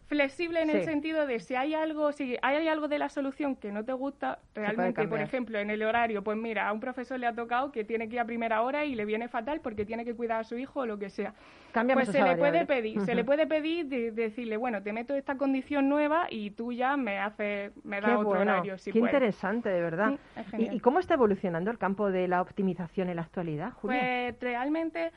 flexible 0.06 0.62
en 0.62 0.70
el 0.70 0.84
sentido 0.84 1.26
de 1.26 1.40
si 1.40 1.54
hay 1.54 1.74
algo, 1.74 2.12
si 2.12 2.36
hay 2.42 2.68
algo 2.68 2.88
de 2.88 2.98
la 2.98 3.08
solución 3.08 3.56
que 3.56 3.72
no 3.72 3.84
te 3.84 3.92
gusta, 3.92 4.38
realmente, 4.54 5.06
por 5.08 5.20
ejemplo, 5.20 5.58
en 5.58 5.70
el 5.70 5.82
horario, 5.82 6.22
pues 6.22 6.38
mira, 6.38 6.68
a 6.68 6.72
un 6.72 6.80
profesor 6.80 7.18
le 7.18 7.26
ha 7.26 7.34
tocado 7.34 7.72
que 7.72 7.84
tiene 7.84 8.08
que 8.08 8.14
ir 8.14 8.20
a 8.20 8.24
primera 8.24 8.62
hora 8.62 8.84
y 8.84 8.94
le 8.94 9.04
viene 9.04 9.28
fatal 9.28 9.60
porque 9.60 9.84
tiene 9.84 10.04
que 10.04 10.14
cuidar 10.14 10.40
a 10.40 10.44
su 10.44 10.56
hijo 10.56 10.80
o 10.80 10.86
lo 10.86 10.98
que 10.98 11.10
sea. 11.10 11.34
Cámbiame 11.72 12.04
Pues 12.04 12.12
se 12.12 12.22
le 12.22 12.36
puede 12.36 12.64
pedir, 12.66 13.00
se 13.00 13.14
le 13.14 13.24
puede 13.24 13.46
pedir 13.46 13.86
de, 13.86 14.12
de 14.12 14.22
decirle, 14.22 14.56
bueno, 14.56 14.82
te 14.82 14.92
meto 14.92 15.14
esta 15.14 15.36
condición 15.36 15.88
nueva 15.88 16.26
y 16.30 16.50
tú 16.52 16.72
ya 16.72 16.96
me 16.96 17.18
haces, 17.18 17.72
me 17.84 18.00
das 18.00 18.12
otro 18.12 18.38
bueno, 18.38 18.52
horario 18.52 18.78
si 18.78 18.92
qué 18.92 19.00
puedes. 19.00 19.12
interesante, 19.14 19.68
de 19.68 19.80
verdad. 19.80 20.14
Sí, 20.50 20.68
¿Y, 20.70 20.76
y 20.76 20.80
cómo 20.80 21.00
está 21.00 21.14
evolucionando 21.14 21.70
el 21.70 21.78
campo 21.78 22.10
de 22.10 22.28
la 22.28 22.40
optimización 22.42 23.08
en 23.08 23.16
la 23.16 23.22
actualidad, 23.22 23.72
Julia? 23.72 24.00
Pues 24.00 24.40
realmente, 24.40 25.12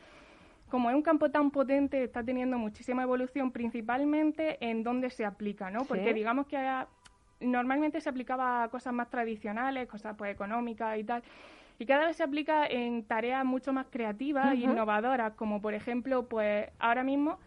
como 0.70 0.90
es 0.90 0.96
un 0.96 1.02
campo 1.02 1.30
tan 1.30 1.52
potente, 1.52 2.04
está 2.04 2.24
teniendo 2.24 2.58
muchísima 2.58 3.04
evolución, 3.04 3.52
principalmente 3.52 4.58
en 4.62 4.84
dónde 4.84 5.10
se 5.10 5.26
aplica, 5.26 5.70
¿no? 5.70 5.80
Porque 5.86 6.10
Sí. 6.10 6.14
digamos 6.14 6.48
que 6.48 6.58
normalmente 7.40 8.02
se 8.02 8.10
aplicaba 8.10 8.64
a 8.64 8.70
cosas 8.70 8.94
más 8.94 9.10
tradicionales, 9.10 9.88
cosas 9.88 10.16
pues 10.18 10.32
económicas 10.32 10.98
y 10.98 11.04
tal. 11.04 11.24
Y 11.78 11.86
cada 11.86 12.08
vez 12.08 12.18
se 12.18 12.24
aplica 12.24 12.66
en 12.68 13.06
tareas 13.06 13.46
mucho 13.46 13.72
más 13.72 13.88
creativas 13.90 14.54
e 14.54 14.58
Ujú. 14.58 14.72
innovadoras, 14.72 15.34
como 15.34 15.62
por 15.62 15.74
ejemplo, 15.74 16.28
pues 16.28 16.70
ahora 16.78 17.04
mismo 17.04 17.40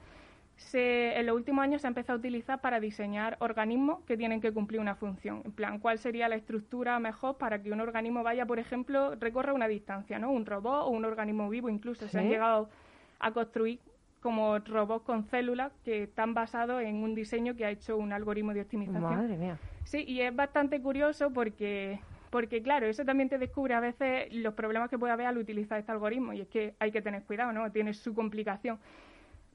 se, 0.57 1.19
en 1.19 1.27
los 1.27 1.37
últimos 1.37 1.63
años 1.63 1.83
se 1.83 1.87
ha 1.87 1.91
empezado 1.91 2.17
a 2.17 2.21
utilizar 2.21 2.61
para 2.61 2.81
diseñar 2.81 3.37
organismos 3.41 4.05
que 4.05 4.17
tienen 4.17 4.41
que 4.41 4.53
cumplir 4.53 4.81
una 4.81 4.95
función. 4.95 5.43
En 5.45 5.53
plan, 5.53 5.79
¿cuál 5.79 5.99
sería 5.99 6.29
la 6.29 6.37
estructura 6.37 6.99
mejor 6.99 7.37
para 7.37 7.63
que 7.63 7.73
un 7.73 7.81
organismo 7.81 8.23
vaya, 8.23 8.47
por 8.47 8.59
ejemplo, 8.59 9.15
recorra 9.17 9.53
una 9.53 9.69
distancia, 9.69 10.19
¿no? 10.19 10.31
Un 10.31 10.47
robot 10.47 10.87
o 10.87 10.89
un 10.89 11.05
organismo 11.05 11.49
vivo 11.51 11.69
incluso. 11.69 12.09
Se 12.09 12.19
han 12.19 12.29
llegado 12.29 12.71
a 13.23 13.33
construir 13.33 13.79
como 14.21 14.59
robots 14.59 15.05
con 15.05 15.25
células 15.25 15.73
que 15.85 16.05
están 16.05 16.33
basados 16.35 16.83
en 16.83 17.03
un 17.03 17.15
diseño 17.15 17.57
que 17.57 17.65
ha 17.65 17.71
hecho 17.71 17.97
un 17.97 18.13
algoritmo 18.13 18.55
de 18.55 18.61
optimización. 18.61 19.03
Madre 19.03 19.37
mía. 19.37 19.59
Sí, 19.85 20.05
y 20.07 20.21
es 20.21 20.35
bastante 20.35 20.81
curioso 20.81 21.33
porque, 21.33 21.99
porque, 22.31 22.63
claro, 22.63 22.87
eso 22.87 23.05
también 23.05 23.29
te 23.29 23.39
descubre 23.39 23.75
a 23.75 23.81
veces 23.81 24.33
los 24.33 24.55
problemas 24.55 24.89
que 24.91 24.99
puede 24.99 25.13
haber 25.13 25.27
al 25.27 25.39
utilizar 25.39 25.79
este 25.81 25.91
algoritmo. 25.91 26.33
Y 26.33 26.43
es 26.43 26.49
que 26.49 26.75
hay 26.79 26.93
que 26.93 27.03
tener 27.03 27.25
cuidado, 27.25 27.53
¿no? 27.53 27.71
Tiene 27.73 27.95
su 27.95 28.15
complicación. 28.15 28.79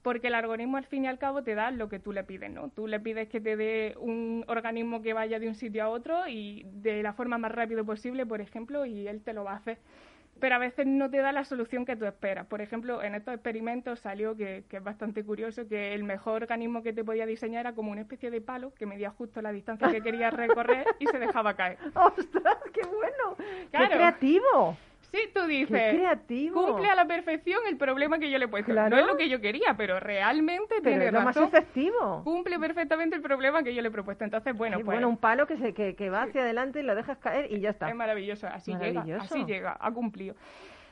Porque 0.02 0.28
el 0.28 0.36
algoritmo, 0.36 0.78
al 0.78 0.86
fin 0.86 1.06
y 1.06 1.08
al 1.08 1.18
cabo, 1.18 1.44
te 1.44 1.56
da 1.56 1.72
lo 1.72 1.88
que 1.88 2.00
tú 2.00 2.12
le 2.12 2.24
pides, 2.24 2.52
¿no? 2.52 2.70
Tú 2.70 2.88
le 2.88 3.00
pides 3.00 3.30
que 3.30 3.40
te 3.40 3.56
dé 3.56 3.96
un 4.00 4.44
organismo 4.48 5.02
que 5.02 5.14
vaya 5.14 5.40
de 5.40 5.48
un 5.48 5.56
sitio 5.56 5.84
a 5.84 5.90
otro 5.90 6.28
y 6.28 6.66
de 6.74 7.04
la 7.04 7.14
forma 7.14 7.38
más 7.38 7.52
rápido 7.54 7.86
posible, 7.86 8.26
por 8.26 8.42
ejemplo, 8.42 8.86
y 8.86 9.08
él 9.08 9.22
te 9.22 9.34
lo 9.34 9.46
va 9.46 9.54
a 9.54 9.56
hacer. 9.56 9.78
Pero 10.40 10.56
a 10.56 10.58
veces 10.60 10.86
no 10.86 11.10
te 11.10 11.18
da 11.18 11.32
la 11.32 11.44
solución 11.44 11.86
que 11.86 11.96
tú 11.96 12.06
esperas. 12.06 12.46
Por 12.48 12.62
ejemplo, 12.62 13.02
en 13.04 13.16
estos 13.16 13.34
experimentos 13.34 14.00
salió 14.00 14.36
que, 14.36 14.64
que 14.70 14.78
es 14.78 14.84
bastante 14.84 15.24
curioso 15.24 15.68
que 15.68 15.94
el 15.94 16.04
mejor 16.04 16.44
organismo 16.44 16.84
que 16.84 16.94
te 16.94 17.04
podía 17.04 17.26
diseñar 17.26 17.62
era 17.62 17.74
como 17.74 17.92
una 17.92 18.02
especie 18.02 18.32
de 18.32 18.42
palo 18.42 18.74
que 18.74 18.86
medía 18.86 19.12
justo 19.12 19.42
la 19.42 19.52
distancia 19.52 19.90
que 19.90 20.02
querías 20.02 20.34
recorrer 20.34 20.86
y 21.00 21.08
se 21.08 21.20
dejaba 21.20 21.56
caer. 21.56 21.78
¡Ostras, 21.96 22.58
qué 22.74 22.82
bueno! 22.88 23.36
Claro. 23.72 23.88
¡Qué 23.88 23.96
creativo! 23.96 24.78
Sí, 25.12 25.20
tú 25.34 25.46
dices, 25.48 25.70
¡Qué 25.92 25.98
creativo! 25.98 26.66
cumple 26.66 26.90
a 26.90 26.96
la 26.96 27.06
perfección 27.06 27.60
el 27.68 27.78
problema 27.78 28.20
que 28.20 28.30
yo 28.30 28.38
le 28.38 28.46
he 28.46 28.48
puesto. 28.48 28.72
Claro. 28.74 28.96
No 28.96 29.02
es 29.02 29.08
lo 29.08 29.16
que 29.16 29.30
yo 29.30 29.40
quería, 29.40 29.74
pero 29.78 30.00
realmente 30.00 30.76
Pero 30.82 30.82
tiene 30.84 31.06
es 31.08 31.14
lo 31.14 31.22
más 31.22 31.38
efectivo. 31.38 32.24
Cumple 32.26 32.60
perfectamente 32.60 33.16
el 33.16 33.22
problema 33.22 33.64
que 33.64 33.74
yo 33.74 33.82
le 33.82 33.88
he 33.88 33.92
propuesto. 33.92 34.26
Entonces, 34.26 34.54
bueno, 34.56 34.78
Qué 34.78 34.84
pues 34.84 34.96
bueno, 34.98 35.08
un 35.08 35.18
palo 35.18 35.48
que, 35.48 35.58
se, 35.58 35.74
que, 35.74 35.96
que 35.96 36.10
va 36.10 36.24
hacia 36.24 36.42
adelante 36.42 36.82
y 36.82 36.84
lo 36.84 36.94
dejas 36.94 37.18
caer 37.20 37.52
y 37.52 37.60
ya 37.62 37.70
está. 37.70 37.88
es 37.90 37.96
maravilloso. 37.96 38.48
Así 38.48 38.74
Maravilloso. 38.74 39.06
llega, 39.08 39.24
así 39.24 39.46
llega, 39.46 39.78
ha 39.80 39.92
cumplido. 39.92 40.36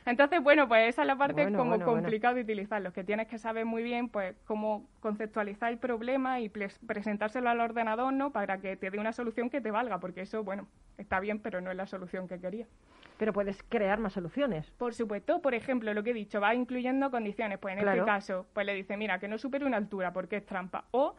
Entonces, 0.06 0.40
bueno, 0.40 0.68
pues 0.68 0.88
esa 0.88 1.02
es 1.02 1.08
la 1.08 1.16
parte 1.16 1.42
Bueno, 1.42 1.58
como 1.58 1.70
bueno, 1.70 1.84
bueno. 1.84 2.00
complicada 2.02 2.34
de 2.34 2.42
utilizarlos, 2.42 2.92
que 2.94 3.02
tienes 3.02 3.26
que 3.26 3.38
saber 3.38 3.64
muy 3.66 3.82
bien, 3.82 4.08
pues, 4.08 4.36
cómo 4.46 4.88
conceptualizar 5.00 5.70
el 5.72 5.78
problema 5.78 6.38
y 6.40 6.48
pres- 6.48 6.78
presentárselo 6.86 7.50
al 7.50 7.58
ordenador, 7.60 8.12
¿no? 8.12 8.30
Para 8.30 8.58
que 8.58 8.76
te 8.76 8.88
dé 8.90 8.98
una 9.00 9.12
solución 9.12 9.50
que 9.50 9.60
te 9.60 9.72
valga, 9.72 9.98
porque 9.98 10.20
eso, 10.20 10.44
bueno, 10.44 10.68
está 10.96 11.18
bien, 11.18 11.40
pero 11.40 11.60
no 11.60 11.72
es 11.72 11.76
la 11.76 11.86
solución 11.88 12.28
que 12.28 12.38
quería. 12.38 12.66
Pero 13.18 13.32
puedes 13.32 13.62
crear 13.62 13.98
más 13.98 14.12
soluciones. 14.12 14.70
Por 14.72 14.94
supuesto, 14.94 15.40
por 15.40 15.54
ejemplo, 15.54 15.92
lo 15.94 16.02
que 16.02 16.10
he 16.10 16.14
dicho, 16.14 16.40
va 16.40 16.54
incluyendo 16.54 17.10
condiciones. 17.10 17.58
Pues 17.58 17.74
en 17.76 17.80
Claro. 17.82 18.02
este 18.02 18.06
caso, 18.06 18.46
pues 18.52 18.66
le 18.66 18.74
dice, 18.74 18.96
mira, 18.96 19.18
que 19.18 19.28
no 19.28 19.38
supere 19.38 19.64
una 19.64 19.76
altura 19.78 20.12
porque 20.12 20.36
es 20.36 20.46
trampa. 20.46 20.84
O 20.90 21.14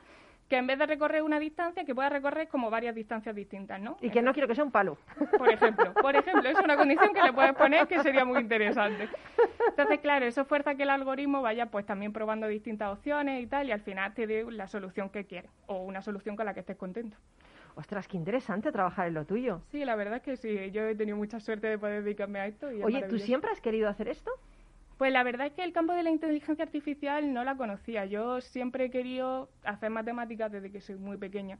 que 0.48 0.56
en 0.56 0.66
vez 0.66 0.80
de 0.80 0.86
recorrer 0.86 1.24
una 1.24 1.40
distancia, 1.40 1.84
que 1.84 1.94
pueda 1.94 2.08
recorrer 2.08 2.48
como 2.48 2.70
varias 2.70 2.96
distancias 2.96 3.36
distintas, 3.36 3.82
¿no? 3.82 3.98
Y 4.00 4.10
que 4.10 4.22
no 4.22 4.32
quiero 4.32 4.48
que 4.48 4.56
sea 4.56 4.64
un 4.64 4.72
palo. 4.72 4.98
Por 5.38 5.50
ejemplo, 5.50 5.92
por 5.96 6.16
ejemplo, 6.16 6.48
es 6.48 6.58
una 6.60 6.78
condición 6.78 7.14
que 7.14 7.22
le 7.22 7.34
puedes 7.34 7.54
poner 7.54 7.86
que 7.88 8.00
sería 8.02 8.24
muy 8.24 8.40
interesante. 8.40 9.10
Entonces, 9.70 10.00
claro, 10.00 10.26
eso 10.26 10.46
fuerza 10.46 10.76
que 10.76 10.84
el 10.84 10.90
algoritmo 10.90 11.42
vaya 11.42 11.66
pues 11.66 11.86
también 11.86 12.14
probando 12.14 12.48
distintas 12.48 12.94
opciones 12.94 13.44
y 13.44 13.48
tal, 13.48 13.68
y 13.68 13.74
al 13.74 13.82
final 13.82 14.14
te 14.14 14.26
dé 14.26 14.46
la 14.50 14.68
solución 14.68 15.10
que 15.10 15.26
quieres, 15.26 15.52
o 15.66 15.84
una 15.84 16.02
solución 16.02 16.38
con 16.38 16.46
la 16.46 16.54
que 16.54 16.62
estés 16.62 16.78
contento. 16.78 17.18
Ostras, 17.78 18.08
qué 18.08 18.18
interesante 18.18 18.72
trabajar 18.72 19.08
en 19.08 19.14
lo 19.14 19.26
tuyo. 19.26 19.62
Sí, 19.72 19.86
la 19.86 19.96
verdad 19.96 20.16
es 20.16 20.24
que 20.24 20.36
sí, 20.36 20.72
yo 20.72 20.82
he 20.88 20.96
tenido 20.96 21.16
mucha 21.16 21.40
suerte 21.40 21.68
de 21.68 21.78
poder 21.78 22.04
dedicarme 22.04 22.40
a 22.40 22.48
esto. 22.48 22.72
Y 22.72 22.80
es 22.80 22.84
Oye, 22.84 22.96
¿tú 22.98 23.02
maravilloso. 23.02 23.26
siempre 23.26 23.52
has 23.52 23.62
querido 23.62 23.88
hacer 23.88 24.08
esto? 24.08 24.32
Pues 24.98 25.14
la 25.14 25.22
verdad 25.22 25.46
es 25.46 25.54
que 25.54 25.64
el 25.64 25.74
campo 25.74 25.94
de 25.94 26.02
la 26.02 26.10
inteligencia 26.10 26.66
artificial 26.66 27.32
no 27.32 27.44
la 27.44 27.56
conocía. 27.56 28.06
Yo 28.06 28.42
siempre 28.42 28.86
he 28.86 28.90
querido 28.90 29.50
hacer 29.64 29.92
matemáticas 29.92 30.52
desde 30.52 30.72
que 30.72 30.82
soy 30.82 30.96
muy 30.96 31.18
pequeña. 31.18 31.60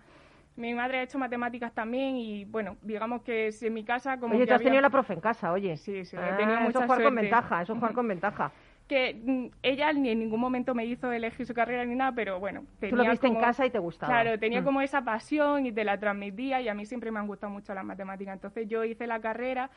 Mi 0.56 0.74
madre 0.74 0.98
ha 0.98 1.04
hecho 1.04 1.20
matemáticas 1.20 1.72
también 1.72 2.16
y, 2.16 2.46
bueno, 2.46 2.78
digamos 2.82 3.22
que 3.22 3.52
si 3.52 3.68
en 3.68 3.76
mi 3.76 3.84
casa 3.84 4.20
como 4.20 4.34
Oye, 4.34 4.46
que 4.46 4.48
tú 4.48 4.54
has 4.54 4.62
había- 4.62 4.66
tenido 4.70 4.82
la 4.82 4.90
profe 4.90 5.14
en 5.14 5.22
casa, 5.22 5.52
oye. 5.52 5.78
Sí, 5.78 6.04
sí, 6.04 6.16
he 6.16 6.20
Ah, 6.20 6.66
eso 6.68 6.80
es 6.80 6.86
jugar 6.86 7.04
con 7.04 7.14
ventaja, 7.14 7.62
eso 7.62 7.74
es 7.74 7.78
jugar 7.80 7.94
con 7.94 8.08
ventaja. 8.08 8.52
Que 8.88 9.22
mm, 9.24 9.46
ella 9.64 9.92
ni 9.94 10.10
en 10.10 10.20
ningún 10.20 10.40
momento 10.40 10.74
me 10.74 10.86
hizo 10.86 11.12
elegir 11.12 11.46
su 11.46 11.54
carrera 11.54 11.84
ni 11.86 11.96
nada, 11.96 12.14
pero 12.14 12.40
bueno, 12.40 12.64
tenía 12.80 12.90
Tú 12.98 13.04
lo 13.04 13.10
viste 13.12 13.28
en 13.28 13.36
casa 13.36 13.66
y 13.66 13.70
te 13.70 13.80
gustaba. 13.80 14.12
Claro, 14.22 14.40
tenía 14.40 14.62
Mm. 14.62 14.66
como 14.66 14.82
esa 14.82 15.04
pasión 15.04 15.66
y 15.66 15.72
te 15.72 15.84
la 15.84 16.00
transmitía 16.00 16.62
y 16.62 16.68
a 16.70 16.74
mí 16.74 16.86
siempre 16.86 17.12
me 17.12 17.20
han 17.20 17.28
gustado 17.28 17.52
mucho 17.52 17.74
las 17.74 17.84
matemáticas. 17.86 18.34
Entonces 18.34 18.68
yo 18.68 18.84
hice 18.84 19.06
la 19.08 19.20
carrera 19.20 19.70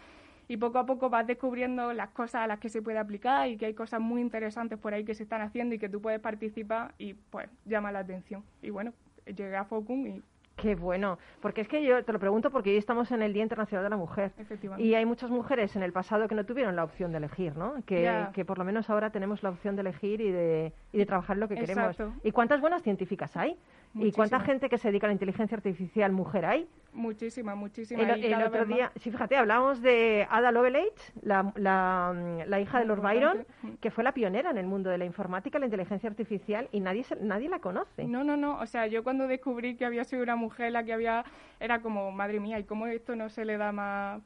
y 0.48 0.56
poco 0.56 0.78
a 0.78 0.86
poco 0.86 1.10
vas 1.10 1.26
descubriendo 1.26 1.92
las 1.92 2.10
cosas 2.10 2.42
a 2.42 2.46
las 2.46 2.58
que 2.58 2.68
se 2.68 2.82
puede 2.82 2.98
aplicar 2.98 3.48
y 3.48 3.56
que 3.56 3.66
hay 3.66 3.74
cosas 3.74 4.00
muy 4.00 4.20
interesantes 4.20 4.78
por 4.78 4.94
ahí 4.94 5.04
que 5.04 5.14
se 5.14 5.22
están 5.24 5.42
haciendo 5.42 5.74
y 5.74 5.78
que 5.78 5.88
tú 5.88 6.00
puedes 6.00 6.20
participar 6.20 6.94
y 6.98 7.14
pues 7.14 7.48
llama 7.66 7.92
la 7.92 8.00
atención. 8.00 8.42
Y 8.62 8.70
bueno, 8.70 8.92
llegué 9.26 9.56
a 9.56 9.64
Focum 9.64 10.06
y 10.06 10.22
Qué 10.60 10.74
bueno, 10.74 11.18
porque 11.40 11.62
es 11.62 11.68
que 11.68 11.82
yo 11.84 12.04
te 12.04 12.12
lo 12.12 12.18
pregunto 12.18 12.50
porque 12.50 12.70
hoy 12.70 12.76
estamos 12.76 13.10
en 13.12 13.22
el 13.22 13.32
Día 13.32 13.42
Internacional 13.42 13.84
de 13.84 13.90
la 13.90 13.96
Mujer 13.96 14.32
efectivamente. 14.38 14.84
y 14.84 14.94
hay 14.94 15.06
muchas 15.06 15.30
mujeres 15.30 15.74
en 15.76 15.82
el 15.82 15.92
pasado 15.92 16.28
que 16.28 16.34
no 16.34 16.44
tuvieron 16.44 16.76
la 16.76 16.84
opción 16.84 17.12
de 17.12 17.18
elegir, 17.18 17.56
¿no? 17.56 17.74
Que, 17.86 18.26
que 18.34 18.44
por 18.44 18.58
lo 18.58 18.64
menos 18.64 18.90
ahora 18.90 19.10
tenemos 19.10 19.42
la 19.42 19.50
opción 19.50 19.76
de 19.76 19.80
elegir 19.80 20.20
y 20.20 20.30
de, 20.30 20.72
y 20.92 20.98
de 20.98 21.06
trabajar 21.06 21.36
lo 21.36 21.48
que 21.48 21.54
queremos. 21.54 21.90
Exacto. 21.90 22.12
¿Y 22.22 22.32
cuántas 22.32 22.60
buenas 22.60 22.82
científicas 22.82 23.36
hay? 23.36 23.56
¿Y 23.94 24.12
cuánta 24.12 24.38
gente 24.40 24.68
que 24.68 24.78
se 24.78 24.88
dedica 24.88 25.06
a 25.06 25.08
la 25.08 25.14
inteligencia 25.14 25.56
artificial 25.56 26.12
mujer 26.12 26.44
hay? 26.44 26.68
Muchísima, 26.92 27.54
muchísima. 27.54 28.02
El, 28.02 28.34
otro 28.42 28.64
día, 28.64 28.92
sí, 28.96 29.10
fíjate, 29.10 29.36
hablábamos 29.36 29.80
de 29.82 30.26
Ada 30.30 30.50
Lovelace, 30.52 30.92
la, 31.22 31.52
la, 31.56 32.44
la 32.46 32.60
hija 32.60 32.78
de 32.80 32.84
Lord 32.84 33.00
Byron, 33.00 33.46
que 33.80 33.90
fue 33.90 34.02
la 34.04 34.12
pionera 34.12 34.50
en 34.50 34.58
el 34.58 34.66
mundo 34.66 34.90
de 34.90 34.98
la 34.98 35.04
informática, 35.04 35.58
la 35.58 35.66
inteligencia 35.66 36.08
artificial, 36.08 36.68
y 36.72 36.80
nadie, 36.80 37.04
se- 37.04 37.16
nadie 37.16 37.48
la 37.48 37.58
conoce. 37.60 38.04
No, 38.04 38.24
no, 38.24 38.36
no. 38.36 38.58
O 38.58 38.66
sea, 38.66 38.86
yo 38.86 39.02
cuando 39.04 39.26
descubrí 39.28 39.76
que 39.76 39.84
había 39.84 40.04
sido 40.04 40.22
una 40.22 40.36
mujer 40.36 40.72
la 40.72 40.84
que 40.84 40.92
había, 40.92 41.24
era 41.60 41.80
como, 41.80 42.10
madre 42.12 42.40
mía, 42.40 42.58
¿y 42.58 42.64
cómo 42.64 42.86
esto 42.86 43.14
no 43.16 43.28
se 43.28 43.44
le 43.44 43.56
da 43.56 43.70
más 43.72 44.20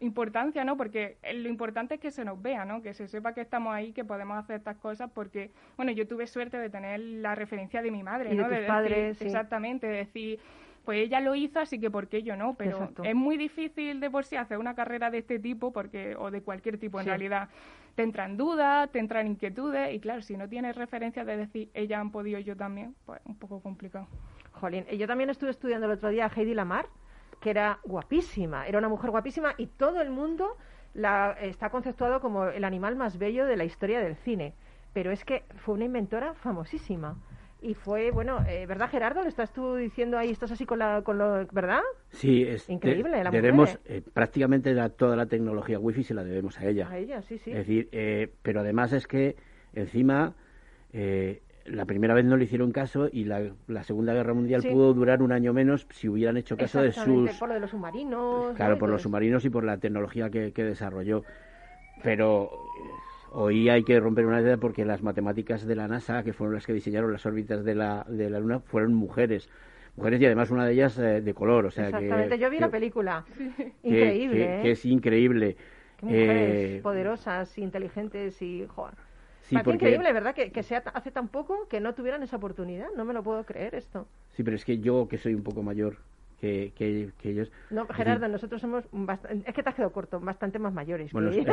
importancia, 0.00 0.64
no? 0.64 0.76
Porque 0.76 1.16
lo 1.34 1.48
importante 1.48 1.94
es 1.94 2.00
que 2.00 2.10
se 2.10 2.24
nos 2.24 2.40
vea, 2.40 2.64
¿no? 2.64 2.82
Que 2.82 2.94
se 2.94 3.06
sepa 3.06 3.34
que 3.34 3.42
estamos 3.42 3.72
ahí, 3.74 3.92
que 3.92 4.04
podemos 4.04 4.38
hacer 4.38 4.56
estas 4.56 4.76
cosas, 4.78 5.10
porque, 5.14 5.50
bueno, 5.76 5.92
yo 5.92 6.06
tuve 6.08 6.26
suerte 6.26 6.58
de 6.58 6.70
tener 6.70 7.00
la 7.00 7.34
referencia 7.34 7.82
de 7.82 7.90
mi 7.90 8.02
madre, 8.02 8.30
Y 8.32 8.36
de 8.36 8.42
¿no? 8.42 8.48
tus 8.48 8.52
decir- 8.52 8.66
padres, 8.66 9.18
sí. 9.18 9.26
Exactamente, 9.26 9.86
de 9.86 9.96
decir, 9.98 10.40
pues 10.84 10.98
ella 11.00 11.20
lo 11.20 11.34
hizo, 11.34 11.60
así 11.60 11.78
que 11.78 11.90
¿por 11.90 12.08
qué 12.08 12.22
yo 12.22 12.36
no? 12.36 12.54
Pero 12.54 12.72
Exacto. 12.78 13.04
es 13.04 13.14
muy 13.14 13.36
difícil 13.36 14.00
de 14.00 14.10
por 14.10 14.24
sí 14.24 14.36
hacer 14.36 14.56
una 14.58 14.74
carrera 14.74 15.10
de 15.10 15.18
este 15.18 15.38
tipo, 15.38 15.72
porque 15.72 16.16
o 16.16 16.30
de 16.30 16.40
cualquier 16.42 16.78
tipo 16.78 16.98
en 17.00 17.06
realidad. 17.06 17.48
Te 17.94 18.02
entran 18.02 18.36
dudas, 18.38 18.90
te 18.90 18.98
entran 18.98 19.26
inquietudes, 19.26 19.92
y 19.94 20.00
claro, 20.00 20.22
si 20.22 20.36
no 20.36 20.48
tienes 20.48 20.76
referencias 20.76 21.26
de 21.26 21.36
decir, 21.36 21.68
ella 21.74 22.00
han 22.00 22.10
podido, 22.10 22.38
yo 22.38 22.56
también, 22.56 22.94
pues 23.04 23.20
un 23.26 23.36
poco 23.36 23.60
complicado. 23.60 24.08
Jolín, 24.52 24.86
yo 24.86 25.06
también 25.06 25.28
estuve 25.28 25.50
estudiando 25.50 25.86
el 25.86 25.92
otro 25.92 26.08
día 26.08 26.26
a 26.26 26.28
Heidi 26.34 26.54
Lamar, 26.54 26.86
que 27.40 27.50
era 27.50 27.78
guapísima, 27.84 28.66
era 28.66 28.78
una 28.78 28.88
mujer 28.88 29.10
guapísima 29.10 29.54
y 29.56 29.66
todo 29.66 30.00
el 30.00 30.10
mundo 30.10 30.56
la 30.94 31.36
está 31.40 31.70
conceptuado 31.70 32.20
como 32.20 32.46
el 32.46 32.64
animal 32.64 32.96
más 32.96 33.18
bello 33.18 33.46
de 33.46 33.56
la 33.56 33.64
historia 33.64 34.00
del 34.00 34.16
cine. 34.16 34.54
Pero 34.92 35.10
es 35.12 35.24
que 35.24 35.44
fue 35.56 35.74
una 35.74 35.84
inventora 35.84 36.34
famosísima. 36.34 37.16
Y 37.62 37.74
fue, 37.74 38.10
bueno, 38.10 38.42
eh, 38.48 38.64
¿verdad 38.66 38.88
Gerardo? 38.88 39.22
¿Lo 39.22 39.28
estás 39.28 39.52
tú 39.52 39.76
diciendo 39.76 40.16
ahí? 40.18 40.30
¿Estás 40.30 40.50
así 40.50 40.64
con, 40.64 40.78
la, 40.78 41.02
con 41.02 41.18
lo, 41.18 41.46
¿verdad? 41.52 41.80
Sí, 42.08 42.42
es 42.42 42.68
Increíble, 42.70 43.22
la 43.22 43.30
debemos 43.30 43.78
eh, 43.84 44.02
prácticamente 44.14 44.72
la- 44.72 44.88
toda 44.88 45.14
la 45.14 45.26
tecnología 45.26 45.78
wifi 45.78 46.02
se 46.02 46.14
la 46.14 46.24
debemos 46.24 46.58
a 46.58 46.64
ella. 46.66 46.88
A 46.88 46.96
ella, 46.98 47.20
sí, 47.22 47.38
sí. 47.38 47.50
Es 47.50 47.58
decir, 47.58 47.88
eh, 47.92 48.32
pero 48.42 48.60
además 48.60 48.92
es 48.94 49.06
que 49.06 49.36
encima 49.74 50.34
eh, 50.92 51.42
la 51.66 51.84
primera 51.84 52.14
vez 52.14 52.24
no 52.24 52.36
le 52.36 52.44
hicieron 52.44 52.72
caso 52.72 53.08
y 53.12 53.24
la, 53.24 53.50
la 53.68 53.82
Segunda 53.84 54.12
Guerra 54.14 54.34
Mundial 54.34 54.62
Sí. 54.62 54.68
pudo 54.68 54.92
durar 54.94 55.22
un 55.22 55.32
año 55.32 55.52
menos 55.52 55.86
si 55.90 56.08
hubieran 56.08 56.36
hecho 56.36 56.56
caso 56.56 56.82
de 56.82 56.92
sus 56.92 57.30
por 57.38 57.48
lo 57.48 57.54
de 57.54 57.60
los 57.60 57.70
submarinos. 57.70 58.54
claro 58.56 58.74
¿no? 58.74 58.78
por 58.78 58.88
los 58.88 58.98
todo 59.02 59.08
submarinos 59.08 59.44
y 59.44 59.50
por 59.50 59.64
la 59.64 59.76
tecnología 59.78 60.30
que, 60.30 60.52
que 60.52 60.64
desarrolló. 60.64 61.22
Pero 62.02 62.50
Hoy 63.32 63.68
hay 63.68 63.84
que 63.84 64.00
romper 64.00 64.26
una 64.26 64.40
idea 64.40 64.56
porque 64.56 64.84
las 64.84 65.02
matemáticas 65.04 65.64
de 65.64 65.76
la 65.76 65.86
NASA, 65.86 66.24
que 66.24 66.32
fueron 66.32 66.52
las 66.54 66.66
que 66.66 66.72
diseñaron 66.72 67.12
las 67.12 67.24
órbitas 67.26 67.64
de 67.64 67.76
la, 67.76 68.04
de 68.08 68.28
la 68.28 68.40
Luna, 68.40 68.58
fueron 68.58 68.92
mujeres. 68.92 69.48
Mujeres 69.96 70.20
y 70.20 70.26
además 70.26 70.50
una 70.50 70.66
de 70.66 70.72
ellas 70.72 70.98
eh, 70.98 71.20
de 71.20 71.32
color, 71.34 71.66
o 71.66 71.70
sea 71.70 71.84
Exactamente, 71.86 72.30
que, 72.36 72.38
yo 72.40 72.50
vi 72.50 72.56
que- 72.56 72.60
la 72.60 72.70
película. 72.70 73.24
que- 73.36 73.72
Increíble, 73.84 74.36
que, 74.36 74.58
¿eh? 74.58 74.62
que 74.62 74.70
es 74.72 74.84
increíble. 74.84 75.56
Qué 75.98 76.06
mujeres 76.06 76.70
Eh, 76.78 76.80
poderosas, 76.82 77.56
inteligentes 77.58 78.42
y... 78.42 78.66
Joder. 78.66 78.94
Sí, 79.50 79.56
qué 79.56 79.62
porque- 79.64 79.74
increíble, 79.76 80.12
¿verdad? 80.12 80.34
Que, 80.34 80.50
que 80.50 80.62
sea 80.62 80.78
hace 80.94 81.10
tan 81.10 81.28
poco 81.28 81.68
que 81.68 81.80
no 81.80 81.94
tuvieran 81.94 82.22
esa 82.22 82.36
oportunidad. 82.36 82.88
No 82.96 83.04
me 83.04 83.12
lo 83.12 83.22
puedo 83.22 83.44
creer 83.44 83.74
esto. 83.74 84.06
Sí, 84.36 84.42
pero 84.42 84.56
es 84.56 84.64
que 84.64 84.78
yo, 84.78 85.06
que 85.08 85.18
soy 85.18 85.34
un 85.34 85.42
poco 85.42 85.62
mayor 85.62 85.96
que, 86.40 86.72
que, 86.74 87.10
que 87.20 87.30
ellos... 87.30 87.52
No, 87.68 87.82
en 87.82 87.88
Gerardo, 87.88 88.26
nosotros 88.28 88.60
somos... 88.62 88.90
bast- 88.92 89.42
Es 89.44 89.52
que 89.54 89.62
te 89.62 89.68
has 89.68 89.74
quedado 89.74 89.92
corto, 89.92 90.18
bastante 90.20 90.58
más 90.58 90.72
mayores. 90.72 91.12
Bueno, 91.12 91.30
que 91.30 91.40
es 91.40 91.44
que, 91.46 91.52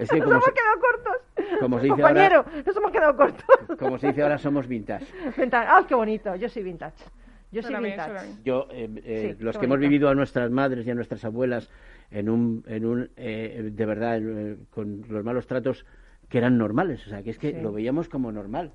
es 0.00 0.08
que 0.10 0.16
Nos 0.20 0.24
como, 0.24 0.32
hemos 0.36 0.44
se, 0.44 0.52
quedado 0.52 0.80
cortos. 0.80 1.60
como 1.60 1.76
se 1.78 1.82
dice 1.84 1.94
Compañero, 2.02 2.36
ahora- 2.38 2.62
nos 2.64 2.76
hemos 2.76 2.90
quedado 2.92 3.16
cortos. 3.16 3.44
como 3.78 3.98
se 3.98 4.06
dice 4.08 4.22
ahora, 4.22 4.38
somos 4.46 4.66
vintage. 4.66 5.04
Vintage. 5.36 5.66
¡Ah, 5.68 5.84
qué 5.86 5.94
bonito! 5.94 6.34
Yo 6.36 6.48
soy 6.48 6.62
vintage. 6.62 7.04
Yo 7.52 7.62
soy 7.62 7.74
vintage. 7.76 8.28
Yo, 8.44 8.66
eh, 8.70 8.88
eh, 9.04 9.34
Sí, 9.38 9.44
los 9.44 9.56
que 9.58 9.66
hemos 9.66 9.78
vivido 9.78 10.08
a 10.08 10.14
nuestras 10.14 10.50
madres 10.50 10.86
y 10.86 10.90
a 10.90 10.94
nuestras 10.94 11.24
abuelas 11.24 11.70
en 12.10 12.28
un, 12.28 12.64
en 12.66 12.84
un 12.86 13.10
eh, 13.16 13.70
de 13.72 13.86
verdad, 13.86 14.18
eh, 14.20 14.56
con 14.70 15.04
los 15.08 15.24
malos 15.24 15.46
tratos 15.46 15.84
que 16.28 16.38
eran 16.38 16.58
normales, 16.58 17.06
o 17.06 17.10
sea, 17.10 17.22
que 17.22 17.30
es 17.30 17.38
que 17.38 17.52
Sí. 17.52 17.60
lo 17.60 17.72
veíamos 17.72 18.08
como 18.08 18.32
normal. 18.32 18.72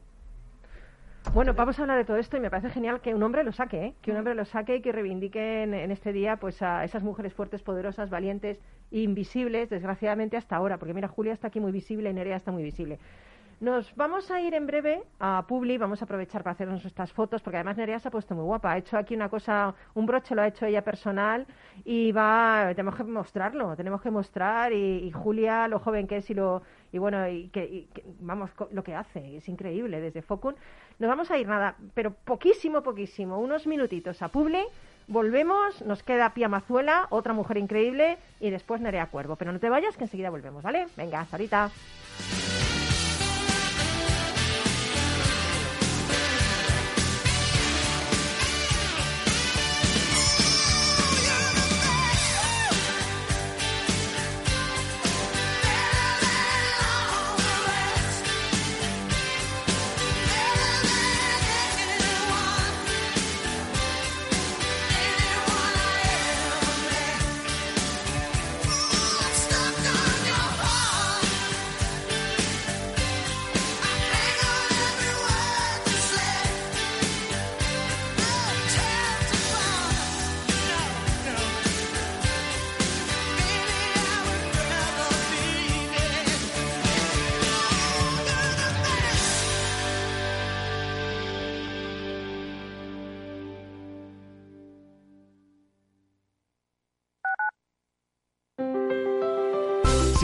Bueno, 1.34 1.54
vamos 1.54 1.78
a 1.78 1.84
hablar 1.84 1.98
de 1.98 2.04
todo 2.06 2.18
esto 2.18 2.36
y 2.36 2.40
me 2.40 2.50
parece 2.50 2.72
genial 2.72 3.00
que 3.00 3.14
un 3.14 3.22
hombre 3.22 3.44
lo 3.44 3.52
saque, 3.52 3.86
¿eh? 3.86 3.94
que 4.02 4.12
un 4.12 4.18
hombre 4.18 4.34
lo 4.34 4.44
saque 4.44 4.78
y 4.78 4.82
que 4.82 4.92
reivindique 4.92 5.64
en, 5.64 5.74
en 5.76 5.92
este 5.92 6.12
día 6.14 6.38
pues 6.38 6.62
a 6.64 6.84
esas 6.84 7.04
mujeres 7.04 7.34
fuertes, 7.34 7.62
poderosas, 7.62 8.10
valientes 8.10 8.60
e 8.92 9.02
invisibles, 9.02 9.70
desgraciadamente 9.70 10.36
hasta 10.36 10.56
ahora, 10.56 10.78
porque 10.78 10.96
mira, 10.96 11.08
Julia 11.08 11.32
está 11.34 11.48
aquí 11.48 11.60
muy 11.60 11.72
visible 11.72 12.10
y 12.10 12.14
Nerea 12.14 12.38
está 12.38 12.52
muy 12.52 12.64
visible. 12.64 12.98
Nos 13.62 13.96
vamos 13.96 14.32
a 14.32 14.42
ir 14.42 14.56
en 14.56 14.66
breve 14.66 15.04
a 15.20 15.46
Publi, 15.48 15.78
vamos 15.78 16.02
a 16.02 16.06
aprovechar 16.06 16.42
para 16.42 16.54
hacernos 16.54 16.84
estas 16.84 17.14
fotos, 17.14 17.44
porque 17.44 17.58
además 17.58 17.78
Nerea 17.78 18.00
se 18.00 18.08
ha 18.08 18.12
puesto 18.12 18.34
muy 18.34 18.44
guapa, 18.44 18.72
ha 18.72 18.78
hecho 18.80 18.98
aquí 18.98 19.14
una 19.14 19.30
cosa, 19.30 19.76
un 19.94 20.08
broche 20.08 20.34
lo 20.34 20.42
ha 20.42 20.48
hecho 20.48 20.66
ella 20.66 20.84
personal 20.84 21.46
y 21.86 22.12
va, 22.12 22.72
tenemos 22.76 22.96
que 22.96 23.04
mostrarlo, 23.04 23.76
tenemos 23.76 24.02
que 24.02 24.10
mostrar 24.10 24.74
y, 24.74 25.12
Julia, 25.12 25.68
lo 25.68 25.78
joven 25.78 26.08
que 26.08 26.18
es 26.18 26.30
y 26.32 26.34
lo, 26.34 26.64
y 26.92 26.98
bueno, 26.98 27.30
y 27.30 27.50
que, 27.50 27.88
vamos, 28.20 28.50
lo 28.72 28.84
que 28.84 28.96
hace, 28.96 29.38
es 29.38 29.48
increíble 29.48 30.02
desde 30.02 30.24
Focun. 30.24 30.56
Nos 30.98 31.08
vamos 31.08 31.30
a 31.30 31.38
ir 31.38 31.48
nada, 31.48 31.76
pero 31.94 32.16
poquísimo, 32.16 32.82
poquísimo, 32.82 33.38
unos 33.38 33.68
minutitos 33.68 34.24
a 34.24 34.30
Publi, 34.30 34.66
volvemos, 35.08 35.86
nos 35.86 36.02
queda 36.02 36.34
Pia 36.34 36.50
Mazuela, 36.50 37.06
otra 37.12 37.34
mujer 37.34 37.58
increíble 37.58 38.18
y 38.40 38.50
después 38.50 38.82
Nerea 38.82 39.12
Cuervo, 39.12 39.36
pero 39.36 39.52
no 39.52 39.60
te 39.60 39.70
vayas 39.70 39.98
que 39.98 40.06
enseguida 40.06 40.32
volvemos, 40.32 40.64
¿vale? 40.64 40.88
Venga, 40.98 41.20
hasta 41.20 41.36
ahorita. 41.36 41.70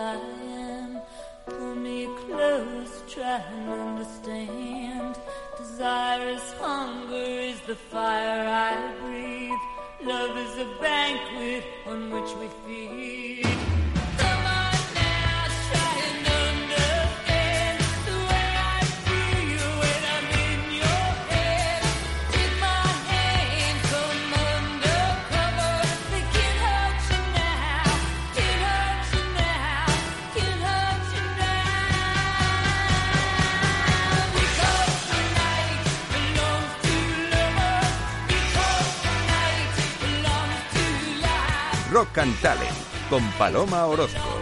I 0.00 0.14
am. 0.14 0.98
Pull 1.46 1.74
me 1.74 2.08
close, 2.24 3.02
try 3.06 3.38
and 3.38 3.68
understand. 3.68 5.18
Desirous 5.58 6.52
hunger 6.58 7.30
is 7.50 7.60
the 7.66 7.76
fire 7.76 8.46
I 8.48 8.94
breathe. 9.00 9.64
Love 10.02 10.36
is 10.38 10.56
a 10.56 10.68
banquet 10.80 11.64
on 11.86 12.10
which 12.10 12.30
we 12.40 12.48
feed. 12.64 13.49
Rock 42.00 42.14
Talent 42.40 42.72
con 43.10 43.22
Paloma 43.32 43.84
Orozco. 43.84 44.39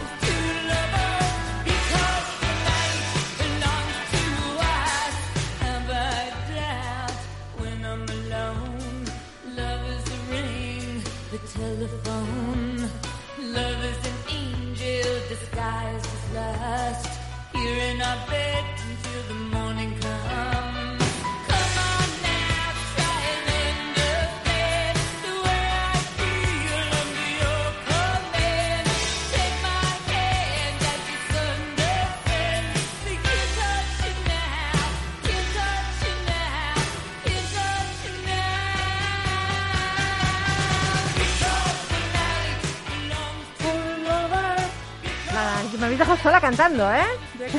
Sola 46.79 47.05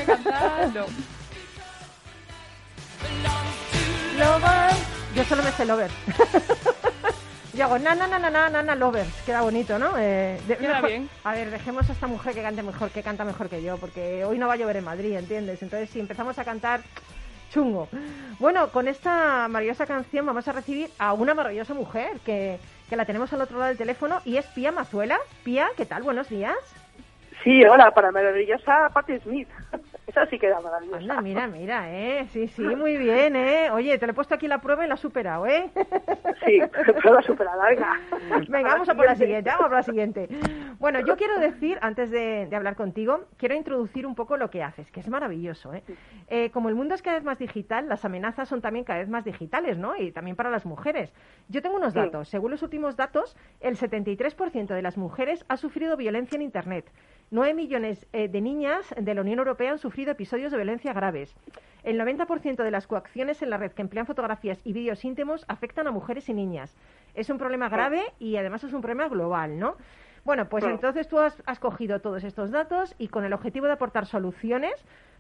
cantando, 0.07 0.81
¿eh? 0.85 0.87
No. 4.19 4.39
Yo 5.15 5.25
solo 5.25 5.43
me 5.43 5.51
sé 5.53 5.65
Lover. 5.65 5.91
Yo 7.55 7.65
hago 7.65 7.79
na 7.79 7.95
na 7.95 8.07
na 8.07 8.19
na 8.19 8.31
na 8.31 8.49
na 8.49 8.63
na 8.63 8.75
Lovers. 8.75 9.11
Queda 9.27 9.41
bonito, 9.43 9.79
¿no? 9.79 9.93
Eh, 9.99 10.41
de- 10.47 10.57
Queda 10.57 10.75
mejor- 10.75 10.89
bien. 10.89 11.11
A 11.25 11.33
ver, 11.33 11.51
dejemos 11.51 11.89
a 11.91 11.93
esta 11.93 12.07
mujer 12.07 12.33
que 12.35 12.43
cante 12.43 12.63
mejor, 12.63 12.91
que 12.91 13.03
canta 13.03 13.25
mejor 13.25 13.49
que 13.49 13.63
yo, 13.63 13.77
porque 13.77 14.25
hoy 14.25 14.39
no 14.39 14.47
va 14.47 14.55
a 14.55 14.57
llover 14.57 14.77
en 14.77 14.85
Madrid, 14.85 15.17
¿entiendes? 15.17 15.61
Entonces, 15.63 15.91
si 15.91 15.99
empezamos 16.01 16.39
a 16.39 16.45
cantar 16.45 16.81
chungo. 17.53 17.89
Bueno, 18.39 18.69
con 18.71 18.87
esta 18.89 19.49
maravillosa 19.49 19.85
canción 19.85 20.25
vamos 20.25 20.47
a 20.47 20.53
recibir 20.53 20.91
a 20.99 21.13
una 21.13 21.35
maravillosa 21.35 21.75
mujer 21.75 22.21
que, 22.25 22.59
que 22.89 22.97
la 22.97 23.05
tenemos 23.05 23.33
al 23.33 23.41
otro 23.43 23.59
lado 23.59 23.69
del 23.69 23.79
teléfono 23.79 24.21
y 24.25 24.37
es 24.37 24.47
Pía 24.47 24.71
Mazuela. 24.71 25.19
Pía, 25.43 25.67
¿qué 25.77 25.85
tal? 25.85 26.03
Buenos 26.05 26.29
días. 26.29 26.55
Sí, 27.45 27.65
hola, 27.65 27.91
para 27.93 28.13
maravillosa 28.13 28.91
Patti 28.93 29.19
Smith. 29.21 29.49
Esa 30.07 30.27
sí 30.27 30.39
queda 30.39 30.61
maravillosa. 30.61 30.99
Anda, 30.99 31.21
mira, 31.23 31.47
mira, 31.47 31.91
¿eh? 31.91 32.27
Sí, 32.33 32.49
sí, 32.49 32.63
muy 32.63 32.97
bien, 32.97 33.37
¿eh? 33.37 33.71
Oye, 33.71 33.97
te 33.97 34.07
lo 34.07 34.13
he 34.13 34.15
puesto 34.15 34.35
aquí 34.35 34.49
la 34.49 34.61
prueba 34.61 34.85
y 34.85 34.89
la 34.89 34.95
has 34.95 35.01
superado, 35.01 35.47
¿eh? 35.47 35.71
Sí, 36.45 36.61
prueba 37.01 37.23
superada, 37.23 37.69
venga. 37.69 38.01
Venga, 38.49 38.71
vamos 38.73 38.89
a 38.89 38.95
por 38.95 39.05
la 39.05 39.15
siguiente, 39.15 39.51
vamos 39.51 39.67
a 39.67 39.69
por 39.69 39.77
la 39.77 39.83
siguiente. 39.83 40.29
Bueno, 40.79 41.01
yo 41.01 41.17
quiero 41.17 41.39
decir, 41.39 41.79
antes 41.83 42.11
de, 42.11 42.47
de 42.47 42.57
hablar 42.57 42.75
contigo, 42.77 43.27
quiero 43.37 43.55
introducir 43.55 44.07
un 44.07 44.15
poco 44.15 44.37
lo 44.37 44.51
que 44.51 44.63
haces, 44.63 44.91
que 44.91 45.01
es 45.01 45.09
maravilloso. 45.09 45.73
¿eh? 45.75 45.83
Eh, 46.29 46.51
como 46.51 46.69
el 46.71 46.75
mundo 46.75 46.95
es 46.95 47.03
cada 47.03 47.17
vez 47.17 47.25
más 47.25 47.39
digital, 47.39 47.89
las 47.89 48.05
amenazas 48.05 48.49
son 48.49 48.61
también 48.63 48.85
cada 48.85 48.99
vez 49.01 49.09
más 49.09 49.25
digitales, 49.25 49.79
¿no? 49.79 49.97
Y 49.97 50.13
también 50.13 50.35
para 50.37 50.51
las 50.51 50.65
mujeres. 50.67 51.13
Yo 51.49 51.63
tengo 51.63 51.77
unos 51.77 51.93
Sí. 51.93 51.99
datos. 52.01 52.29
Según 52.29 52.51
los 52.51 52.63
últimos 52.63 52.97
datos, 52.97 53.37
el 53.61 53.77
73% 53.77 54.75
de 54.75 54.83
las 54.83 54.97
mujeres 54.97 55.45
ha 55.49 55.57
sufrido 55.57 55.97
violencia 55.97 56.37
en 56.37 56.43
Internet. 56.43 56.87
9 57.31 57.55
millones 57.55 58.07
eh, 58.13 58.29
de 58.29 58.41
niñas 58.41 58.93
de 58.97 59.15
la 59.15 59.21
Unión 59.21 59.39
Europea 59.39 59.73
han 59.73 59.79
sufrido 59.79 60.11
episodios 60.13 60.51
de 60.51 60.59
violencia 60.59 60.93
graves. 60.93 61.35
El 61.83 61.99
90% 61.99 62.63
de 62.63 62.71
las 62.71 62.87
coacciones 62.87 63.41
en 63.43 63.51
la 63.51 63.57
red 63.57 63.73
que 63.73 63.83
emplean 63.83 64.07
fotografías 64.07 64.61
y 64.65 64.73
vídeos 64.73 65.05
íntimos 65.05 65.45
afectan 65.49 65.87
a 65.87 65.93
mujeres 65.93 66.29
y 66.29 66.35
niñas. 66.35 66.77
Es 67.15 67.31
un 67.31 67.39
problema 67.39 67.69
grave 67.69 68.03
y 68.19 68.37
además 68.37 68.65
es 68.65 68.73
un 68.73 68.83
problema 68.83 69.09
global, 69.09 69.59
¿no? 69.59 69.77
Bueno, 70.25 70.49
pues 70.49 70.65
entonces 70.65 71.09
tú 71.09 71.19
has, 71.19 71.43
has 71.47 71.59
cogido 71.59 72.01
todos 72.01 72.25
estos 72.25 72.51
datos 72.51 72.95
y 72.99 73.09
con 73.09 73.25
el 73.25 73.33
objetivo 73.33 73.67
de 73.67 73.73
aportar 73.73 74.07
soluciones 74.07 74.75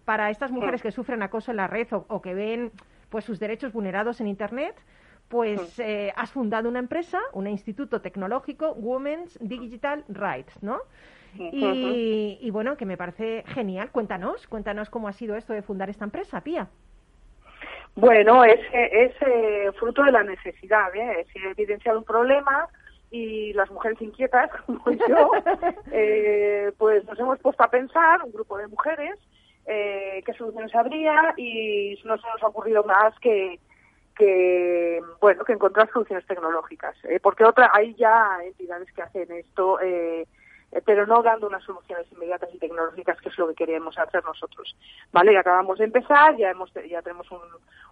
para 0.04 0.30
estas 0.30 0.50
mujeres 0.50 0.82
que 0.82 0.92
sufren 0.92 1.22
acoso 1.22 1.52
en 1.52 1.56
la 1.56 1.68
red 1.68 1.86
o, 1.92 2.04
o 2.08 2.20
que 2.20 2.34
ven 2.34 2.72
pues 3.08 3.24
sus 3.24 3.38
derechos 3.38 3.72
vulnerados 3.72 4.20
en 4.20 4.26
Internet, 4.26 4.74
pues 5.28 5.78
eh, 5.78 6.12
has 6.16 6.32
fundado 6.32 6.68
una 6.68 6.80
empresa, 6.80 7.20
un 7.32 7.46
instituto 7.46 8.00
tecnológico, 8.00 8.72
Women's 8.72 9.38
Digital 9.40 10.04
Rights, 10.08 10.60
¿no? 10.60 10.80
Y, 11.38 12.38
y 12.40 12.50
bueno, 12.50 12.76
que 12.76 12.86
me 12.86 12.96
parece 12.96 13.44
genial. 13.46 13.90
Cuéntanos, 13.90 14.46
cuéntanos 14.46 14.90
cómo 14.90 15.08
ha 15.08 15.12
sido 15.12 15.36
esto 15.36 15.52
de 15.52 15.62
fundar 15.62 15.90
esta 15.90 16.04
empresa, 16.04 16.40
Pía. 16.42 16.68
Bueno, 17.94 18.44
es, 18.44 18.60
es 18.72 19.12
eh, 19.20 19.70
fruto 19.78 20.02
de 20.02 20.12
la 20.12 20.22
necesidad, 20.22 20.94
¿eh? 20.94 21.26
Se 21.32 21.40
ha 21.40 21.50
evidenciado 21.50 21.98
un 21.98 22.04
problema 22.04 22.68
y 23.10 23.52
las 23.54 23.70
mujeres 23.70 24.00
inquietas, 24.00 24.50
como 24.66 24.90
yo, 24.90 25.32
eh, 25.92 26.72
pues 26.78 27.04
nos 27.04 27.18
hemos 27.18 27.38
puesto 27.40 27.62
a 27.62 27.70
pensar, 27.70 28.22
un 28.24 28.32
grupo 28.32 28.58
de 28.58 28.68
mujeres, 28.68 29.18
eh, 29.66 30.22
qué 30.24 30.32
soluciones 30.34 30.74
habría 30.74 31.34
y 31.36 31.98
no 32.04 32.16
se 32.16 32.26
nos 32.28 32.42
ha 32.42 32.46
ocurrido 32.46 32.82
más 32.84 33.18
que, 33.20 33.58
que 34.16 35.00
bueno 35.20 35.44
que 35.44 35.52
encontrar 35.52 35.90
soluciones 35.92 36.26
tecnológicas 36.26 36.96
eh, 37.04 37.20
porque 37.22 37.44
otra 37.44 37.70
hay 37.72 37.94
ya 37.94 38.38
entidades 38.44 38.90
que 38.92 39.02
hacen 39.02 39.30
esto 39.30 39.78
eh, 39.80 40.26
eh, 40.72 40.80
pero 40.84 41.06
no 41.06 41.22
dando 41.22 41.46
unas 41.46 41.64
soluciones 41.64 42.06
inmediatas 42.12 42.50
y 42.54 42.58
tecnológicas 42.58 43.20
que 43.20 43.28
es 43.28 43.38
lo 43.38 43.48
que 43.48 43.54
queremos 43.54 43.98
hacer 43.98 44.24
nosotros 44.24 44.76
vale 45.12 45.32
y 45.32 45.36
acabamos 45.36 45.78
de 45.78 45.84
empezar 45.86 46.36
ya 46.36 46.50
hemos 46.50 46.72
ya 46.88 47.02
tenemos 47.02 47.30
un- 47.30 47.40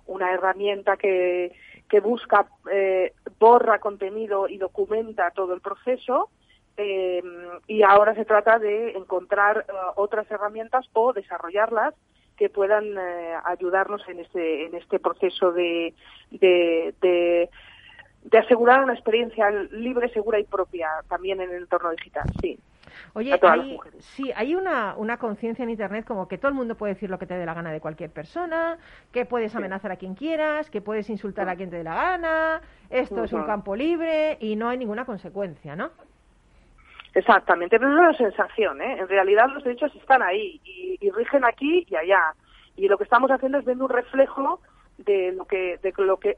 una 0.07 0.33
herramienta 0.33 0.97
que 0.97 1.53
que 1.89 2.01
busca 2.01 2.47
eh, 2.71 3.13
borra 3.39 3.79
contenido 3.79 4.47
y 4.49 4.59
documenta 4.59 5.31
todo 5.31 5.55
el 5.55 5.61
proceso 5.61 6.31
eh, 6.77 7.23
y 7.67 7.83
ahora 7.83 8.15
se 8.15 8.25
trata 8.25 8.59
de 8.59 8.93
encontrar 8.93 9.65
eh, 9.69 9.73
otras 9.97 10.31
herramientas 10.31 10.87
o 10.93 11.13
desarrollarlas 11.13 11.95
que 12.37 12.49
puedan 12.51 12.85
eh, 12.97 13.35
ayudarnos 13.45 14.09
en 14.09 14.21
este 14.21 14.67
en 14.67 14.75
este 14.77 15.01
proceso 15.01 15.51
de, 15.53 15.93
de, 16.31 16.95
de 17.01 17.51
de 18.25 18.39
asegurar 18.39 18.83
una 18.83 18.95
experiencia 18.95 19.51
libre, 19.71 20.09
segura 20.11 20.39
y 20.39 20.45
propia 20.45 20.89
también 21.09 21.41
en 21.41 21.51
el 21.51 21.63
entorno 21.63 21.91
digital, 21.91 22.25
sí. 22.41 22.59
Oye, 23.15 23.39
hay, 23.41 23.79
sí, 23.99 24.33
hay 24.35 24.55
una, 24.55 24.95
una 24.97 25.19
conciencia 25.19 25.63
en 25.63 25.71
Internet 25.71 26.05
como 26.05 26.29
que 26.29 26.37
todo 26.37 26.49
el 26.49 26.55
mundo 26.55 26.75
puede 26.75 26.95
decir 26.95 27.11
lo 27.11 27.19
que 27.19 27.27
te 27.27 27.35
dé 27.35 27.47
la 27.47 27.55
gana 27.55 27.73
de 27.73 27.81
cualquier 27.81 28.11
persona, 28.11 28.77
que 29.13 29.25
puedes 29.25 29.55
amenazar 29.55 29.93
a 29.93 29.97
quien 29.97 30.15
quieras, 30.15 30.69
que 30.71 30.81
puedes 30.81 31.09
insultar 31.09 31.49
a 31.49 31.57
quien 31.57 31.71
te 31.71 31.77
dé 31.77 31.85
la 31.85 31.95
gana, 31.95 32.61
esto 32.91 33.25
es 33.25 33.33
un 33.33 33.45
campo 33.45 33.77
libre 33.77 34.37
y 34.41 34.57
no 34.57 34.69
hay 34.69 34.79
ninguna 34.79 35.05
consecuencia, 35.05 35.77
¿no? 35.77 35.91
Exactamente, 37.15 37.79
pero 37.79 37.93
es 37.93 37.99
una 37.99 38.31
sensación, 38.31 38.81
¿eh? 38.83 38.99
En 38.99 39.09
realidad 39.09 39.49
los 39.53 39.65
derechos 39.65 39.95
están 39.97 40.23
ahí 40.23 40.61
y, 40.65 40.99
y 41.01 41.11
rigen 41.11 41.45
aquí 41.45 41.87
y 41.89 41.97
allá. 41.97 42.35
Y 42.77 42.87
lo 42.89 42.97
que 42.97 43.05
estamos 43.05 43.31
haciendo 43.31 43.59
es 43.59 43.65
viendo 43.65 43.85
un 43.85 43.91
reflejo 43.91 44.61
de 44.99 45.33
lo 45.33 45.45
que 45.45 45.79
de 45.83 45.93
lo 45.99 46.19
que 46.19 46.37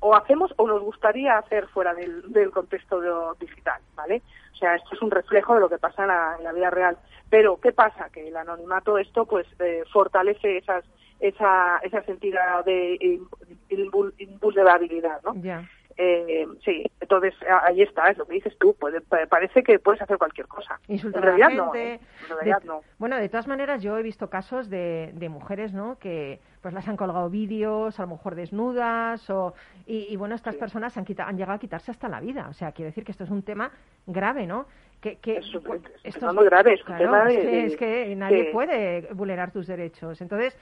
o- 0.00 0.14
hacemos 0.14 0.52
o 0.58 0.66
nos 0.66 0.82
gustaría 0.82 1.38
hacer 1.38 1.66
fuera 1.68 1.94
del, 1.94 2.30
del 2.32 2.50
contexto 2.50 3.00
digital, 3.40 3.80
¿vale? 3.94 4.22
O 4.52 4.56
sea, 4.56 4.74
esto 4.76 4.90
es 4.94 5.02
un 5.02 5.10
reflejo 5.10 5.54
de 5.54 5.60
lo 5.60 5.68
que 5.68 5.78
pasa 5.78 6.02
en 6.02 6.08
la, 6.08 6.34
en 6.38 6.44
la 6.44 6.52
vida 6.52 6.70
real. 6.70 6.98
Pero 7.30 7.58
¿qué 7.60 7.72
pasa? 7.72 8.10
Que 8.10 8.28
el 8.28 8.36
anonimato 8.36 8.98
esto 8.98 9.24
pues 9.24 9.46
eh, 9.58 9.82
fortalece 9.92 10.58
esas 10.58 10.84
esa 11.20 11.78
esa 11.82 12.02
sentido 12.02 12.38
de 12.66 12.96
in- 13.00 13.26
invul- 13.70 14.12
invulnerabilidad, 14.18 15.20
¿no? 15.24 15.34
Ya. 15.36 15.64
Eh, 16.04 16.48
sí, 16.64 16.84
entonces 17.00 17.32
ahí 17.64 17.80
está, 17.82 18.08
es 18.08 18.18
lo 18.18 18.26
que 18.26 18.34
dices 18.34 18.56
tú, 18.58 18.74
puede, 18.74 19.00
pa- 19.00 19.24
parece 19.28 19.62
que 19.62 19.78
puedes 19.78 20.02
hacer 20.02 20.18
cualquier 20.18 20.48
cosa. 20.48 20.80
Insultar 20.88 21.22
en 21.22 21.28
a 21.28 21.30
la 21.32 21.36
realidad 21.36 21.64
no. 21.66 21.74
¿eh? 21.76 22.00
en 22.22 22.28
realidad 22.36 22.60
de, 22.60 22.66
no. 22.66 22.80
Bueno, 22.98 23.16
de 23.18 23.28
todas 23.28 23.46
maneras, 23.46 23.82
yo 23.82 23.96
he 23.98 24.02
visto 24.02 24.28
casos 24.28 24.68
de, 24.68 25.12
de 25.14 25.28
mujeres, 25.28 25.72
¿no? 25.72 25.98
Que 26.00 26.40
pues 26.60 26.74
las 26.74 26.88
han 26.88 26.96
colgado 26.96 27.28
vídeos, 27.30 27.98
a 28.00 28.02
lo 28.02 28.08
mejor 28.08 28.34
desnudas, 28.34 29.28
o, 29.30 29.54
y, 29.86 30.06
y, 30.12 30.16
bueno, 30.16 30.34
estas 30.34 30.54
personas 30.60 30.96
han, 30.96 31.04
quita- 31.04 31.26
han 31.28 31.36
llegado 31.36 31.54
a 31.56 31.58
quitarse 31.60 31.90
hasta 31.90 32.08
la 32.08 32.20
vida. 32.20 32.48
O 32.48 32.52
sea, 32.52 32.72
quiere 32.72 32.90
decir 32.90 33.04
que 33.04 33.12
esto 33.12 33.24
es 33.24 33.30
un 33.30 33.42
tema 33.42 33.70
grave, 34.06 34.46
¿no? 34.46 34.66
Que, 35.02 35.16
que 35.16 35.38
Es 35.38 36.22
muy 36.32 36.44
grave, 36.46 36.74
es 36.74 36.80
un 36.80 36.86
claro, 36.86 37.02
tema 37.04 37.24
de- 37.24 37.34
es 37.34 37.40
que, 37.40 37.46
de- 37.50 37.66
es 37.66 37.76
que 37.76 38.16
nadie 38.16 38.44
de- 38.44 38.50
puede 38.52 39.00
vulnerar 39.12 39.50
tus 39.50 39.66
derechos. 39.66 40.20
Entonces, 40.22 40.56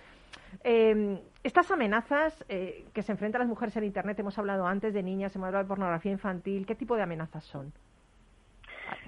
eh, 0.64 1.18
estas 1.44 1.70
amenazas 1.70 2.42
eh, 2.48 2.86
que 2.94 3.02
se 3.02 3.12
enfrentan 3.12 3.40
las 3.40 3.48
mujeres 3.48 3.76
en 3.76 3.84
Internet, 3.84 4.18
hemos 4.18 4.38
hablado 4.38 4.66
antes 4.66 4.94
de 4.94 5.02
niñas, 5.02 5.36
hemos 5.36 5.46
hablado 5.48 5.64
de 5.64 5.68
pornografía 5.68 6.10
infantil, 6.10 6.64
¿qué 6.66 6.74
tipo 6.74 6.96
de 6.96 7.02
amenazas 7.02 7.44
son? 7.44 7.70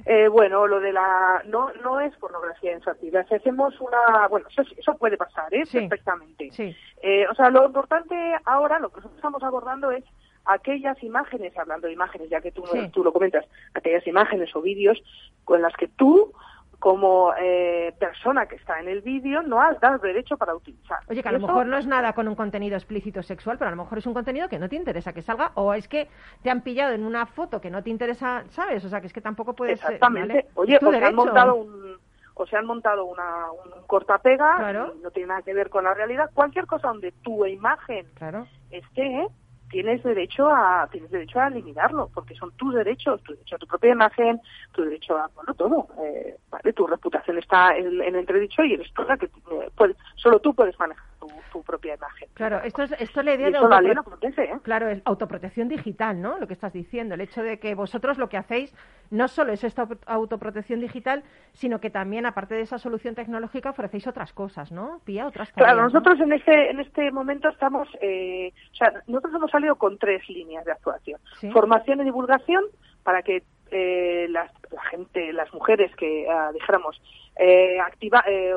Eh, 0.04 0.28
bueno, 0.28 0.66
lo 0.66 0.80
de 0.80 0.92
la 0.92 1.42
no 1.46 1.72
no 1.82 2.00
es 2.00 2.14
pornografía 2.16 2.72
infantil. 2.72 3.12
Si 3.28 3.34
hacemos 3.34 3.80
una, 3.80 4.28
bueno, 4.28 4.46
eso, 4.48 4.62
eso 4.76 4.96
puede 4.96 5.16
pasar, 5.16 5.52
¿eh? 5.54 5.64
Sí. 5.66 5.78
Perfectamente. 5.80 6.50
Sí. 6.52 6.76
Eh, 7.02 7.26
o 7.28 7.34
sea, 7.34 7.50
lo 7.50 7.64
importante 7.66 8.14
ahora, 8.44 8.78
lo 8.78 8.90
que 8.90 8.96
nosotros 8.96 9.16
estamos 9.16 9.42
abordando 9.42 9.90
es 9.90 10.04
aquellas 10.44 11.00
imágenes, 11.02 11.56
hablando 11.56 11.86
de 11.86 11.92
imágenes, 11.92 12.28
ya 12.30 12.40
que 12.40 12.52
tú, 12.52 12.64
Sí. 12.66 12.88
tú 12.92 13.02
lo 13.04 13.12
comentas, 13.12 13.44
aquellas 13.74 14.06
imágenes 14.06 14.54
o 14.56 14.62
vídeos 14.62 15.02
con 15.44 15.62
las 15.62 15.74
que 15.76 15.88
tú, 15.88 16.32
como 16.78 17.32
eh, 17.40 17.94
persona 18.00 18.46
que 18.46 18.56
está 18.56 18.80
en 18.80 18.88
el 18.88 19.02
vídeo, 19.02 19.40
no 19.42 19.60
has 19.60 19.78
dado 19.78 19.98
derecho 19.98 20.36
para 20.36 20.52
utilizar. 20.56 20.98
Oye, 21.08 21.22
que 21.22 21.28
a 21.28 21.32
lo 21.32 21.38
mejor 21.38 21.66
no 21.66 21.78
es 21.78 21.86
nada 21.86 22.12
con 22.12 22.26
un 22.26 22.34
contenido 22.34 22.74
explícito 22.76 23.22
sexual, 23.22 23.56
pero 23.56 23.68
a 23.68 23.70
lo 23.70 23.80
mejor 23.82 23.98
es 23.98 24.06
un 24.06 24.14
contenido 24.14 24.48
que 24.48 24.58
no 24.58 24.68
te 24.68 24.74
interesa 24.74 25.12
que 25.12 25.22
salga, 25.22 25.52
o 25.54 25.74
es 25.74 25.86
que 25.86 26.08
te 26.42 26.50
han 26.50 26.62
pillado 26.62 26.92
en 26.92 27.04
una 27.04 27.26
foto 27.26 27.60
que 27.60 27.70
no 27.70 27.84
te 27.84 27.90
interesa, 27.90 28.42
¿sabes? 28.48 28.84
O 28.84 28.88
sea, 28.88 29.00
que 29.00 29.06
es 29.06 29.12
que 29.12 29.20
tampoco 29.20 29.54
puedes... 29.54 29.74
Exactamente. 29.80 30.34
¿vale? 30.34 30.46
Oye, 30.54 30.74
Es 30.74 30.80
tu 30.80 30.88
o 30.88 30.92
se 30.92 31.04
han 31.04 31.14
montado 31.14 31.54
un 31.54 31.96
o 32.34 32.46
se 32.46 32.56
han 32.56 32.64
montado 32.66 33.04
una, 33.04 33.52
un 33.52 33.86
cortapega 33.86 34.56
Claro. 34.56 34.94
no 35.02 35.10
tiene 35.10 35.28
nada 35.28 35.42
que 35.42 35.52
ver 35.52 35.68
con 35.68 35.84
la 35.84 35.92
realidad. 35.94 36.30
Cualquier 36.32 36.66
cosa 36.66 36.88
donde 36.88 37.12
tu 37.22 37.44
imagen 37.46 38.06
Claro. 38.14 38.46
esté, 38.70 39.28
tienes 39.72 40.02
derecho 40.04 40.48
a 40.48 40.86
tienes 40.92 41.10
derecho 41.10 41.40
a 41.40 41.48
eliminarlo, 41.48 42.10
porque 42.14 42.34
son 42.36 42.52
tus 42.52 42.74
derechos, 42.74 43.20
tu 43.24 43.32
derecho 43.32 43.56
a 43.56 43.58
tu 43.58 43.66
propia 43.66 43.90
imagen, 43.92 44.40
tu 44.72 44.82
derecho 44.84 45.16
a 45.16 45.28
bueno 45.34 45.54
todo, 45.54 45.88
eh, 46.04 46.36
vale, 46.50 46.72
tu 46.74 46.86
reputación 46.86 47.38
está 47.38 47.74
en, 47.76 48.00
en 48.02 48.14
entredicho 48.14 48.62
y 48.62 48.74
eres 48.74 48.92
tú 48.92 49.02
la 49.02 49.16
que 49.16 49.26
eh, 49.26 49.70
puedes- 49.74 49.96
solo 50.14 50.38
tú 50.38 50.54
puedes 50.54 50.78
manejar 50.78 51.04
tu, 51.22 51.28
tu 51.52 51.62
propia 51.62 51.94
imagen. 51.94 52.28
Claro, 52.34 52.60
esto 52.64 52.82
es, 52.82 52.92
esto 52.98 53.20
es 53.20 53.26
la 53.26 53.32
Y 53.32 53.34
idea 53.36 53.50
de 53.50 53.56
eso 53.58 53.68
la 53.68 53.80
ley 53.80 53.92
autopro- 53.92 53.94
no 53.94 54.02
protege, 54.04 54.44
¿eh? 54.44 54.58
Claro, 54.62 54.88
es 54.88 55.00
autoprotección 55.04 55.68
digital, 55.68 56.20
¿no? 56.20 56.38
Lo 56.38 56.46
que 56.48 56.54
estás 56.54 56.72
diciendo, 56.72 57.14
el 57.14 57.20
hecho 57.20 57.42
de 57.42 57.58
que 57.60 57.74
vosotros 57.76 58.18
lo 58.18 58.28
que 58.28 58.36
hacéis 58.36 58.74
no 59.10 59.28
solo 59.28 59.52
es 59.52 59.62
esta 59.62 59.86
autoprotección 60.06 60.80
digital, 60.80 61.22
sino 61.52 61.78
que 61.80 61.90
también, 61.90 62.26
aparte 62.26 62.54
de 62.54 62.62
esa 62.62 62.78
solución 62.78 63.14
tecnológica, 63.14 63.70
ofrecéis 63.70 64.06
otras 64.08 64.32
cosas, 64.32 64.72
¿no? 64.72 65.00
Pía, 65.04 65.26
otras 65.28 65.52
Claro, 65.52 65.76
tareas, 65.76 65.92
¿no? 65.92 66.00
nosotros 66.00 66.20
en 66.20 66.32
este 66.32 66.70
en 66.70 66.80
este 66.80 67.10
momento 67.12 67.48
estamos, 67.48 67.88
eh, 68.00 68.52
o 68.72 68.74
sea, 68.74 68.92
nosotros 69.06 69.34
hemos 69.34 69.50
salido 69.50 69.76
con 69.76 69.98
tres 69.98 70.28
líneas 70.28 70.64
de 70.64 70.72
actuación: 70.72 71.20
Sí. 71.40 71.50
formación 71.52 72.00
y 72.00 72.04
divulgación 72.04 72.64
para 73.04 73.22
que 73.22 73.42
eh, 73.70 74.26
las, 74.28 74.50
la 74.70 74.82
gente, 74.82 75.32
las 75.32 75.52
mujeres 75.54 75.94
que, 75.96 76.26
ah, 76.28 76.50
dijéramos, 76.52 77.00
eh, 77.36 77.80
activa, 77.80 78.22
eh, 78.28 78.52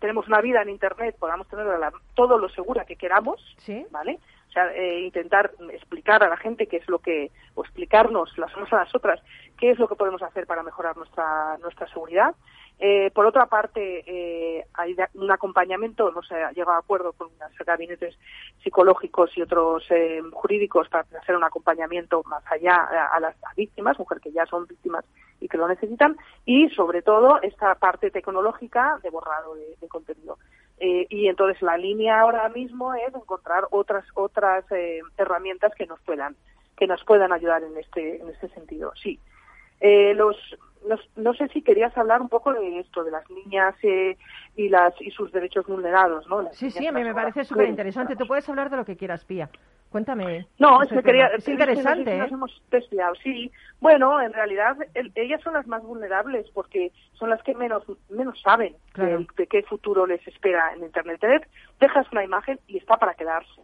tenemos 0.00 0.26
una 0.28 0.40
vida 0.40 0.62
en 0.62 0.68
Internet, 0.70 1.16
podamos 1.18 1.48
tener 1.48 1.66
todo 2.14 2.38
lo 2.38 2.48
segura 2.48 2.84
que 2.84 2.96
queramos, 2.96 3.40
Sí. 3.58 3.86
¿vale? 3.90 4.18
O 4.48 4.52
sea, 4.52 4.70
eh, 4.74 5.00
intentar 5.00 5.52
explicar 5.70 6.22
a 6.22 6.28
la 6.28 6.36
gente 6.36 6.66
qué 6.66 6.76
es 6.76 6.88
lo 6.88 6.98
que, 6.98 7.30
o 7.54 7.62
explicarnos 7.62 8.36
las 8.36 8.54
unas 8.54 8.70
a 8.72 8.84
las 8.84 8.94
otras, 8.94 9.20
qué 9.58 9.70
es 9.70 9.78
lo 9.78 9.88
que 9.88 9.94
podemos 9.94 10.22
hacer 10.22 10.46
para 10.46 10.62
mejorar 10.62 10.94
nuestra, 10.96 11.56
nuestra 11.62 11.86
seguridad. 11.88 12.34
Eh, 12.78 13.10
por 13.14 13.26
otra 13.26 13.46
parte, 13.46 14.02
eh, 14.06 14.66
hay 14.74 14.96
un 15.14 15.30
acompañamiento, 15.30 16.08
hemos 16.08 16.30
eh, 16.32 16.34
llegado 16.54 16.72
a 16.72 16.78
acuerdo 16.78 17.12
con 17.12 17.28
unos 17.28 17.52
gabinetes 17.64 18.18
psicológicos 18.62 19.30
y 19.36 19.42
otros 19.42 19.84
eh, 19.90 20.20
jurídicos 20.32 20.88
para 20.88 21.06
hacer 21.20 21.36
un 21.36 21.44
acompañamiento 21.44 22.22
más 22.24 22.42
allá 22.50 22.88
a, 23.12 23.20
las 23.20 23.36
víctimas, 23.56 23.98
mujeres 23.98 24.22
que 24.22 24.32
ya 24.32 24.46
son 24.46 24.66
víctimas 24.66 25.04
y 25.40 25.48
que 25.48 25.58
lo 25.58 25.68
necesitan, 25.68 26.16
y 26.44 26.70
sobre 26.70 27.02
todo 27.02 27.40
esta 27.42 27.74
parte 27.76 28.10
tecnológica 28.10 28.98
de 29.02 29.10
borrado 29.10 29.54
de, 29.54 29.76
de 29.80 29.88
contenido. 29.88 30.38
Eh, 30.84 31.06
y 31.10 31.28
entonces 31.28 31.62
la 31.62 31.76
línea 31.76 32.20
ahora 32.20 32.48
mismo 32.48 32.92
es 32.94 33.14
encontrar 33.14 33.68
otras 33.70 34.04
otras 34.14 34.64
eh, 34.72 34.98
herramientas 35.16 35.72
que 35.76 35.86
nos 35.86 36.00
puedan 36.00 36.34
que 36.76 36.88
nos 36.88 37.04
puedan 37.04 37.32
ayudar 37.32 37.62
en 37.62 37.76
este 37.76 38.20
en 38.20 38.28
este 38.28 38.48
sentido. 38.48 38.92
Sí. 39.00 39.20
Eh, 39.84 40.14
los 40.14 40.36
no, 40.88 40.96
no 41.16 41.34
sé 41.34 41.46
si 41.48 41.62
querías 41.62 41.96
hablar 41.98 42.20
un 42.22 42.28
poco 42.28 42.52
de 42.52 42.78
esto 42.80 43.04
de 43.04 43.10
las 43.10 43.28
niñas 43.30 43.74
eh, 43.82 44.16
y 44.56 44.68
las 44.68 44.94
y 45.00 45.10
sus 45.10 45.30
derechos 45.32 45.66
vulnerados, 45.66 46.26
¿no? 46.28 46.42
Las 46.42 46.56
Sí, 46.56 46.70
sí, 46.70 46.86
a 46.86 46.92
mí 46.92 47.02
me 47.04 47.14
parece 47.14 47.44
súper 47.44 47.68
interesante. 47.68 48.16
Tú 48.16 48.26
puedes 48.26 48.48
hablar 48.48 48.70
de 48.70 48.76
lo 48.78 48.84
que 48.84 48.96
quieras, 48.96 49.24
Pía. 49.24 49.48
Cuéntame. 49.90 50.46
No, 50.58 50.82
es 50.82 50.88
que 50.88 51.02
quería. 51.02 51.26
Es 51.26 51.46
interesante, 51.46 52.04
si 52.10 52.16
¿eh? 52.16 52.18
Nos 52.18 52.32
hemos 52.32 52.62
desviado, 52.70 53.14
sí. 53.22 53.52
Bueno, 53.80 54.20
en 54.22 54.32
realidad 54.32 54.76
el- 54.94 55.12
ellas 55.14 55.40
son 55.42 55.52
las 55.52 55.66
más 55.66 55.82
vulnerables 55.82 56.48
porque 56.54 56.90
son 57.12 57.28
las 57.30 57.42
que 57.42 57.54
menos 57.54 57.84
menos 58.08 58.40
saben 58.40 58.74
Claro. 58.92 59.18
de, 59.18 59.26
de 59.36 59.46
qué 59.46 59.62
futuro 59.64 60.06
les 60.06 60.26
espera 60.26 60.72
en 60.74 60.82
Internet. 60.82 61.16
Internet 61.22 61.48
dejas 61.78 62.10
una 62.10 62.24
imagen 62.24 62.58
y 62.66 62.78
está 62.78 62.96
para 62.96 63.14
quedarse. 63.14 63.60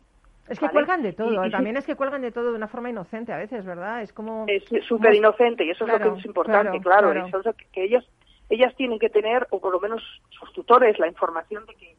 Es 0.50 0.58
que 0.58 0.66
¿vale? 0.66 0.72
cuelgan 0.74 1.02
de 1.02 1.12
todo. 1.12 1.44
Y- 1.46 1.50
También 1.50 1.76
es 1.76 1.84
que 1.86 1.94
cuelgan 1.96 2.22
de 2.22 2.32
todo 2.32 2.50
de 2.50 2.56
una 2.56 2.68
forma 2.68 2.90
inocente 2.90 3.32
a 3.32 3.36
veces, 3.38 3.64
¿verdad? 3.64 4.02
Es 4.02 4.12
como... 4.12 4.44
es 4.48 4.64
súper 4.86 5.14
inocente 5.14 5.64
y 5.64 5.70
eso 5.70 5.84
es 5.86 5.92
lo 5.92 5.98
que 6.14 6.18
es 6.20 6.24
importante, 6.26 6.80
claro, 6.80 7.10
claro. 7.12 7.26
Eso 7.26 7.38
es 7.40 7.46
lo 7.46 7.52
que, 7.54 7.66
que 7.72 7.84
ellas 7.84 8.04
ellas 8.50 8.74
tienen 8.76 8.98
que 8.98 9.10
tener 9.10 9.46
o 9.50 9.60
por 9.60 9.72
lo 9.72 9.78
menos 9.80 10.02
sus 10.30 10.50
tutores 10.54 10.98
la 10.98 11.06
información 11.08 11.66
de 11.66 11.74
que 11.74 11.96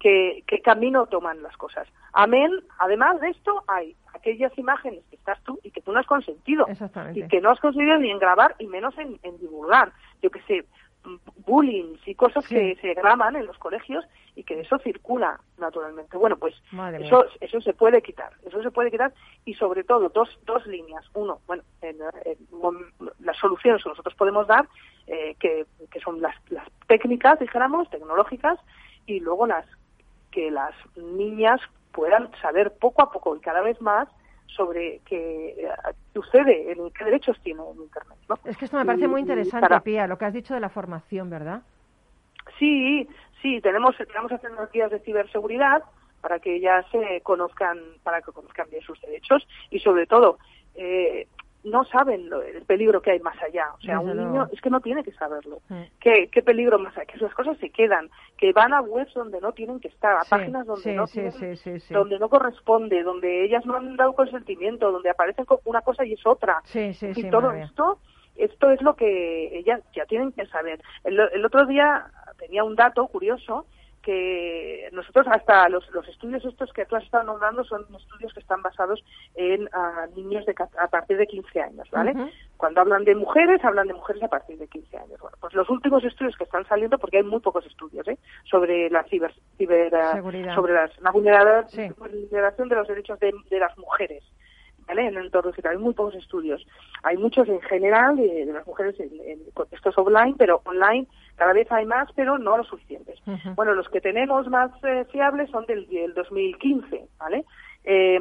que- 0.00 0.42
qué 0.48 0.60
camino 0.60 1.06
toman 1.06 1.40
las 1.44 1.56
cosas. 1.56 1.86
Amén. 2.12 2.50
Además 2.80 3.20
de 3.20 3.28
esto 3.30 3.62
hay 3.68 3.94
aquellas 4.12 4.50
imágenes 4.58 5.04
que 5.08 5.14
estás 5.14 5.40
tú 5.44 5.60
y 5.62 5.70
que 5.70 5.80
tú 5.80 5.92
no 5.92 6.00
has 6.00 6.06
consentido 6.06 6.66
Exactamente. 6.66 7.20
y 7.20 7.28
que 7.28 7.40
no 7.40 7.50
has 7.50 7.60
conseguido 7.60 7.96
ni 7.98 8.10
en 8.10 8.18
grabar 8.18 8.56
y 8.58 8.66
menos 8.66 8.98
en, 8.98 9.20
en 9.22 9.38
divulgar. 9.38 9.92
Yo 10.20 10.30
que 10.30 10.40
sé, 10.42 10.64
bullying 11.46 11.96
y 12.06 12.14
cosas 12.14 12.44
Sí. 12.44 12.54
que 12.54 12.76
se 12.80 12.94
graban 12.94 13.36
en 13.36 13.46
los 13.46 13.58
colegios 13.58 14.04
y 14.34 14.44
que 14.44 14.60
eso 14.60 14.78
circula 14.78 15.40
naturalmente. 15.58 16.16
Bueno, 16.16 16.36
pues 16.36 16.54
Madre 16.70 16.98
mía. 17.00 17.08
eso, 17.08 17.24
eso 17.40 17.60
se 17.60 17.74
puede 17.74 18.00
quitar, 18.02 18.32
eso 18.44 18.62
se 18.62 18.70
puede 18.70 18.90
quitar 18.90 19.12
y 19.44 19.54
sobre 19.54 19.84
todo 19.84 20.08
dos, 20.08 20.38
dos 20.46 20.66
líneas. 20.66 21.04
Uno, 21.14 21.40
bueno, 21.46 21.62
en- 21.82 21.98
las 23.20 23.36
soluciones 23.38 23.82
que 23.82 23.88
nosotros 23.88 24.14
podemos 24.14 24.46
dar, 24.46 24.68
eh, 25.06 25.34
que, 25.40 25.66
que 25.90 26.00
son 26.00 26.20
las, 26.20 26.34
las 26.50 26.66
técnicas, 26.86 27.38
dijéramos, 27.40 27.90
tecnológicas, 27.90 28.58
y 29.06 29.20
luego 29.20 29.46
las 29.46 29.66
que 30.30 30.50
las 30.50 30.74
niñas 30.96 31.60
puedan 31.92 32.30
saber 32.40 32.72
poco 32.78 33.02
a 33.02 33.10
poco 33.12 33.36
y 33.36 33.40
cada 33.40 33.60
vez 33.60 33.80
más 33.82 34.08
sobre 34.56 35.00
qué 35.04 35.50
eh, 35.58 35.68
sucede, 36.12 36.74
qué 36.96 37.04
derechos 37.04 37.38
tiene 37.42 37.62
en 37.62 37.82
Internet. 37.82 38.18
¿no? 38.28 38.38
Es 38.44 38.56
que 38.56 38.64
esto 38.66 38.76
me 38.76 38.84
parece 38.84 39.04
Y- 39.04 39.08
muy 39.08 39.20
interesante, 39.20 39.60
para- 39.68 39.80
Pía, 39.80 40.06
lo 40.06 40.18
que 40.18 40.24
has 40.26 40.32
dicho 40.34 40.54
de 40.54 40.60
la 40.60 40.68
formación, 40.68 41.30
¿verdad? 41.30 41.62
Sí, 42.58 43.08
sí, 43.40 43.60
tenemos, 43.60 43.96
tenemos 43.96 44.30
guías 44.72 44.90
de 44.90 45.00
ciberseguridad 45.00 45.82
para 46.20 46.38
que 46.38 46.56
ellas 46.56 46.84
eh, 46.92 47.20
conozcan, 47.22 47.78
para 48.02 48.20
que 48.22 48.32
conozcan 48.32 48.68
bien 48.70 48.82
sus 48.82 49.00
derechos 49.00 49.46
y 49.70 49.78
sobre 49.80 50.06
todo 50.06 50.38
eh, 50.74 51.26
no 51.64 51.84
saben 51.84 52.28
lo- 52.28 52.42
el 52.42 52.62
peligro 52.62 53.00
que 53.02 53.12
hay 53.12 53.20
más 53.20 53.40
allá. 53.42 53.68
O 53.74 53.80
sea, 53.80 53.98
Desde 53.98 54.10
un 54.10 54.16
luego. 54.16 54.30
niño 54.32 54.48
es 54.52 54.60
que 54.60 54.70
no 54.70 54.80
tiene 54.80 55.04
que 55.04 55.12
saberlo. 55.12 55.60
Mm. 55.68 55.82
¿Qué, 56.00 56.28
qué 56.32 56.42
peligro 56.42 56.78
más 56.78 56.96
hay? 56.98 57.06
Que 57.06 57.18
las 57.18 57.32
cosas 57.34 57.56
se 57.58 57.70
quedan, 57.70 58.10
que 58.36 58.52
van 58.52 58.74
a 58.74 58.80
webs 58.80 59.14
donde 59.14 59.40
no 59.40 59.52
tienen 59.52 59.78
que 59.80 59.88
estar, 59.88 60.16
a 60.16 60.24
Sí, 60.24 60.30
páginas 60.30 60.66
donde 60.66 60.82
sí, 60.82 60.92
no 60.92 61.06
sí, 61.06 61.12
tienen- 61.20 61.32
sí, 61.32 61.56
sí, 61.56 61.80
sí. 61.80 61.94
donde 61.94 62.18
no 62.18 62.28
corresponde, 62.28 63.02
donde 63.02 63.44
ellas 63.44 63.64
no 63.64 63.76
han 63.76 63.96
dado 63.96 64.12
consentimiento, 64.14 64.90
donde 64.90 65.10
aparecen 65.10 65.44
una 65.64 65.82
cosa 65.82 66.04
y 66.04 66.14
es 66.14 66.26
otra. 66.26 66.60
Sí, 66.64 66.92
sí, 66.94 67.06
y 67.08 67.14
sí, 67.14 67.30
todo 67.30 67.52
esto, 67.52 67.98
esto 68.34 68.70
es 68.70 68.82
lo 68.82 68.96
que 68.96 69.56
ellas 69.58 69.80
ya 69.94 70.04
tienen 70.06 70.32
que 70.32 70.46
saber. 70.46 70.80
El, 71.04 71.20
el 71.20 71.44
otro 71.44 71.66
día 71.66 72.06
tenía 72.38 72.64
un 72.64 72.74
dato 72.74 73.06
curioso 73.06 73.66
que 74.02 74.88
nosotros 74.92 75.26
hasta 75.30 75.68
los, 75.68 75.88
los 75.92 76.06
estudios 76.08 76.44
estos 76.44 76.72
que 76.72 76.84
tú 76.86 76.96
has 76.96 77.04
estado 77.04 77.24
nombrando 77.24 77.64
son 77.64 77.86
estudios 77.96 78.32
que 78.34 78.40
están 78.40 78.60
basados 78.62 79.02
en 79.34 79.68
ah, 79.72 80.06
niños 80.16 80.44
de, 80.46 80.54
a 80.78 80.88
partir 80.88 81.16
de 81.16 81.26
15 81.26 81.60
años, 81.60 81.88
¿vale? 81.90 82.12
Cuando 82.56 82.80
hablan 82.80 83.04
de 83.04 83.14
mujeres, 83.14 83.64
hablan 83.64 83.88
de 83.88 83.94
mujeres 83.94 84.22
a 84.22 84.28
partir 84.28 84.58
de 84.58 84.68
15 84.68 84.96
años. 84.98 85.20
Bueno, 85.20 85.36
pues 85.40 85.54
los 85.54 85.68
últimos 85.70 86.04
estudios 86.04 86.36
que 86.36 86.44
están 86.44 86.66
saliendo, 86.66 86.98
porque 86.98 87.18
hay 87.18 87.22
muy 87.24 87.40
pocos 87.40 87.64
estudios, 87.66 88.06
¿eh? 88.08 88.18
sobre 88.44 88.90
la 88.90 89.02
ciber, 89.04 89.32
ciber, 89.56 89.94
ah, 89.94 90.12
sobre 90.54 90.74
las- 90.74 90.98
la 91.00 91.10
Sí. 91.68 91.88
vulneración 91.96 92.68
de 92.68 92.76
los 92.76 92.88
derechos 92.88 93.18
de, 93.20 93.32
de 93.50 93.58
las 93.58 93.76
mujeres. 93.78 94.22
¿Vale? 94.86 95.06
En 95.06 95.16
el 95.16 95.26
entorno 95.26 95.50
digital 95.52 95.72
hay 95.72 95.78
muy 95.78 95.94
pocos 95.94 96.16
estudios. 96.16 96.66
Hay 97.04 97.16
muchos 97.16 97.48
en 97.48 97.60
general 97.62 98.16
de, 98.16 98.46
de 98.46 98.52
las 98.52 98.66
mujeres 98.66 98.98
en, 98.98 99.10
en 99.24 99.38
contextos 99.54 99.96
offline, 99.96 100.34
pero 100.36 100.60
online 100.64 101.06
cada 101.42 101.54
vez 101.54 101.72
hay 101.72 101.84
más, 101.86 102.08
pero 102.14 102.38
no 102.38 102.56
lo 102.56 102.62
suficientes. 102.62 103.18
Bueno, 103.56 103.74
los 103.74 103.88
que 103.88 104.00
tenemos 104.00 104.46
más 104.46 104.70
eh, 104.84 105.04
fiables 105.10 105.50
son 105.50 105.66
del, 105.66 105.88
del 105.88 106.14
2015, 106.14 107.04
¿vale? 107.18 107.44
Eh, 107.82 108.20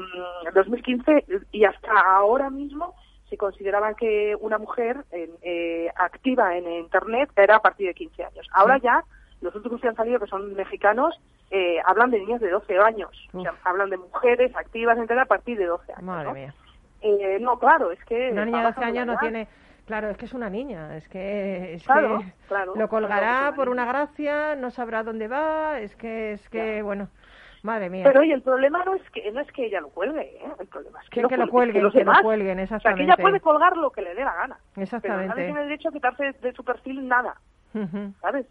2015 0.55 1.25
y 1.51 1.63
hasta 1.65 1.91
ahora 2.17 2.49
mismo 2.49 2.95
se 3.29 3.37
consideraba 3.37 3.93
que 3.93 4.35
una 4.39 4.57
mujer 4.57 5.05
eh, 5.11 5.91
activa 5.97 6.57
en 6.57 6.67
Internet 6.67 7.29
era 7.35 7.57
a 7.57 7.61
partir 7.61 7.85
de 7.89 7.93
15 7.93 8.23
años. 8.23 8.47
Ahora 8.53 8.77
Sí. 8.77 8.85
ya, 8.85 9.03
los 9.41 9.53
últimos 9.53 9.79
que 9.81 9.87
han 9.89 9.95
salido, 9.95 10.19
que 10.19 10.25
son 10.25 10.55
mexicanos, 10.55 11.13
eh, 11.51 11.77
hablan 11.85 12.09
de 12.09 12.21
niñas 12.21 12.41
de 12.41 12.49
12 12.49 12.79
años. 12.79 13.11
O 13.33 13.41
sea, 13.43 13.53
hablan 13.65 13.91
de 13.91 13.97
mujeres 13.97 14.51
activas 14.55 14.95
en 14.97 15.03
Internet 15.03 15.25
a 15.25 15.29
partir 15.29 15.59
de 15.59 15.65
12 15.67 15.91
años. 15.93 16.03
Madre 16.03 16.25
¿no? 16.27 16.33
mía. 16.33 16.55
Eh, 17.01 17.37
no, 17.39 17.59
claro, 17.59 17.91
es 17.91 18.03
que... 18.05 18.31
Una 18.31 18.45
niña 18.45 18.57
de 18.57 18.63
va 18.63 18.69
12 18.71 18.79
bajando 18.79 18.99
años 18.99 19.05
no 19.05 19.13
edad. 19.13 19.21
tiene... 19.21 19.47
Claro, 19.85 20.09
es 20.09 20.17
que 20.17 20.25
es 20.25 20.33
una 20.33 20.49
niña, 20.49 20.95
es 20.95 21.07
que... 21.09 21.73
Es 21.73 21.83
Claro, 21.83 22.19
que 22.19 22.25
claro, 22.47 22.73
Lo 22.75 22.87
colgará 22.87 23.39
claro, 23.39 23.55
por 23.55 23.69
una 23.69 23.85
gracia, 23.85 24.55
no 24.55 24.69
sabrá 24.71 25.03
dónde 25.03 25.27
va, 25.27 25.79
es 25.79 25.95
que, 25.95 26.33
es 26.33 26.49
que, 26.49 26.81
bueno, 26.81 27.09
madre 27.63 27.89
mía. 27.89 28.03
Pero 28.05 28.21
oye, 28.21 28.33
el 28.33 28.41
problema 28.41 28.83
no 28.85 28.93
es 28.95 29.01
que 29.11 29.31
no 29.31 29.41
es 29.41 29.51
que 29.51 29.65
ella 29.65 29.81
lo 29.81 29.89
cuelgue, 29.89 30.21
¿eh? 30.21 30.51
el 30.59 30.67
problema 30.67 31.01
es 31.01 31.09
que, 31.09 31.21
Que- 31.21 31.27
que 31.27 31.37
lo 31.37 31.43
cuelgue- 31.47 31.51
cuelguen, 31.51 31.83
los 31.83 31.93
que 31.93 31.99
lo 31.99 32.05
demás. 32.05 32.21
cuelguen, 32.21 32.51
O 32.51 32.55
sea, 32.55 32.67
que 32.67 32.75
exactamente. 32.75 33.03
ella 33.03 33.15
puede 33.17 33.39
colgar 33.41 33.75
lo 33.75 33.89
que 33.91 34.01
le 34.01 34.13
dé 34.15 34.23
la 34.23 34.33
gana. 34.33 34.57
Pero 34.73 34.83
Exactamente. 34.83 35.27
nadie 35.27 35.45
tiene 35.45 35.61
derecho 35.61 35.89
a 35.89 35.91
quitarse 35.91 36.31
de 36.31 36.53
su 36.53 36.63
perfil 36.63 37.07
nada. 37.07 37.35
¿sabes? 38.21 38.45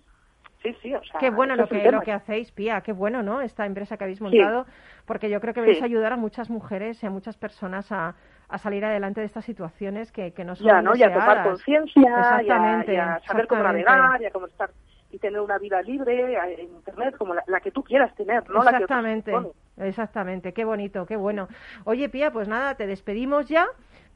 Sí, 0.63 0.77
sí, 0.83 0.95
o 0.95 1.03
sea... 1.05 1.21
Qué 1.21 1.31
bueno 1.31 1.57
lo 1.57 1.69
que, 1.69 1.91
lo 1.91 2.01
que 2.03 2.13
hacéis, 2.13 2.53
Pía, 2.53 2.83
qué 2.83 2.93
bueno, 2.93 3.23
¿no? 3.23 3.41
Esta 3.41 3.65
empresa 3.65 3.97
que 3.97 4.05
habéis 4.05 4.19
Sí. 4.19 4.25
montado, 4.25 4.67
porque 5.07 5.31
yo 5.31 5.41
creo 5.41 5.55
que 5.55 5.61
vais 5.63 5.81
a 5.81 5.87
ayudar 5.87 6.13
a 6.13 6.17
muchas 6.17 6.51
mujeres 6.51 7.03
y 7.03 7.07
a 7.07 7.11
muchas 7.11 7.39
personas 7.39 7.91
a, 7.93 8.15
a 8.51 8.59
salir 8.59 8.85
adelante 8.85 9.21
de 9.21 9.27
estas 9.27 9.45
situaciones 9.45 10.11
que, 10.13 10.33
que 10.33 10.45
no 10.45 10.57
son 10.57 10.67
Ya, 10.67 10.83
¿no? 10.83 10.95
Y 10.95 11.03
a 11.03 11.13
tomar 11.13 11.29
deseadas. 11.29 11.47
conciencia, 11.47 12.43
y 12.43 12.97
a- 12.97 13.21
saber 13.27 13.47
cómo 13.47 13.63
navegar, 13.63 14.21
y 14.21 14.27
a 14.27 14.31
cómo 14.31 14.47
estar 14.47 14.71
y 15.13 15.19
tener 15.19 15.41
una 15.41 15.59
vida 15.59 15.83
libre 15.83 16.37
en 16.63 16.69
Internet 16.73 17.17
como 17.17 17.35
la, 17.35 17.43
la 17.49 17.61
que 17.61 17.73
tú 17.73 17.83
quieras 17.83 18.15
tener, 18.15 18.49
no 18.49 18.63
la 18.63 18.71
que 18.71 18.85
otros 18.85 18.91
Exactamente, 19.05 19.33
exactamente, 19.79 20.53
qué 20.53 20.65
bonito, 20.65 21.05
qué 21.07 21.17
bueno. 21.17 21.49
Oye, 21.85 22.09
Pía, 22.09 22.31
pues 22.31 22.47
nada, 22.47 22.77
te 22.77 22.87
despedimos 22.87 23.49
ya, 23.49 23.67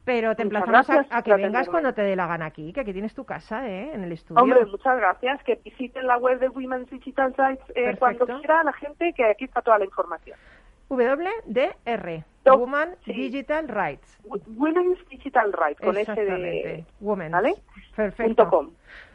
pero 0.05 0.35
te 0.35 0.43
emplazamos 0.43 0.87
a, 1.09 1.21
que 1.21 1.33
vengas 1.35 1.67
cuando 1.67 1.93
te 1.93 2.01
dé 2.03 2.15
la 2.15 2.27
gana 2.27 2.45
aquí, 2.45 2.71
que 2.71 2.79
aquí 2.81 2.93
tienes 2.93 3.13
tu 3.13 3.25
casa, 3.25 3.67
¿eh? 3.67 3.91
En 3.93 4.03
el 4.03 4.11
estudio. 4.13 4.41
Hombre, 4.41 4.65
muchas 4.67 4.95
gracias. 4.97 5.43
Que 5.43 5.55
visiten 5.65 6.07
la 6.07 6.17
web 6.17 6.39
de 6.39 6.47
Women's 6.47 6.89
Digital 6.89 7.33
Rights 7.35 7.63
eh, 7.75 7.95
cuando 7.97 8.25
quiera 8.25 8.63
la 8.63 8.73
gente, 8.73 9.11
que 9.13 9.25
aquí 9.25 9.45
está 9.45 9.61
toda 9.61 9.79
la 9.79 9.85
información. 9.85 10.37
WDR, 10.89 12.23
No, 12.45 12.57
Woman 12.57 12.95
sí. 13.05 13.13
Digital 13.13 13.67
Rights. 13.67 14.19
Women's 14.55 14.99
Digital 15.09 15.51
Rights, 15.53 15.81
con 15.81 15.97
ese 15.97 16.13
de... 16.13 16.85
Women's. 16.99 17.31
¿Vale? 17.31 17.55
Perfecto. 17.95 18.43
Punto 18.43 18.49
com. 18.49 18.71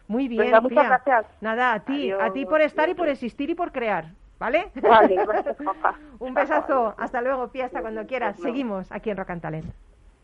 Muy 0.09 0.27
bien, 0.27 0.43
Venga, 0.47 0.61
muchas 0.61 0.87
gracias. 0.87 1.27
Nada, 1.41 1.73
a 1.73 1.81
ti, 1.85 2.11
a 2.11 2.19
ti 2.33 2.41
Adiós. 2.41 2.49
por 2.49 2.61
estar 2.61 2.89
y 2.89 2.95
por 2.95 3.09
existir 3.09 3.49
y 3.51 3.55
por 3.55 3.71
crear, 3.71 4.07
¿vale? 4.41 4.73
Vale, 4.83 5.15
gracias, 5.15 5.57
papá. 5.57 5.95
Un 6.19 6.35
besazo, 6.35 6.95
hasta 6.99 7.23
luego, 7.23 7.49
Pía, 7.49 7.67
hasta 7.67 7.81
cuando 7.81 8.05
quieras. 8.07 8.37
Seguimos 8.41 8.91
aquí 8.91 9.11
en 9.11 9.17
Rock 9.17 9.31
and 9.31 9.43
Talent. 9.43 9.73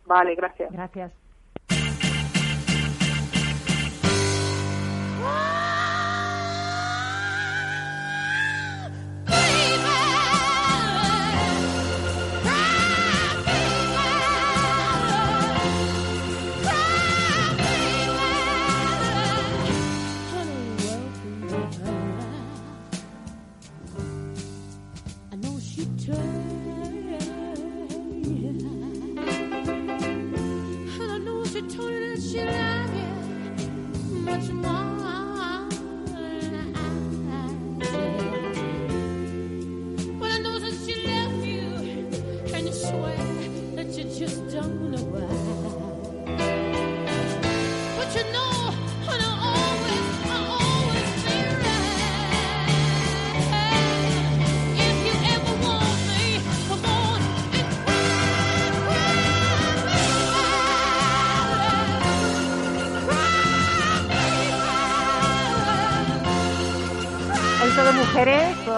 Vale, 0.06 0.34
gracias. 0.34 0.72
Gracias. 0.72 1.25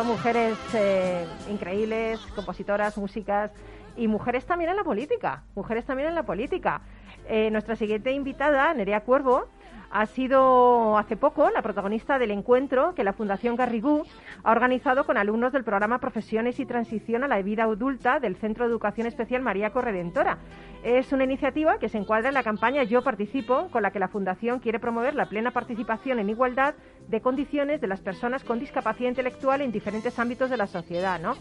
Mujeres, 0.08 0.56
eh, 0.72 1.26
increíbles, 1.50 2.18
compositoras, 2.34 2.96
músicas 2.96 3.52
y 3.94 4.08
mujeres 4.08 4.46
también 4.46 4.70
en 4.70 4.76
la 4.76 4.82
política, 4.82 5.42
mujeres 5.54 5.84
también 5.84 6.08
en 6.08 6.14
la 6.14 6.22
política. 6.22 6.80
Eh, 7.28 7.50
nuestra 7.50 7.76
siguiente 7.76 8.10
invitada, 8.12 8.72
Nerea 8.72 9.02
Cuervo, 9.02 9.48
ha 9.90 10.06
sido 10.06 10.98
hace 10.98 11.16
poco 11.16 11.50
la 11.50 11.62
protagonista 11.62 12.18
del 12.18 12.30
encuentro 12.30 12.94
que 12.94 13.04
la 13.04 13.12
Fundación 13.12 13.56
Garrigou 13.56 14.04
ha 14.42 14.52
organizado 14.52 15.04
con 15.04 15.16
alumnos 15.16 15.52
del 15.52 15.64
programa 15.64 15.98
Profesiones 15.98 16.60
y 16.60 16.66
Transición 16.66 17.24
a 17.24 17.28
la 17.28 17.40
Vida 17.42 17.64
Adulta 17.64 18.20
del 18.20 18.36
Centro 18.36 18.64
de 18.64 18.70
Educación 18.70 19.06
Especial 19.06 19.42
María 19.42 19.70
Corredentora. 19.70 20.38
Es 20.82 21.12
una 21.12 21.24
iniciativa 21.24 21.78
que 21.78 21.88
se 21.88 21.98
encuadra 21.98 22.28
en 22.28 22.34
la 22.34 22.42
campaña 22.42 22.84
Yo 22.84 23.02
Participo, 23.02 23.68
con 23.70 23.82
la 23.82 23.90
que 23.90 23.98
la 23.98 24.08
Fundación 24.08 24.60
quiere 24.60 24.78
promover 24.78 25.14
la 25.14 25.28
plena 25.28 25.50
participación 25.50 26.18
en 26.18 26.30
igualdad 26.30 26.74
de 27.08 27.20
condiciones 27.20 27.80
de 27.80 27.86
las 27.86 28.00
personas 28.00 28.44
con 28.44 28.58
discapacidad 28.58 29.08
intelectual 29.08 29.62
en 29.62 29.72
diferentes 29.72 30.18
ámbitos 30.18 30.50
de 30.50 30.56
la 30.56 30.66
sociedad, 30.66 31.18
¿no? 31.18 31.34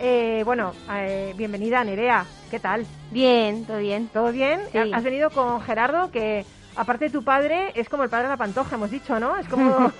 Eh, 0.00 0.42
bueno, 0.44 0.72
eh, 0.90 1.34
bienvenida 1.36 1.84
Nerea, 1.84 2.24
¿qué 2.50 2.58
tal? 2.58 2.84
Bien, 3.12 3.64
todo 3.64 3.78
bien. 3.78 4.08
¿Todo 4.08 4.32
bien? 4.32 4.60
Sí. 4.72 4.78
Has 4.92 5.04
venido 5.04 5.30
con 5.30 5.60
Gerardo, 5.60 6.10
que 6.10 6.44
aparte 6.76 7.06
de 7.06 7.10
tu 7.10 7.22
padre, 7.24 7.72
es 7.74 7.88
como 7.88 8.02
el 8.04 8.10
padre 8.10 8.24
de 8.24 8.30
la 8.30 8.36
pantoja, 8.36 8.76
hemos 8.76 8.90
dicho, 8.90 9.18
¿no? 9.20 9.36
Es 9.36 9.48
como, 9.48 9.92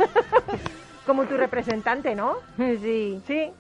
como 1.07 1.25
tu 1.25 1.37
representante, 1.37 2.15
¿no? 2.15 2.37
Sí. 2.57 3.21
Sí. 3.27 3.51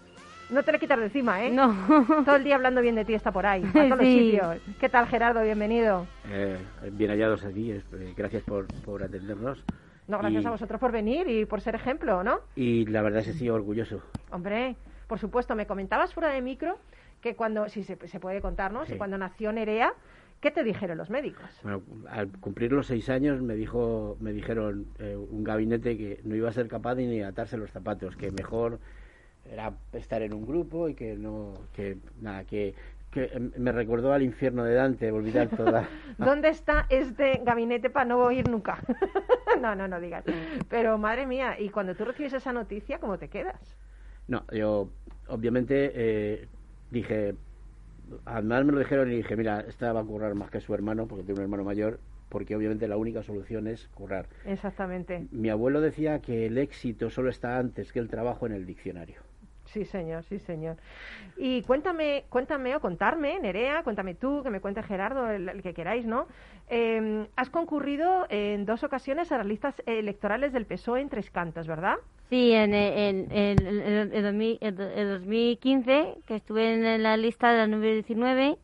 No 0.50 0.62
te 0.62 0.72
le 0.72 0.78
quitas 0.78 0.98
de 0.98 1.04
encima, 1.06 1.42
¿eh? 1.44 1.50
No. 1.50 1.74
Todo 2.24 2.36
el 2.36 2.44
día 2.44 2.54
hablando 2.54 2.80
bien 2.82 2.94
de 2.94 3.04
ti 3.04 3.14
está 3.14 3.32
por 3.32 3.46
ahí, 3.46 3.64
a 3.64 3.72
todos 3.72 3.88
los 3.90 3.98
Sí. 4.00 4.18
sitios. 4.30 4.56
¿Qué 4.78 4.88
tal, 4.88 5.06
Gerardo? 5.06 5.42
Bienvenido. 5.42 6.06
Eh, 6.28 6.58
bien 6.92 7.10
hallados 7.10 7.44
aquí, 7.44 7.72
eh, 7.72 7.82
gracias 8.16 8.42
por, 8.42 8.66
por 8.84 9.02
atendernos. 9.02 9.64
No, 10.06 10.18
gracias 10.18 10.44
Y- 10.44 10.46
a 10.46 10.50
vosotros 10.50 10.78
por 10.78 10.92
venir 10.92 11.28
y 11.28 11.46
por 11.46 11.62
ser 11.62 11.74
ejemplo, 11.74 12.22
¿no? 12.22 12.40
Y 12.56 12.84
la 12.86 13.00
verdad 13.00 13.20
es 13.20 13.28
que 13.28 13.32
sí, 13.32 13.48
orgulloso. 13.48 14.02
Hombre, 14.30 14.76
por 15.08 15.18
supuesto, 15.18 15.54
me 15.54 15.66
comentabas 15.66 16.12
fuera 16.12 16.28
de 16.28 16.42
micro 16.42 16.78
que 17.22 17.34
cuando, 17.34 17.70
si 17.70 17.82
se, 17.84 17.96
se 18.06 18.20
puede 18.20 18.42
contar, 18.42 18.70
¿no? 18.70 18.84
Si 18.84 18.96
cuando 18.96 19.16
nació 19.16 19.50
Nerea, 19.50 19.94
¿qué 20.40 20.50
te 20.50 20.62
dijeron 20.64 20.98
los 20.98 21.10
médicos? 21.10 21.48
Bueno, 21.62 21.82
al 22.08 22.28
cumplir 22.28 22.72
los 22.72 22.86
seis 22.86 23.08
años 23.08 23.40
me 23.42 23.54
dijo, 23.54 24.16
me 24.20 24.32
dijeron 24.32 24.86
eh, 24.98 25.16
un 25.16 25.44
gabinete 25.44 25.96
que 25.96 26.20
no 26.24 26.34
iba 26.34 26.48
a 26.48 26.52
ser 26.52 26.68
capaz 26.68 26.96
ni 26.96 27.06
de 27.06 27.24
atarse 27.24 27.56
los 27.56 27.70
zapatos, 27.70 28.16
que 28.16 28.30
mejor 28.30 28.78
era 29.50 29.72
estar 29.92 30.22
en 30.22 30.32
un 30.32 30.46
grupo 30.46 30.88
y 30.88 30.94
que 30.94 31.16
no, 31.16 31.54
que 31.74 31.98
nada, 32.20 32.44
que, 32.44 32.74
que 33.10 33.30
me 33.56 33.72
recordó 33.72 34.12
al 34.12 34.22
infierno 34.22 34.64
de 34.64 34.74
Dante, 34.74 35.12
olvidar 35.12 35.48
toda. 35.56 35.88
¿Dónde 36.18 36.48
está 36.48 36.86
este 36.88 37.40
gabinete 37.44 37.90
para 37.90 38.06
no 38.06 38.30
ir 38.30 38.48
nunca? 38.48 38.78
no, 39.60 39.74
no, 39.74 39.86
no 39.88 40.00
digas. 40.00 40.24
Pero 40.68 40.98
madre 40.98 41.26
mía, 41.26 41.56
y 41.58 41.68
cuando 41.68 41.94
tú 41.94 42.04
recibes 42.04 42.32
esa 42.32 42.52
noticia, 42.52 42.98
¿cómo 42.98 43.18
te 43.18 43.28
quedas? 43.28 43.76
No, 44.26 44.44
yo 44.52 44.88
obviamente 45.28 45.92
eh, 45.94 46.48
dije, 46.90 47.34
además 48.24 48.64
me 48.64 48.72
lo 48.72 48.78
dijeron 48.78 49.10
y 49.12 49.16
dije, 49.16 49.36
mira, 49.36 49.60
esta 49.60 49.92
va 49.92 50.00
a 50.00 50.04
currar 50.04 50.34
más 50.34 50.50
que 50.50 50.60
su 50.60 50.74
hermano, 50.74 51.06
porque 51.06 51.24
tiene 51.24 51.40
un 51.40 51.44
hermano 51.44 51.64
mayor, 51.64 52.00
porque 52.28 52.56
obviamente 52.56 52.88
la 52.88 52.96
única 52.96 53.22
solución 53.22 53.66
es 53.66 53.88
currar. 53.94 54.26
Exactamente. 54.44 55.26
Mi 55.30 55.50
abuelo 55.50 55.80
decía 55.80 56.20
que 56.20 56.46
el 56.46 56.58
éxito 56.58 57.10
solo 57.10 57.30
está 57.30 57.58
antes 57.58 57.92
que 57.92 58.00
el 58.00 58.08
trabajo 58.08 58.46
en 58.46 58.52
el 58.52 58.66
diccionario. 58.66 59.20
Sí, 59.74 59.84
señor, 59.84 60.22
sí, 60.22 60.38
señor. 60.38 60.76
Y 61.36 61.62
cuéntame, 61.62 62.26
cuéntame 62.30 62.76
o 62.76 62.80
contarme, 62.80 63.40
Nerea, 63.40 63.82
cuéntame 63.82 64.14
tú, 64.14 64.40
que 64.44 64.50
me 64.50 64.60
cuente 64.60 64.84
Gerardo, 64.84 65.28
el, 65.28 65.48
el 65.48 65.62
que 65.62 65.74
queráis, 65.74 66.06
¿no? 66.06 66.28
Eh, 66.68 67.26
has 67.34 67.50
concurrido 67.50 68.24
en 68.28 68.66
dos 68.66 68.84
ocasiones 68.84 69.32
a 69.32 69.38
las 69.38 69.46
listas 69.46 69.74
electorales 69.84 70.52
del 70.52 70.64
PSOE 70.64 71.00
en 71.00 71.08
Tres 71.08 71.28
Cantos, 71.32 71.66
¿verdad? 71.66 71.96
Sí, 72.30 72.52
en, 72.52 72.72
en, 72.72 73.32
en, 73.32 73.66
en- 73.66 74.12
en 74.14 74.22
2000 74.22 74.58
en- 74.60 74.80
en 74.80 75.08
2015, 75.08 76.14
que 76.24 76.36
estuve 76.36 76.72
en 76.74 77.02
la 77.02 77.16
lista 77.16 77.50
de 77.50 77.58
la 77.58 77.66
número 77.66 77.92
19, 77.94 78.56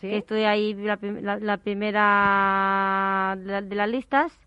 Sí. 0.00 0.08
que 0.10 0.16
estuve 0.18 0.46
ahí 0.46 0.74
la, 0.74 0.98
la, 1.00 1.38
la 1.38 1.56
primera 1.58 3.36
de, 3.38 3.44
la- 3.52 3.62
de 3.62 3.74
las 3.76 3.88
listas, 3.88 4.38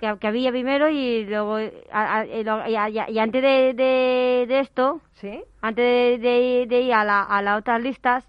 que, 0.00 0.16
que 0.18 0.26
había 0.26 0.50
primero 0.50 0.88
y 0.88 1.24
luego, 1.24 1.56
a- 1.92 2.18
a- 2.20 2.26
y, 2.26 2.42
y 2.42 3.18
a- 3.18 3.22
antes 3.22 3.42
de, 3.42 3.74
de, 3.74 4.44
de 4.48 4.58
esto, 4.60 5.00
¿Sí? 5.14 5.42
antes 5.60 6.20
de, 6.20 6.28
de- 6.28 6.66
de 6.68 6.80
ir 6.80 6.92
a, 6.94 7.04
la, 7.04 7.22
a 7.22 7.42
las 7.42 7.58
otras 7.58 7.80
listas, 7.82 8.24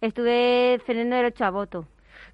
estuve 0.00 0.80
teniendo 0.86 1.16
derecho 1.16 1.44
a 1.44 1.50
voto. 1.50 1.86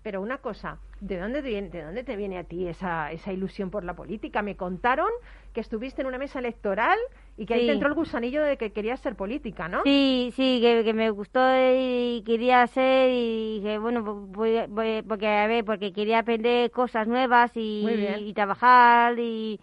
Pero 0.03 0.21
una 0.21 0.39
cosa, 0.39 0.79
¿de 1.01 1.19
dónde 1.19 1.43
te 1.43 1.49
viene, 1.49 1.69
de 1.71 1.83
dónde 1.83 2.05
te 2.05 2.17
viene 2.17 2.39
a 2.39 2.45
ti 2.45 2.67
esa, 2.69 3.11
esa 3.13 3.33
ilusión 3.33 3.71
por 3.71 3.85
la 3.85 3.95
política? 3.95 4.43
Me 4.43 4.57
contaron 4.57 5.09
que 5.53 5.61
estuviste 5.61 6.03
en 6.03 6.09
una 6.09 6.19
mesa 6.19 6.39
electoral 6.39 6.99
y 7.39 7.47
que 7.47 7.55
ahí 7.55 7.61
Sí. 7.61 7.67
te 7.67 7.73
entró 7.73 7.89
el 7.89 7.95
gusanillo 7.95 8.43
de 8.43 8.57
que 8.57 8.73
querías 8.73 9.01
ser 9.01 9.15
política, 9.15 9.69
¿no? 9.69 9.83
Sí, 9.85 10.33
sí, 10.35 10.59
que, 10.61 10.83
que 10.85 10.93
me 10.93 11.09
gustó 11.11 11.41
y 11.41 12.23
quería 12.27 12.63
hacer 12.63 13.11
y 13.11 13.61
dije, 13.61 13.79
bueno, 13.79 14.03
voy, 14.03 14.67
voy- 14.69 15.03
porque 15.03 15.29
a 15.29 15.47
ver, 15.47 15.65
porque 15.65 15.93
quería 15.93 16.19
aprender 16.19 16.71
cosas 16.73 17.07
nuevas 17.07 17.53
y, 17.55 18.33
trabajar 18.35 19.19
y, 19.19 19.61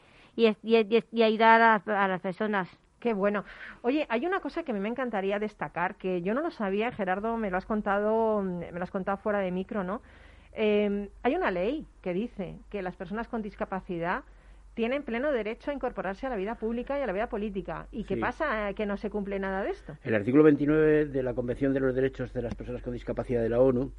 ayudar 1.21 1.61
a, 1.61 2.03
a 2.03 2.07
las 2.07 2.21
personas. 2.21 2.69
Qué 2.99 3.13
bueno. 3.13 3.43
Oye, 3.81 4.07
hay 4.09 4.25
una 4.25 4.39
cosa 4.39 4.63
que 4.63 4.71
a 4.71 4.73
mí 4.73 4.79
me 4.79 4.89
encantaría 4.89 5.37
destacar, 5.37 5.95
que 5.95 6.21
yo 6.21 6.33
no 6.33 6.41
lo 6.41 6.51
sabía, 6.51 6.91
Gerardo, 6.91 7.37
me 7.37 7.51
lo 7.51 7.57
has 7.57 7.65
contado, 7.65 8.41
me 8.41 8.71
lo 8.71 8.83
has 8.83 8.89
contado 8.89 9.17
fuera 9.17 9.39
de 9.39 9.51
micro, 9.51 9.83
¿no? 9.83 10.01
Eh, 10.53 11.09
hay 11.23 11.35
una 11.35 11.51
ley 11.51 11.85
que 12.01 12.13
dice 12.13 12.55
que 12.69 12.81
las 12.81 12.95
personas 12.95 13.27
con 13.27 13.41
discapacidad 13.41 14.23
tienen 14.75 15.03
pleno 15.03 15.31
derecho 15.31 15.71
a 15.71 15.73
incorporarse 15.73 16.27
a 16.27 16.29
la 16.29 16.35
vida 16.35 16.55
pública 16.55 16.99
y 16.99 17.01
a 17.01 17.07
la 17.07 17.13
vida 17.13 17.27
política. 17.29 17.87
¿Y 17.91 18.03
qué 18.03 18.15
Sí. 18.15 18.21
pasa? 18.21 18.69
Eh, 18.69 18.75
Que 18.75 18.85
no 18.85 18.97
se 18.97 19.09
cumple 19.09 19.39
nada 19.39 19.63
de 19.63 19.69
esto. 19.71 19.97
El 20.03 20.13
artículo 20.15 20.43
29 20.43 21.05
de 21.05 21.23
la 21.23 21.33
Convención 21.33 21.73
de 21.73 21.79
los 21.79 21.95
Derechos 21.95 22.33
de 22.33 22.41
las 22.41 22.53
Personas 22.55 22.83
con 22.83 22.93
Discapacidad 22.93 23.41
de 23.41 23.49
la 23.49 23.61
ONU, 23.61 23.91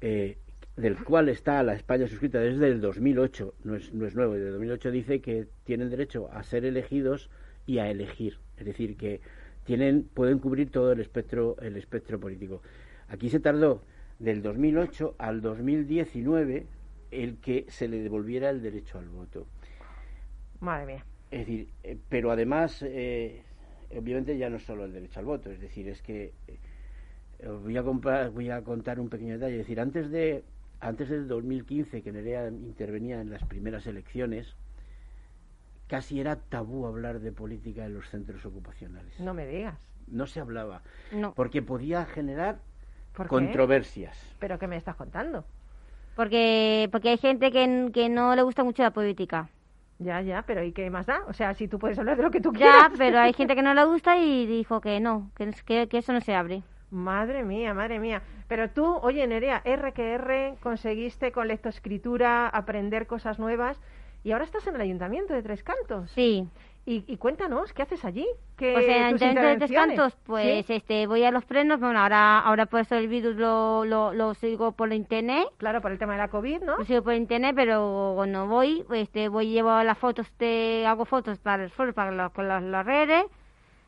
eh, 0.00 0.36
del 0.76 1.02
cual 1.04 1.28
está 1.28 1.62
la 1.62 1.74
España 1.74 2.06
suscrita 2.08 2.38
desde 2.40 2.66
el 2.68 2.80
2008, 2.80 3.54
no 3.64 3.76
es, 3.76 3.92
no 3.94 4.06
es 4.06 4.14
nuevo, 4.16 4.34
desde 4.34 4.46
el 4.48 4.52
2008 4.54 4.90
dice 4.90 5.20
que 5.20 5.46
tienen 5.64 5.88
derecho 5.90 6.28
a 6.32 6.42
ser 6.42 6.64
elegidos 6.64 7.30
y 7.66 7.78
a 7.78 7.88
elegir, 7.90 8.38
es 8.56 8.64
decir, 8.66 8.96
que 8.96 9.20
tienen 9.64 10.02
pueden 10.14 10.38
cubrir 10.38 10.70
todo 10.70 10.92
el 10.92 11.00
espectro 11.00 11.56
el 11.60 11.76
espectro 11.76 12.18
político. 12.18 12.62
Aquí 13.08 13.28
se 13.28 13.38
tardó 13.40 13.82
del 14.18 14.42
2008 14.42 15.14
al 15.18 15.40
2019 15.42 16.66
el 17.10 17.36
que 17.38 17.66
se 17.68 17.86
le 17.88 18.00
devolviera 18.02 18.50
el 18.50 18.62
derecho 18.62 18.98
al 18.98 19.08
voto. 19.08 19.46
Madre 20.60 20.86
mía. 20.86 21.04
Es 21.30 21.40
decir, 21.40 21.68
eh, 21.82 21.96
pero 22.08 22.30
además, 22.30 22.82
eh, 22.82 23.42
obviamente 23.96 24.36
ya 24.38 24.48
no 24.50 24.56
es 24.56 24.64
solo 24.64 24.84
el 24.84 24.92
derecho 24.92 25.20
al 25.20 25.26
voto, 25.26 25.50
es 25.50 25.60
decir, 25.60 25.88
es 25.88 26.02
que 26.02 26.32
eh, 26.48 27.46
os 27.48 27.62
voy 27.62 27.76
a, 27.76 27.82
compar- 27.82 28.30
voy 28.32 28.50
a 28.50 28.62
contar 28.62 28.98
un 28.98 29.08
pequeño 29.08 29.34
detalle. 29.34 29.54
Es 29.54 29.58
decir, 29.66 29.80
antes 29.80 30.10
de 30.10 30.42
antes 30.80 31.08
del 31.08 31.26
2015, 31.26 32.02
que 32.02 32.12
Nerea 32.12 32.48
intervenía 32.48 33.20
en 33.20 33.30
las 33.30 33.42
primeras 33.44 33.86
elecciones, 33.88 34.54
casi 35.88 36.20
era 36.20 36.36
tabú 36.36 36.86
hablar 36.86 37.18
de 37.20 37.32
política 37.32 37.84
en 37.86 37.94
los 37.94 38.08
centros 38.08 38.44
ocupacionales. 38.46 39.18
No 39.18 39.34
me 39.34 39.46
digas. 39.46 39.74
No 40.06 40.26
se 40.26 40.40
hablaba, 40.40 40.82
No, 41.12 41.32
porque 41.34 41.60
podía 41.62 42.04
generar 42.06 42.58
controversias. 43.28 44.16
¿Pero 44.38 44.58
qué 44.58 44.66
me 44.68 44.76
estás 44.76 44.96
contando? 44.96 45.44
porque, 46.14 46.88
porque 46.90 47.10
hay 47.10 47.18
gente 47.18 47.50
que, 47.52 47.90
que 47.92 48.08
no 48.08 48.34
le 48.34 48.42
gusta 48.42 48.64
mucho 48.64 48.82
la 48.82 48.90
política. 48.92 49.48
Ya, 49.98 50.20
ya, 50.22 50.42
pero 50.42 50.62
¿y 50.62 50.72
qué 50.72 50.90
más 50.90 51.06
da? 51.06 51.22
O 51.26 51.32
sea, 51.32 51.54
si 51.54 51.66
tú 51.66 51.78
puedes 51.78 51.98
hablar 51.98 52.16
de 52.16 52.22
lo 52.22 52.30
que 52.30 52.40
tú 52.40 52.52
Ya, 52.52 52.58
quieras. 52.58 52.92
pero 52.96 53.18
hay 53.18 53.32
gente 53.32 53.56
que 53.56 53.62
no 53.62 53.74
le 53.74 53.84
gusta 53.84 54.16
y 54.16 54.46
dijo 54.46 54.80
que 54.80 55.00
no, 55.00 55.30
que, 55.36 55.52
que, 55.66 55.88
que 55.88 55.98
eso 55.98 56.12
no 56.12 56.20
se 56.20 56.34
abre. 56.34 56.62
Madre 56.90 57.42
mía, 57.44 57.74
madre 57.74 57.98
mía. 57.98 58.22
Pero 58.46 58.70
tú, 58.70 58.86
oye, 59.02 59.26
Nerea, 59.26 59.60
R 59.64 59.92
que 59.92 60.14
R, 60.14 60.54
conseguiste 60.62 61.32
con 61.32 61.48
lectoescritura 61.48 62.48
aprender 62.48 63.06
cosas 63.06 63.38
nuevas 63.38 63.78
y 64.24 64.32
ahora 64.32 64.44
estás 64.44 64.66
en 64.66 64.76
el 64.76 64.80
Ayuntamiento 64.80 65.34
de 65.34 65.42
Tres 65.42 65.62
Cantos. 65.62 66.10
Sí, 66.12 66.48
Y, 66.88 67.04
y 67.06 67.18
cuéntanos, 67.18 67.70
¿qué 67.74 67.82
haces 67.82 68.02
allí? 68.06 68.26
¿Qué, 68.56 68.72
Pues 68.72 68.88
en 68.88 69.10
tus 69.10 69.20
Ayuntamiento 69.22 69.42
de 69.42 69.56
Tres? 69.58 69.70
Cantos, 69.72 70.16
pues 70.24 70.64
¿Sí? 70.66 70.72
este, 70.72 71.06
voy 71.06 71.22
a 71.22 71.30
los 71.30 71.44
plenos, 71.44 71.78
bueno, 71.80 72.00
ahora, 72.00 72.38
ahora 72.38 72.64
por 72.64 72.80
eso 72.80 72.94
el 72.96 73.08
virus 73.08 73.36
lo, 73.36 73.84
lo, 73.84 74.14
lo 74.14 74.32
sigo 74.32 74.72
por 74.72 74.90
internet, 74.94 75.46
Claro, 75.58 75.82
por 75.82 75.92
el 75.92 75.98
tema 75.98 76.12
de 76.14 76.18
la 76.20 76.28
COVID, 76.28 76.62
¿no? 76.62 76.78
lo 76.78 76.84
sigo 76.86 77.02
por 77.02 77.12
internet, 77.12 77.52
pero 77.54 78.12
cuando 78.16 78.46
voy, 78.46 78.86
este, 78.94 79.28
voy 79.28 79.50
llevo 79.50 79.82
las 79.82 79.98
fotos, 79.98 80.26
de, 80.38 80.86
hago 80.88 81.04
fotos 81.04 81.38
para 81.38 81.62
el 81.64 81.68
foro, 81.70 81.92
para 81.92 82.10
los, 82.10 82.32
con 82.32 82.48
las, 82.48 82.62
las 82.62 82.86
redes, 82.86 83.26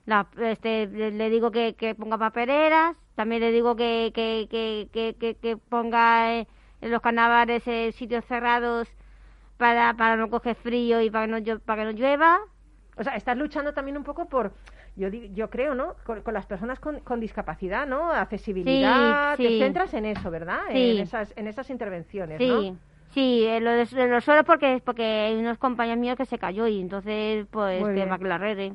la- 0.05 0.27
este, 0.39 0.87
le, 0.87 1.11
le 1.11 1.31
digo 1.31 1.51
que, 1.51 1.75
que 1.77 1.95
ponga 1.95 2.19
papeleras, 2.19 2.97
también 3.15 3.41
le 3.41 3.51
digo 3.51 3.77
que, 3.77 4.13
que, 4.15 4.47
que, 4.51 5.37
que, 5.41 5.57
ponga 5.57 6.35
eh, 6.35 6.47
en 6.83 6.91
los 6.91 7.01
carnavales 7.01 7.67
eh, 7.67 7.93
sitios 7.93 8.27
cerrados 8.27 8.89
para, 9.57 9.95
para 9.95 10.17
no 10.17 10.29
coger 10.29 10.55
frío 10.57 11.01
y 11.01 11.11
para, 11.11 11.27
no, 11.27 11.39
para 11.61 11.83
que 11.87 11.93
no 11.95 11.99
llueva. 11.99 12.41
O 13.01 13.03
sea, 13.03 13.17
estás 13.17 13.35
luchando 13.35 13.73
también 13.73 13.97
un 13.97 14.05
poco 14.05 14.27
por, 14.29 14.53
yo, 14.95 15.49
creo, 15.49 15.75
¿no? 15.75 15.95
Con, 16.05 16.21
con 16.21 16.35
las 16.35 16.45
personas 16.45 16.79
con, 16.81 17.01
con 17.01 17.19
discapacidad, 17.19 17.87
¿no? 17.87 18.13
Accesibilidad. 18.13 19.39
Sí, 19.39 19.43
Te 19.43 19.49
sí. 19.49 19.59
centras 19.59 19.95
en 19.95 20.05
eso, 20.05 20.31
¿verdad? 20.31 20.61
Sí. 20.71 20.91
En, 20.91 20.99
esas, 20.99 21.33
en 21.35 21.47
esas 21.47 21.71
intervenciones, 21.71 22.37
Sí, 22.37 22.49
¿no? 22.49 22.77
sí, 23.15 23.47
eh, 23.47 23.59
lo 23.59 23.71
de, 23.71 23.87
los 24.07 24.23
suelos 24.23 24.45
porque 24.45 24.83
porque 24.85 25.03
hay 25.03 25.35
unos 25.35 25.57
compañeros 25.57 25.99
míos 25.99 26.19
que 26.19 26.27
se 26.27 26.39
cayó 26.39 26.67
y 26.67 26.79
entonces 26.79 27.47
pues 27.51 27.83
que 27.83 27.93
bien. 27.93 28.09
para 28.11 28.19
que 28.19 28.29
la 28.29 28.35
arregle. 28.35 28.75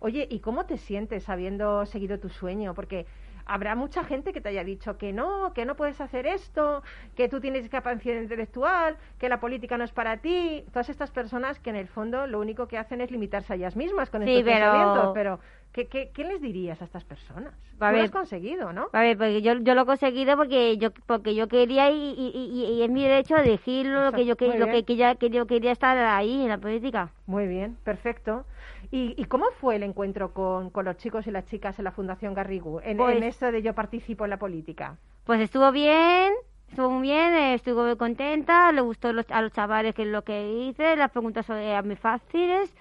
Oye, 0.00 0.28
¿y 0.30 0.40
cómo 0.40 0.66
te 0.66 0.76
sientes 0.76 1.30
habiendo 1.30 1.86
seguido 1.86 2.20
tu 2.20 2.28
sueño? 2.28 2.74
Porque 2.74 3.06
habrá 3.48 3.74
mucha 3.74 4.04
gente 4.04 4.32
que 4.32 4.40
te 4.40 4.50
haya 4.50 4.62
dicho 4.62 4.96
que 4.98 5.12
no, 5.12 5.52
que 5.54 5.64
no 5.64 5.74
puedes 5.74 6.00
hacer 6.00 6.26
esto, 6.26 6.82
que 7.16 7.28
tú 7.28 7.40
tienes 7.40 7.62
discapacidad 7.62 8.20
intelectual, 8.20 8.96
que 9.18 9.28
la 9.28 9.40
política 9.40 9.76
no 9.78 9.84
es 9.84 9.90
para 9.92 10.18
ti. 10.18 10.64
Todas 10.72 10.88
estas 10.90 11.10
personas 11.10 11.58
que 11.58 11.70
en 11.70 11.76
el 11.76 11.88
fondo 11.88 12.26
lo 12.26 12.38
único 12.38 12.68
que 12.68 12.78
hacen 12.78 13.00
es 13.00 13.10
limitarse 13.10 13.54
a 13.54 13.56
ellas 13.56 13.74
mismas 13.74 14.10
con 14.10 14.22
Sí, 14.22 14.30
estos 14.36 14.44
pero- 14.44 14.70
pensamientos. 14.70 15.10
Pero, 15.14 15.40
¿qué, 15.78 15.86
qué, 15.86 16.10
qué 16.12 16.24
les 16.24 16.40
dirías 16.42 16.80
a 16.82 16.84
estas 16.84 17.04
personas? 17.04 17.54
A 17.78 17.90
Tú 17.90 17.96
lo 17.96 18.02
has 18.02 18.10
conseguido, 18.10 18.72
¿no? 18.72 18.88
A 18.92 19.00
ver, 19.02 19.16
porque 19.16 19.40
yo, 19.42 19.52
yo 19.54 19.74
lo 19.76 19.82
he 19.82 19.86
conseguido 19.86 20.36
porque 20.36 20.76
yo 20.76 20.90
porque 21.06 21.34
yo 21.36 21.46
quería 21.46 21.90
y, 21.92 21.94
y, 22.18 22.32
y- 22.34 22.64
y 22.74 22.82
es 22.82 22.90
mi 22.90 23.04
derecho 23.04 23.36
a 23.36 23.42
elegir 23.42 23.86
lo 23.86 24.10
que 24.12 24.26
yo 24.26 24.34
que, 24.36 24.58
lo 24.58 24.66
que, 24.66 24.84
que 24.84 24.96
ya- 24.96 25.14
que 25.14 25.30
yo 25.30 25.46
quería 25.46 25.70
estar 25.70 25.96
ahí 25.96 26.42
en 26.42 26.48
la 26.48 26.58
política. 26.58 27.10
Muy 27.26 27.46
bien, 27.46 27.76
perfecto. 27.84 28.44
¿Y, 28.90 29.14
y 29.16 29.24
cómo 29.26 29.46
fue 29.60 29.76
el 29.76 29.84
encuentro 29.84 30.32
con, 30.32 30.70
con 30.70 30.84
los 30.84 30.96
chicos 30.96 31.26
y 31.28 31.30
las 31.30 31.44
chicas 31.46 31.78
en 31.78 31.84
la 31.84 31.92
Fundación 31.92 32.34
Garrigou, 32.34 32.80
en, 32.82 32.96
Pues- 32.96 33.16
en 33.16 33.22
esto 33.22 33.52
de 33.52 33.62
yo 33.62 33.74
participo 33.74 34.24
en 34.24 34.30
la 34.30 34.38
política? 34.38 34.96
Pues 35.24 35.40
estuvo 35.40 35.70
bien, 35.70 36.32
estuvo 36.70 36.90
muy 36.90 37.02
bien, 37.02 37.34
estuve 37.34 37.82
muy 37.86 37.96
contenta, 37.96 38.72
le 38.72 38.80
gustó 38.80 39.12
los- 39.12 39.30
a 39.30 39.42
los 39.42 39.52
chavales 39.52 39.94
que 39.94 40.04
lo 40.06 40.22
que 40.24 40.50
hice, 40.52 40.96
las 40.96 41.10
preguntas 41.12 41.46
son- 41.46 41.58
eran 41.58 41.86
muy 41.86 41.96
fáciles 41.96 42.74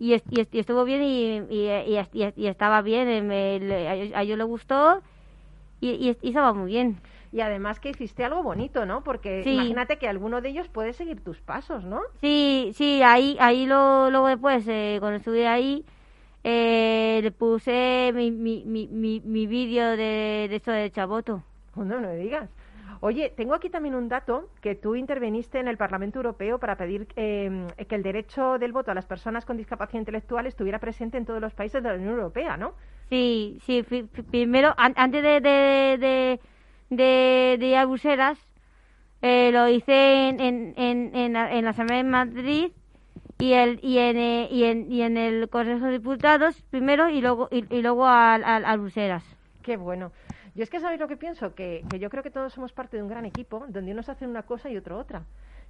y, 0.00 0.14
y 0.30 0.40
es- 0.40 0.48
y 0.50 0.58
estuvo 0.58 0.84
bien 0.84 1.02
y, 1.48 2.46
estaba 2.46 2.82
bien, 2.82 3.06
eh, 3.08 3.22
me- 3.22 3.60
le- 3.60 3.86
a, 4.16 4.22
ellos 4.22 4.38
les 4.38 4.46
gustó 4.46 5.02
y, 5.80 6.16
estaba 6.22 6.52
muy 6.52 6.72
bien. 6.72 7.00
Y 7.32 7.40
además 7.42 7.78
que 7.78 7.90
hiciste 7.90 8.24
algo 8.24 8.42
bonito, 8.42 8.84
¿no? 8.86 9.04
Porque 9.04 9.44
Sí. 9.44 9.50
imagínate 9.52 9.98
que 9.98 10.08
alguno 10.08 10.40
de 10.40 10.48
ellos 10.48 10.68
puede 10.68 10.92
seguir 10.94 11.22
tus 11.22 11.40
pasos, 11.40 11.84
¿no? 11.84 12.00
Sí, 12.20 12.72
sí, 12.74 13.02
ahí, 13.02 13.36
ahí 13.38 13.66
lo, 13.66 14.10
luego 14.10 14.26
después, 14.26 14.66
eh, 14.66 14.96
cuando 14.98 15.18
estuve 15.18 15.46
ahí, 15.46 15.84
eh, 16.42 17.20
le 17.22 17.30
puse 17.30 18.10
mi, 18.14 18.30
mi, 18.30 18.64
mi, 18.66 18.88
mi, 18.88 19.20
mi 19.20 19.46
vídeo 19.46 19.90
de, 19.90 20.46
de 20.50 20.56
esto 20.56 20.72
de 20.72 20.90
Chaboto. 20.90 21.42
No, 21.76 21.84
no 21.84 22.00
me 22.00 22.16
digas. 22.16 22.50
Oye, 23.02 23.32
tengo 23.34 23.54
aquí 23.54 23.70
también 23.70 23.94
un 23.94 24.08
dato 24.10 24.50
que 24.60 24.74
tú 24.74 24.94
interveniste 24.94 25.58
en 25.58 25.68
el 25.68 25.78
Parlamento 25.78 26.18
Europeo 26.18 26.58
para 26.58 26.76
pedir 26.76 27.08
eh, 27.16 27.66
que 27.88 27.94
el 27.94 28.02
derecho 28.02 28.58
del 28.58 28.72
voto 28.72 28.90
a 28.90 28.94
las 28.94 29.06
personas 29.06 29.46
con 29.46 29.56
discapacidad 29.56 30.00
intelectual 30.00 30.46
estuviera 30.46 30.78
presente 30.78 31.16
en 31.16 31.24
todos 31.24 31.40
los 31.40 31.54
países 31.54 31.82
de 31.82 31.88
la 31.88 31.94
Unión 31.94 32.14
Europea, 32.14 32.58
¿no? 32.58 32.74
Sí, 33.08 33.58
sí, 33.64 33.82
primero, 34.30 34.74
an- 34.76 34.92
antes 34.96 35.22
de, 35.22 35.40
de, 35.40 35.98
de, 35.98 36.40
de, 36.90 37.56
de 37.58 37.66
ir 37.66 37.76
a 37.76 37.86
Bruselas, 37.86 38.38
eh, 39.22 39.50
lo 39.50 39.66
hice 39.68 40.28
en, 40.28 40.40
en, 40.40 40.74
en, 40.76 41.16
en, 41.16 41.32
la, 41.32 41.54
en 41.54 41.64
la 41.64 41.70
Asamblea 41.70 41.96
de 41.98 42.04
Madrid 42.04 42.72
y, 43.38 43.52
el, 43.54 43.80
y, 43.82 43.96
en, 43.98 44.18
eh, 44.18 44.48
y, 44.50 44.64
en, 44.64 44.92
y 44.92 45.00
en 45.02 45.16
el 45.16 45.48
Consejo 45.48 45.86
de 45.86 45.92
Diputados 45.92 46.62
primero 46.70 47.08
y 47.08 47.22
luego, 47.22 47.48
y, 47.50 47.64
y 47.74 47.80
luego 47.80 48.06
a, 48.06 48.34
a, 48.34 48.56
a 48.56 48.76
Bruselas. 48.76 49.24
Qué 49.62 49.78
bueno. 49.78 50.12
Yo 50.54 50.62
es 50.64 50.70
que 50.70 50.80
sabéis 50.80 51.00
lo 51.00 51.08
que 51.08 51.16
pienso, 51.16 51.54
que, 51.54 51.84
que 51.88 51.98
yo 51.98 52.10
creo 52.10 52.22
que 52.22 52.30
todos 52.30 52.52
somos 52.52 52.72
parte 52.72 52.96
de 52.96 53.02
un 53.02 53.08
gran 53.08 53.24
equipo 53.24 53.64
donde 53.68 53.92
unos 53.92 54.08
hacen 54.08 54.28
una 54.30 54.42
cosa 54.42 54.68
y 54.68 54.76
otro 54.76 54.98
otra. 54.98 55.24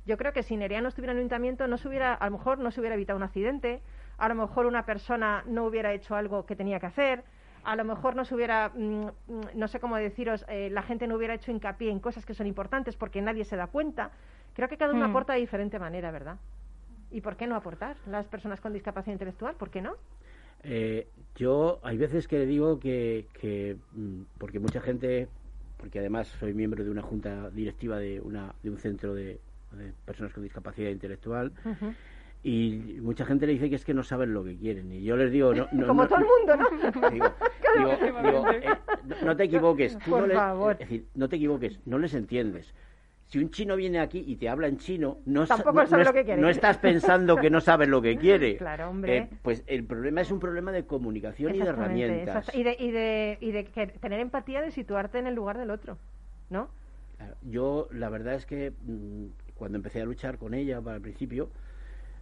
Yo 0.07 0.17
creo 0.17 0.33
que 0.33 0.43
si 0.43 0.57
Nerea 0.57 0.81
no 0.81 0.89
estuviera 0.89 1.13
en 1.13 1.19
el 1.19 1.23
ayuntamiento, 1.23 1.67
no 1.67 1.77
se 1.77 1.87
hubiera, 1.89 2.15
a 2.15 2.25
lo 2.27 2.39
mejor 2.39 2.59
no 2.59 2.71
se 2.71 2.81
hubiera 2.81 2.95
evitado 2.97 3.17
un 3.19 3.23
accidente, 3.23 3.83
a 4.17 4.29
lo 4.29 4.35
mejor 4.35 4.67
una 4.67 4.87
persona 4.87 5.43
no 5.47 5.65
hubiera 5.67 5.93
hecho 5.93 6.15
algo 6.17 6.47
que 6.47 6.57
tenía 6.57 6.81
que 6.81 6.87
hacer, 6.87 7.23
a 7.63 7.77
lo 7.77 7.85
mejor 7.85 8.17
no 8.17 8.25
se 8.25 8.35
hubiera, 8.35 8.71
mm, 8.75 9.07
no 9.55 9.69
sé 9.69 9.81
cómo 9.81 9.97
deciros, 9.97 10.47
eh, 10.49 10.71
la 10.71 10.83
gente 10.83 11.07
no 11.07 11.17
hubiera 11.17 11.35
hecho 11.35 11.51
hincapié 11.51 11.91
en 11.91 12.01
cosas 12.01 12.25
que 12.25 12.33
son 12.33 12.47
importantes 12.47 12.97
porque 12.97 13.21
nadie 13.21 13.45
se 13.45 13.57
da 13.57 13.67
cuenta. 13.67 14.13
Creo 14.55 14.69
que 14.69 14.79
cada 14.79 14.95
uno 14.95 15.07
Mm. 15.07 15.11
aporta 15.11 15.35
de 15.35 15.41
diferente 15.41 15.79
manera, 15.79 16.11
¿verdad? 16.11 16.39
¿Y 17.11 17.21
por 17.21 17.37
qué 17.37 17.47
no 17.47 17.55
aportar 17.57 17.97
las 18.07 18.27
personas 18.29 18.61
con 18.63 18.73
discapacidad 18.73 19.13
intelectual? 19.13 19.57
¿Por 19.57 19.69
qué 19.69 19.83
no? 19.83 19.97
Eh, 20.63 21.07
yo 21.37 21.81
hay 21.83 21.97
veces 21.97 22.29
que 22.29 22.45
digo 22.47 22.79
que, 22.79 23.27
que, 23.41 23.77
mm, 23.93 24.23
porque 24.39 24.59
mucha 24.59 24.81
gente, 24.81 25.29
porque 25.79 25.99
además 26.01 26.29
soy 26.39 26.53
miembro 26.55 26.85
de 26.85 26.91
una 26.91 27.03
junta 27.03 27.49
directiva 27.51 27.99
de, 27.99 28.21
una, 28.21 28.55
de 28.63 28.71
un 28.71 28.77
centro 28.77 29.15
de, 29.15 29.41
de 29.73 29.93
personas 30.05 30.33
con 30.33 30.43
discapacidad 30.43 30.91
intelectual, 30.91 31.53
y 32.43 32.97
mucha 33.03 33.25
gente 33.27 33.47
le 33.47 33.53
dice 33.53 33.69
que 33.69 33.77
es 33.77 33.85
que 33.85 33.93
no 33.95 34.03
saben 34.03 34.33
lo 34.33 34.43
que 34.45 34.57
quieren. 34.57 34.91
Y 34.93 35.03
yo 35.03 35.17
les 35.17 35.31
digo, 35.31 35.53
no, 35.55 35.69
no, 35.73 35.87
Como 35.87 36.03
no- 36.03 36.09
todo 36.09 36.19
el 36.21 36.25
mundo, 36.25 36.57
¿no? 36.57 37.11
Digo, 37.11 37.35
digo, 37.77 38.23
digo, 38.23 38.51
eh, 38.51 38.65
no, 39.07 39.17
no 39.27 39.37
te 39.37 39.45
equivoques, 39.45 39.99
tú 39.99 40.11
Por 40.11 40.21
no 40.23 40.27
les- 40.27 40.37
favor. 40.37 40.73
es 40.73 40.79
decir, 40.81 41.07
no 41.15 41.29
te 41.29 41.37
equivoques, 41.37 41.79
no 41.87 41.99
les 41.99 42.15
entiendes. 42.15 42.75
Si 43.31 43.39
un 43.39 43.49
chino 43.51 43.77
viene 43.77 44.01
aquí 44.01 44.25
y 44.27 44.35
te 44.35 44.49
habla 44.49 44.67
en 44.67 44.77
chino, 44.79 45.19
no, 45.27 45.47
Tampoco 45.47 45.85
no- 45.85 45.89
no 45.89 46.03
lo 46.03 46.13
que 46.13 46.25
quiere. 46.25 46.43
no 46.43 46.49
estás 46.49 46.79
pensando 46.79 47.37
que 47.37 47.49
no 47.49 47.61
sabes 47.61 47.89
lo 47.89 48.03
que 48.03 48.17
quiere. 48.19 48.57
Claro, 48.57 48.91
hombre. 48.91 49.17
Eh, 49.19 49.29
pues 49.43 49.63
el 49.69 49.85
problema 49.85 50.21
es 50.21 50.33
un 50.33 50.41
problema 50.41 50.73
de 50.73 50.85
comunicación 50.85 51.55
y 51.55 51.59
de 51.61 51.69
herramientas. 51.69 52.51
Y 52.53 52.65
de, 52.65 52.77
y 52.77 52.91
de, 52.91 53.39
y 53.41 53.53
de 53.53 53.67
que- 53.67 53.87
tener 53.87 54.19
empatía 54.19 54.61
de 54.63 54.73
situarte 54.73 55.19
en 55.21 55.29
el 55.29 55.35
lugar 55.37 55.59
del 55.59 55.71
otro, 55.71 55.97
¿no? 56.51 56.71
Yo, 57.43 57.87
la 57.93 58.09
verdad 58.09 58.35
es 58.35 58.47
que 58.47 58.73
mm, 58.85 59.27
cuando 59.55 59.77
empecé 59.79 60.01
a 60.03 60.07
luchar 60.07 60.37
con 60.37 60.53
ella 60.53 60.81
para 60.81 60.97
el 60.97 61.03
principio, 61.03 61.51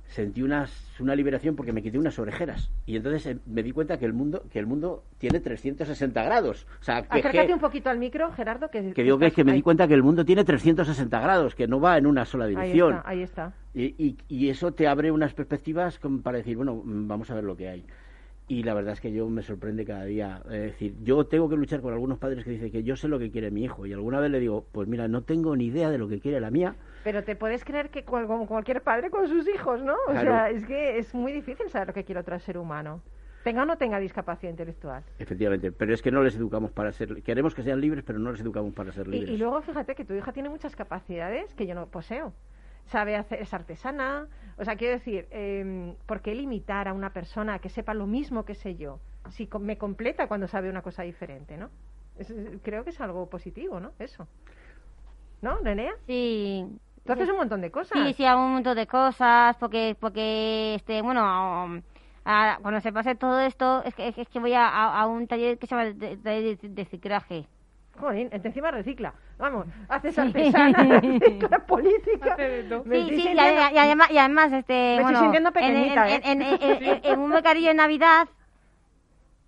sentí 0.09 0.43
unas, 0.43 0.71
una 1.01 1.15
liberación 1.15 1.55
porque 1.55 1.73
me 1.73 1.83
quité 1.83 1.99
unas 1.99 2.19
orejeras. 2.19 2.71
Y 2.87 2.97
entonces 2.97 3.27
eh, 3.27 3.39
me 3.47 3.63
di 3.63 3.73
cuenta 3.73 3.99
que 3.99 4.07
el 4.07 4.13
mundo, 4.13 4.43
que 4.51 4.59
el 4.59 4.67
mundo 4.67 5.05
tiene 5.19 5.39
360 5.41 6.23
grados. 6.25 6.67
O 6.81 6.85
sea, 6.85 7.03
que, 7.03 7.19
Acércate 7.21 7.47
que- 7.47 7.55
un 7.55 7.61
poquito 7.61 7.91
al 7.91 7.99
micro, 7.99 8.33
Gerardo, 8.33 8.71
que, 8.71 8.93
que 8.93 9.03
digo 9.03 9.19
que 9.19 9.27
es 9.27 9.35
que 9.35 9.45
me 9.45 9.53
di 9.53 9.59
ahí- 9.59 9.63
cuenta 9.63 9.87
que 9.87 9.95
el 9.95 10.03
mundo 10.03 10.25
tiene 10.25 10.45
360 10.45 11.21
grados, 11.21 11.55
que 11.55 11.67
no 11.69 11.81
va 11.81 11.99
en 11.99 12.07
una 12.07 12.25
sola 12.25 12.47
Ahí 12.47 12.51
dirección. 12.51 12.97
está, 12.97 13.09
ahí 13.09 13.23
está. 13.23 13.53
Y, 13.75 13.85
y- 14.03 14.17
y 14.29 14.49
eso 14.49 14.73
te 14.73 14.89
abre 14.89 15.11
unas 15.13 15.35
perspectivas 15.35 15.99
como 15.99 16.23
para 16.23 16.39
decir, 16.39 16.57
bueno, 16.57 16.75
mm, 16.75 17.07
vamos 17.07 17.31
a 17.31 17.35
ver 17.35 17.45
lo 17.45 17.57
que 17.57 17.69
hay. 17.69 17.87
Y 18.49 18.63
la 18.63 18.73
verdad 18.73 18.95
es 18.95 19.01
que 19.03 19.13
yo 19.13 19.29
me 19.29 19.43
sorprende 19.43 19.85
cada 19.85 20.05
día. 20.05 20.41
Es 20.47 20.51
decir, 20.63 20.95
yo 21.03 21.27
tengo 21.27 21.49
que 21.51 21.57
luchar 21.57 21.83
con 21.83 21.93
algunos 21.93 22.19
padres 22.19 22.45
que 22.45 22.51
dicen 22.51 22.71
que 22.71 22.83
yo 22.83 22.97
sé 22.97 23.07
lo 23.07 23.19
que 23.19 23.31
quiere 23.31 23.51
mi 23.51 23.65
hijo. 23.65 23.85
Y 23.85 23.93
alguna 23.93 24.21
vez 24.21 24.31
le 24.31 24.41
digo, 24.41 24.67
pues 24.73 24.89
mira, 24.89 25.07
no 25.07 25.23
tengo 25.23 25.55
ni 25.55 25.67
idea 25.67 25.91
de 25.91 25.99
lo 25.99 26.09
que 26.09 26.19
quiere 26.19 26.41
la 26.41 26.51
mía. 26.51 26.75
Pero 27.05 27.23
te 27.25 27.37
puedes 27.37 27.63
creer 27.65 27.91
que 27.91 28.05
cual- 28.05 28.27
como 28.27 28.47
cualquier 28.47 28.83
padre 28.83 29.11
con 29.11 29.29
sus 29.29 29.47
hijos, 29.49 29.83
¿no? 29.83 29.95
O 30.09 30.13
sea, 30.13 30.49
es 30.51 30.65
que 30.67 30.99
es 30.99 31.15
muy 31.15 31.33
difícil 31.33 31.69
saber 31.69 31.89
lo 31.89 31.95
que 31.95 32.05
quiere 32.05 32.21
otro 32.23 32.39
ser 32.39 32.57
humano. 32.57 33.03
Tenga 33.45 33.63
o 33.63 33.67
no 33.67 33.77
tenga 33.79 34.01
discapacidad 34.01 34.51
intelectual. 34.51 35.05
Efectivamente, 35.19 35.71
pero 35.71 35.95
es 35.95 36.03
que 36.03 36.11
no 36.11 36.23
les 36.23 36.35
educamos 36.37 36.71
para 36.73 36.91
ser. 36.93 37.23
Queremos 37.23 37.55
que 37.55 37.63
sean 37.63 37.81
libres, 37.81 38.03
pero 38.05 38.19
no 38.19 38.33
les 38.33 38.41
educamos 38.41 38.75
para 38.75 38.93
ser 38.93 39.07
Y, 39.09 39.11
libres. 39.11 39.31
y 39.31 39.37
luego 39.37 39.61
fíjate 39.63 39.95
que 39.95 40.05
tu 40.05 40.15
hija 40.15 40.33
tiene 40.33 40.49
muchas 40.49 40.75
capacidades 40.75 41.55
que 41.55 41.67
yo 41.67 41.75
no 41.75 41.87
poseo. 41.87 42.33
Sabe 42.91 43.17
hacer, 43.17 43.41
es 43.43 43.53
artesana. 43.55 44.27
O 44.57 44.65
sea, 44.65 44.77
quiero 44.77 44.95
decir, 44.95 45.29
eh, 45.31 45.95
¿por 46.07 46.21
qué 46.21 46.35
limitar 46.35 46.89
a 46.89 46.93
una 46.93 47.11
persona 47.13 47.59
que 47.59 47.69
sepa 47.69 47.95
lo 47.95 48.07
mismo 48.07 48.45
que 48.45 48.55
sé 48.55 48.75
yo? 48.77 48.99
Si 49.31 49.47
co- 49.47 49.59
me 49.59 49.77
completa 49.79 50.27
cuando 50.27 50.49
sabe 50.49 50.71
una 50.71 50.83
cosa 50.83 51.03
diferente, 51.03 51.57
¿no? 51.57 51.69
Es- 52.19 52.33
creo 52.63 52.83
que 52.85 52.91
es 52.91 53.01
algo 53.01 53.27
positivo, 53.29 53.79
¿no? 53.79 53.93
Eso. 53.99 54.27
¿No, 55.43 55.61
Nenea? 55.61 55.93
Sí. 56.07 56.67
Tú 57.05 57.13
haces 57.13 57.29
un 57.31 57.37
montón 57.37 57.61
de 57.61 57.71
cosas. 57.71 57.97
Sí, 58.07 58.15
sí, 58.15 58.25
hago 58.25 58.45
un 58.45 58.53
montón 58.55 58.77
de 58.77 58.87
cosas, 58.87 59.57
porque, 59.57 59.97
porque 59.99 60.75
este, 60.75 61.01
bueno, 61.01 61.23
a- 62.25 62.59
cuando 62.61 62.81
se 62.81 62.93
pase 62.93 63.15
todo 63.15 63.41
esto, 63.41 63.83
es 63.85 63.95
que, 63.95 64.09
es 64.17 64.29
que 64.29 64.39
voy 64.41 64.53
a, 64.53 64.67
a- 64.69 65.01
a 65.01 65.07
un 65.07 65.27
taller 65.27 65.59
que 65.59 65.67
se 65.67 65.75
llama 65.75 65.93
de, 65.93 66.17
de, 66.17 66.57
de- 66.57 66.69
de 66.69 66.85
ciclaje. 66.87 67.47
Joder, 68.01 68.29
encima 68.33 68.71
recicla. 68.71 69.13
Vamos, 69.39 69.67
haces 69.89 70.19
artesana, 70.19 71.01
recicla 71.01 71.59
política. 71.67 72.37
Me 72.39 72.47
Sí, 72.47 73.01
estoy 73.01 73.05
sí, 73.09 73.15
y, 73.15 73.21
sintiendo- 73.23 73.43
ade- 73.43 73.73
y 73.75 73.79
además, 73.79 74.11
y 74.11 74.19
además, 74.19 74.53
este, 74.53 74.73
Me 74.73 74.91
estoy 74.93 75.03
bueno, 75.05 75.21
sintiendo 75.21 75.49
en- 75.49 75.53
pequeñita, 75.55 76.09
en, 76.09 76.15
¿eh? 76.15 76.21
en, 76.25 76.43
en- 76.43 76.85
en- 76.85 77.01
en 77.05 77.19
un 77.19 77.31
mercadillo 77.31 77.69
de 77.69 77.75
Navidad, 77.75 78.29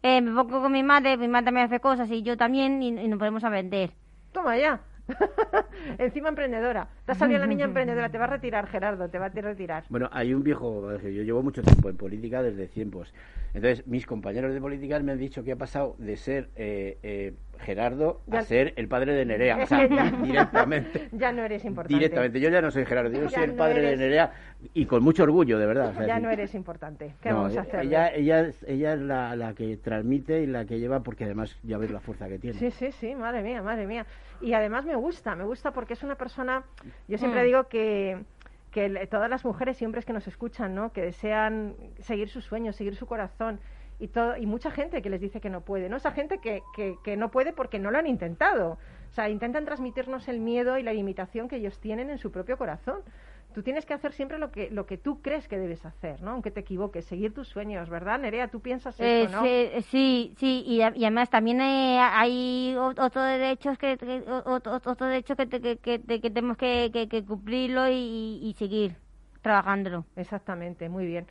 eh, 0.03 0.21
me 0.21 0.31
pongo 0.33 0.63
con 0.63 0.73
mi 0.73 0.83
madre, 0.83 1.17
mi 1.17 1.29
madre 1.29 1.45
también 1.47 1.67
hace 1.67 1.81
cosas 1.81 2.11
y 2.11 2.23
yo 2.23 2.37
también, 2.37 2.83
y, 2.83 2.89
y 2.89 3.09
nos 3.09 3.19
ponemos 3.19 3.45
a 3.45 3.51
vender. 3.51 3.91
Toma 4.33 4.57
ya. 4.57 4.81
Encima 5.99 6.29
emprendedora. 6.29 6.87
Te 7.05 7.13
ha 7.13 7.15
salido 7.17 7.41
la 7.41 7.47
niña 7.47 7.65
emprendedora. 7.67 8.09
Te 8.11 8.19
va 8.19 8.25
a 8.25 8.29
retirar, 8.29 8.67
Gerardo. 8.69 9.09
Te 9.09 9.19
va 9.19 9.27
a 9.27 9.29
retirar. 9.31 9.85
Bueno, 9.89 10.09
hay 10.13 10.33
un 10.35 10.43
viejo, 10.45 10.97
yo 10.99 11.23
llevo 11.23 11.43
mucho 11.43 11.63
tiempo 11.63 11.89
en 11.89 11.97
política 11.97 12.43
desde 12.43 12.67
tiempos. 12.69 13.13
Entonces, 13.53 13.87
mis 13.89 14.07
compañeros 14.07 14.55
de 14.55 14.61
política 14.61 14.99
me 15.01 15.13
han 15.13 15.19
dicho 15.19 15.43
que 15.43 15.53
ha 15.53 15.57
pasado 15.57 15.97
de 15.99 16.17
ser 16.17 16.49
eh, 16.55 16.99
eh, 17.03 17.35
Gerardo 17.61 18.21
a 18.31 18.35
Ya- 18.37 18.43
ser 18.43 18.73
el 18.77 18.89
padre 18.89 19.13
de 19.15 19.25
Nerea. 19.25 19.59
O 19.63 19.67
sea, 19.67 19.79
directamente. 20.23 21.09
Ya 21.13 21.33
no 21.33 21.43
eres 21.45 21.65
importante. 21.65 21.95
Directamente. 21.95 22.41
Yo 22.41 22.49
ya 22.51 22.61
no 22.63 22.71
soy 22.71 22.85
Gerardo, 22.85 23.11
yo 23.13 23.23
Ya 23.25 23.31
soy 23.31 23.43
el 23.45 23.51
no 23.51 23.57
padre 23.57 23.79
eres- 23.81 23.99
de 23.99 24.05
Nerea 24.05 24.33
y 24.75 24.87
con 24.87 25.03
mucho 25.03 25.23
orgullo, 25.23 25.59
de 25.59 25.67
verdad. 25.67 25.91
o 25.91 25.95
sea, 25.95 26.07
Ya 26.07 26.19
no 26.21 26.31
eres 26.31 26.55
importante. 26.55 27.15
¿Qué 27.23 27.31
No, 27.31 27.37
vamos 27.37 27.51
a 27.51 27.53
ella- 27.55 27.63
hacer? 27.63 27.81
Ella, 27.85 28.09
ella, 28.15 28.41
es, 28.41 28.63
ella 28.69 28.95
es 28.95 29.01
la, 29.01 29.37
la 29.37 29.55
que 29.55 29.77
transmite 29.77 30.43
y 30.43 30.47
la 30.47 30.65
que 30.65 30.79
lleva, 30.79 31.01
porque 31.01 31.25
además 31.25 31.57
ya 31.63 31.79
ves 31.79 31.91
la 31.91 32.01
fuerza 32.01 32.29
que 32.29 32.39
tiene. 32.39 32.59
Sí, 32.59 32.71
sí, 32.71 32.93
sí, 32.93 33.15
madre 33.15 33.43
mía, 33.43 33.63
madre 33.63 33.87
mía. 33.87 34.07
Y 34.41 34.53
además 34.55 34.85
me 34.85 34.97
gusta, 34.97 35.35
me 35.35 35.45
gusta 35.45 35.73
porque 35.73 35.93
es 35.95 36.03
una 36.03 36.17
persona, 36.17 36.63
yo 37.09 37.19
siempre 37.19 37.43
Mm. 37.43 37.45
digo 37.45 37.65
que, 37.69 38.19
que 38.71 39.07
todas 39.11 39.29
las 39.29 39.45
mujeres 39.45 39.81
y 39.83 39.85
hombres 39.85 40.05
que 40.05 40.13
nos 40.13 40.27
escuchan, 40.29 40.75
¿no? 40.75 40.93
Que 40.93 41.03
desean 41.03 41.75
seguir 41.99 42.29
sus 42.29 42.45
sueños, 42.45 42.77
seguir 42.77 42.95
su 42.97 43.07
corazón. 43.07 43.61
Y, 44.01 44.09
todo, 44.09 44.37
y 44.37 44.47
mucha 44.47 44.71
gente 44.71 45.03
que 45.03 45.11
les 45.11 45.21
dice 45.21 45.41
que 45.41 45.51
no 45.51 45.61
puede, 45.61 45.89
¿no? 45.91 45.97
Esa 45.99 46.11
gente 46.11 46.39
que, 46.39 46.63
que, 46.75 46.97
que 47.05 47.17
no 47.17 47.31
puede 47.31 47.53
porque 47.53 47.79
no 47.79 47.91
lo 47.91 47.99
han 47.99 48.07
intentado. 48.07 48.79
O 49.11 49.15
sea, 49.15 49.29
intentan 49.29 49.65
transmitirnos 49.67 50.27
el 50.29 50.41
miedo 50.41 50.79
y 50.79 50.83
la 50.83 50.93
limitación 50.93 51.49
que 51.49 51.57
ellos 51.57 51.79
tienen 51.79 52.09
en 52.11 52.19
su 52.19 52.31
propio 52.33 52.57
corazón. 52.57 53.01
Tú 53.55 53.63
tienes 53.63 53.85
que 53.85 53.93
hacer 53.95 54.13
siempre 54.13 54.39
lo 54.39 54.53
que, 54.53 54.71
lo 54.71 54.87
que 54.87 54.97
tú 54.97 55.21
crees 55.23 55.49
que 55.49 55.59
debes 55.59 55.85
hacer, 55.85 56.23
¿no? 56.23 56.31
Aunque 56.31 56.51
te 56.53 56.61
equivoques, 56.61 57.05
seguir 57.05 57.35
tus 57.35 57.49
sueños, 57.49 57.91
¿verdad, 57.91 58.19
Nerea? 58.21 58.49
Tú 58.49 58.61
piensas 58.61 58.99
Eh, 59.01 59.25
eso, 59.25 59.37
¿no? 59.37 59.43
sí, 59.43 59.83
sí, 59.91 60.35
sí, 60.39 60.65
y, 60.67 60.77
y 60.79 60.83
además 60.83 61.31
también 61.31 61.61
eh, 61.61 61.99
hay 62.01 62.77
otros 62.79 63.13
derechos 63.27 63.77
que, 63.77 63.99
que- 63.99 64.23
o- 64.29 64.53
otro, 64.55 64.75
otro 64.77 65.07
derecho 65.07 65.35
que, 65.35 65.49
que, 65.49 65.77
que, 65.79 65.99
te- 65.99 66.21
que 66.21 66.31
tenemos 66.31 66.57
que 66.57 67.25
cumplirlo 67.27 67.89
y, 67.89 68.39
y 68.43 68.55
seguir 68.57 68.95
trabajándolo. 69.43 70.05
Exactamente, 70.17 70.89
muy 70.89 71.05
bien. 71.07 71.27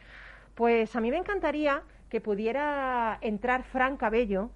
Pues 0.55 0.93
a 0.95 0.99
mí 1.01 1.09
me 1.09 1.17
encantaría 1.17 1.83
que 2.09 2.21
pudiera 2.21 3.17
entrar 3.21 3.63
Fran 3.63 3.97
Cabello, 3.97 4.49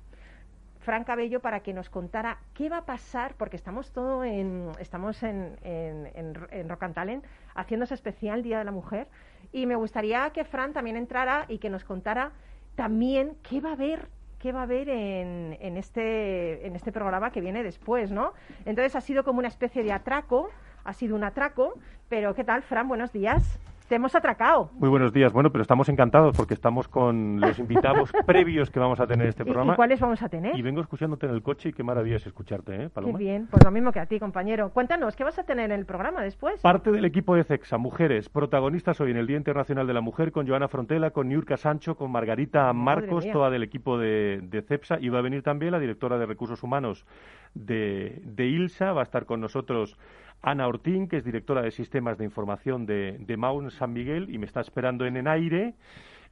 Fran 0.79 1.03
Cabello 1.05 1.39
para 1.39 1.61
que 1.61 1.73
nos 1.73 1.89
contara 1.89 2.39
qué 2.53 2.69
va 2.69 2.77
a 2.77 2.85
pasar, 2.85 3.35
porque 3.35 3.55
estamos 3.55 3.91
todo 3.91 4.23
en, 4.23 4.71
estamos 4.79 5.23
en, 5.23 5.57
en, 5.63 6.11
en, 6.13 6.69
Rock 6.69 6.83
and 6.83 6.95
Talent 6.95 7.25
haciendo 7.55 7.85
ese 7.85 7.93
especial 7.93 8.43
Día 8.43 8.59
de 8.59 8.65
la 8.65 8.71
Mujer 8.71 9.07
y 9.51 9.65
me 9.65 9.75
gustaría 9.75 10.29
que 10.31 10.43
Fran 10.43 10.73
también 10.73 10.97
entrara 10.97 11.45
y 11.47 11.59
que 11.59 11.69
nos 11.69 11.83
contara 11.85 12.31
también 12.75 13.37
qué 13.43 13.61
va 13.61 13.69
a 13.69 13.73
haber 13.73 14.09
qué 14.39 14.51
va 14.51 14.59
a 14.59 14.63
haber 14.63 14.89
en, 14.89 15.57
en 15.61 15.77
este 15.77 16.67
en 16.67 16.75
este 16.75 16.91
programa 16.91 17.31
que 17.31 17.39
viene 17.39 17.63
después, 17.63 18.11
¿no? 18.11 18.33
Entonces 18.65 18.93
ha 18.97 19.01
sido 19.01 19.23
como 19.23 19.39
una 19.39 19.47
especie 19.47 19.83
de 19.83 19.93
atraco, 19.93 20.49
ha 20.83 20.91
sido 20.91 21.15
un 21.15 21.23
atraco, 21.23 21.75
pero 22.09 22.35
¿qué 22.35 22.43
tal, 22.43 22.61
Fran? 22.61 22.89
Buenos 22.89 23.13
días. 23.13 23.57
Te 23.93 23.97
hemos 23.97 24.15
atracado. 24.15 24.71
Muy 24.79 24.89
buenos 24.89 25.13
días. 25.13 25.31
Bueno, 25.33 25.51
pero 25.51 25.61
estamos 25.61 25.87
encantados 25.87 26.35
porque 26.35 26.55
estamos 26.55 26.87
con 26.87 27.39
los 27.39 27.59
invitados 27.59 28.11
previos 28.25 28.71
que 28.71 28.79
vamos 28.79 28.99
a 28.99 29.05
tener 29.05 29.25
en 29.25 29.29
este 29.29 29.43
¿Y- 29.43 29.45
programa. 29.45 29.73
¿Y, 29.73 29.75
cuáles 29.75 29.99
vamos 29.99 30.19
a 30.23 30.29
tener? 30.29 30.57
Y 30.57 30.63
vengo 30.63 30.81
escuchándote 30.81 31.27
en 31.27 31.31
el 31.31 31.43
coche 31.43 31.69
y 31.69 31.73
qué 31.73 31.83
maravilla 31.83 32.15
es 32.15 32.25
escucharte, 32.25 32.73
¿eh, 32.73 32.79
Qué 32.85 32.89
Paloma? 32.89 33.19
bien, 33.19 33.47
pues 33.51 33.63
lo 33.63 33.69
mismo 33.69 33.91
que 33.91 33.99
a 33.99 34.07
ti, 34.07 34.19
compañero. 34.19 34.71
Cuéntanos, 34.71 35.15
¿qué 35.15 35.23
vas 35.23 35.37
a 35.37 35.43
tener 35.43 35.65
en 35.65 35.77
el 35.77 35.85
programa 35.85 36.23
después? 36.23 36.59
Parte 36.61 36.91
del 36.91 37.05
equipo 37.05 37.35
de 37.35 37.43
CEXA, 37.43 37.77
mujeres, 37.77 38.29
protagonistas 38.29 38.99
hoy 38.99 39.11
en 39.11 39.17
el 39.17 39.27
Día 39.27 39.37
Internacional 39.37 39.85
de 39.85 39.93
la 39.93 40.01
Mujer, 40.01 40.31
con 40.31 40.47
Joana 40.47 40.67
Frontela, 40.69 41.11
con 41.11 41.29
Niurka 41.29 41.55
Sancho, 41.57 41.95
con 41.95 42.09
Margarita 42.11 42.73
Marcos, 42.73 43.29
toda 43.31 43.51
del 43.51 43.61
equipo 43.61 43.99
de, 43.99 44.39
de 44.41 44.63
CEPSA. 44.63 44.97
Y 45.01 45.09
va 45.09 45.19
a 45.19 45.21
venir 45.21 45.43
también 45.43 45.71
la 45.71 45.77
directora 45.77 46.17
de 46.17 46.25
Recursos 46.25 46.63
Humanos 46.63 47.05
de, 47.53 48.23
de 48.25 48.47
ILSA. 48.47 48.91
Va 48.93 49.01
a 49.01 49.03
estar 49.03 49.27
con 49.27 49.39
nosotros 49.39 49.99
Ana 50.43 50.67
Ortín, 50.67 51.07
que 51.07 51.17
es 51.17 51.23
directora 51.23 51.61
de 51.61 51.71
Sistemas 51.71 52.17
de 52.17 52.25
Información 52.25 52.85
de, 52.85 53.17
de 53.17 53.69
San 53.71 53.93
Miguel, 53.93 54.29
y 54.29 54.37
me 54.37 54.45
está 54.45 54.59
esperando 54.59 55.05
en 55.05 55.15
Enaire 55.15 55.73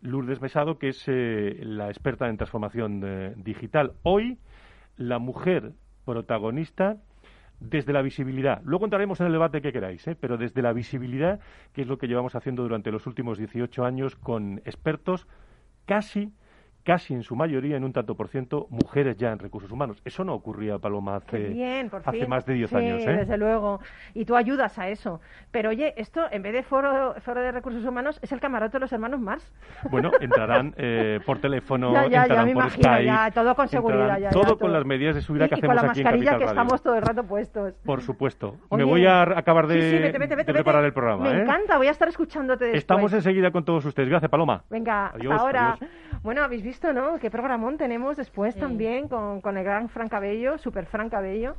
Lourdes 0.02 0.42
Mesado, 0.42 0.78
que 0.78 0.90
es 0.90 1.04
eh, 1.08 1.58
la 1.62 1.88
experta 1.88 2.28
en 2.28 2.36
transformación 2.36 3.02
eh, 3.06 3.34
digital. 3.38 3.94
Hoy, 4.04 4.38
la 4.98 5.18
mujer 5.18 5.72
protagonista 6.06 6.98
desde 7.62 7.94
la 7.94 8.02
visibilidad. 8.02 8.62
Luego 8.66 8.86
entraremos 8.86 9.22
en 9.22 9.28
el 9.28 9.32
debate 9.32 9.62
que 9.62 9.72
queráis, 9.72 10.06
¿eh? 10.08 10.18
pero 10.20 10.38
desde 10.38 10.62
la 10.62 10.74
visibilidad, 10.74 11.40
que 11.72 11.84
es 11.84 11.88
lo 11.88 11.98
que 11.98 12.08
llevamos 12.08 12.36
haciendo 12.36 12.64
durante 12.64 12.92
los 12.92 13.08
últimos 13.08 13.38
18 13.38 13.86
años 13.86 14.16
con 14.18 14.58
expertos 14.66 15.26
casi 15.86 16.34
casi 16.84 17.14
en 17.14 17.24
su 17.24 17.36
mayoría, 17.36 17.78
en 17.78 17.84
un 17.84 17.94
tanto 17.94 18.16
por 18.16 18.28
ciento, 18.28 18.68
mujeres 18.70 19.18
ya 19.18 19.32
en 19.32 19.40
recursos 19.40 19.72
humanos. 19.72 20.02
Eso 20.06 20.24
no 20.24 20.34
ocurría, 20.34 20.78
Paloma, 20.80 21.18
hace, 21.18 21.38
bien, 21.50 21.90
por 21.90 22.02
hace 22.06 22.26
más 22.28 22.46
de 22.46 22.54
10 22.56 22.70
Sí, 22.70 22.76
años. 22.76 23.02
¿eh? 23.06 23.12
desde 23.18 23.38
luego. 23.38 23.80
Y 24.14 24.26
tú 24.26 24.36
ayudas 24.36 24.78
a 24.80 24.90
eso. 24.90 25.22
Pero 25.52 25.70
oye, 25.70 25.94
esto 25.98 26.22
en 26.32 26.42
vez 26.42 26.54
de 26.54 26.64
foro, 26.64 27.16
foro 27.22 27.42
de 27.42 27.52
recursos 27.52 27.84
humanos 27.86 28.20
es 28.22 28.32
el 28.32 28.40
camarote 28.40 28.74
de 28.78 28.80
los 28.82 28.94
hermanos 28.94 29.20
Mars. 29.20 29.52
Bueno, 29.90 30.12
entrarán 30.22 30.74
eh, 30.78 31.20
por 31.26 31.40
teléfono, 31.40 31.94
Ya, 31.94 32.08
ya, 32.08 32.22
entrarán 32.24 32.46
por 32.46 32.64
imagino, 32.64 32.84
Skype, 32.84 33.06
ya, 33.06 33.32
todo 33.32 33.56
con 33.56 33.68
seguridad, 33.68 34.32
todo 34.32 34.44
todo. 34.44 34.58
con 34.60 34.74
las 34.74 34.86
medidas 34.86 35.16
de 35.16 35.22
seguridad 35.22 35.48
y, 35.48 35.50
que 35.50 35.56
y 35.56 35.62
con 35.62 35.70
hacemos 35.72 35.84
la 35.84 35.92
aquí 35.92 36.00
en 36.00 36.04
mascarilla 36.06 36.32
Capital 36.32 36.40
que 36.40 36.46
Radio. 36.46 36.62
estamos 36.62 36.82
todo 36.84 36.96
el 36.96 37.02
rato 37.02 37.24
puestos. 37.28 37.74
Por 37.86 38.02
supuesto. 38.02 38.56
Oye, 38.70 38.84
Me 38.86 38.90
voy 38.90 39.06
a 39.06 39.22
acabar 39.38 39.68
de, 39.68 39.82
sí, 39.82 39.90
sí, 39.90 39.96
vete, 40.02 40.18
vete, 40.18 40.18
vete, 40.20 40.30
de 40.30 40.36
vete. 40.38 40.54
preparar 40.54 40.84
el 40.86 40.94
programa. 40.94 41.24
Me 41.26 41.38
¿eh? 41.38 41.42
encanta, 41.44 41.78
voy 41.78 41.88
a 41.88 41.92
estar 41.92 42.08
escuchándote 42.08 42.66
después. 42.66 42.82
Estamos 42.82 43.14
enseguida 43.14 43.52
con 43.52 43.66
todos 43.66 43.86
ustedes. 43.86 44.10
Gracias, 44.10 44.32
Paloma. 44.32 44.64
Venga, 44.70 45.08
Adiós, 45.14 45.34
hasta 45.34 45.44
ahora. 45.44 45.74
adiós. 45.74 45.90
Bueno, 46.24 46.44
habéis 46.44 46.62
visto, 46.64 46.71
¿no? 46.94 47.18
Qué 47.20 47.30
programón 47.30 47.78
tenemos 47.78 48.18
después 48.18 48.56
también 48.56 49.08
con, 49.08 49.42
con 49.42 49.58
el 49.58 49.64
gran 49.64 49.90
Fran 49.90 50.08
Cabello, 50.10 50.58
super 50.58 50.86
Fran 50.86 51.10
Cabello. 51.10 51.56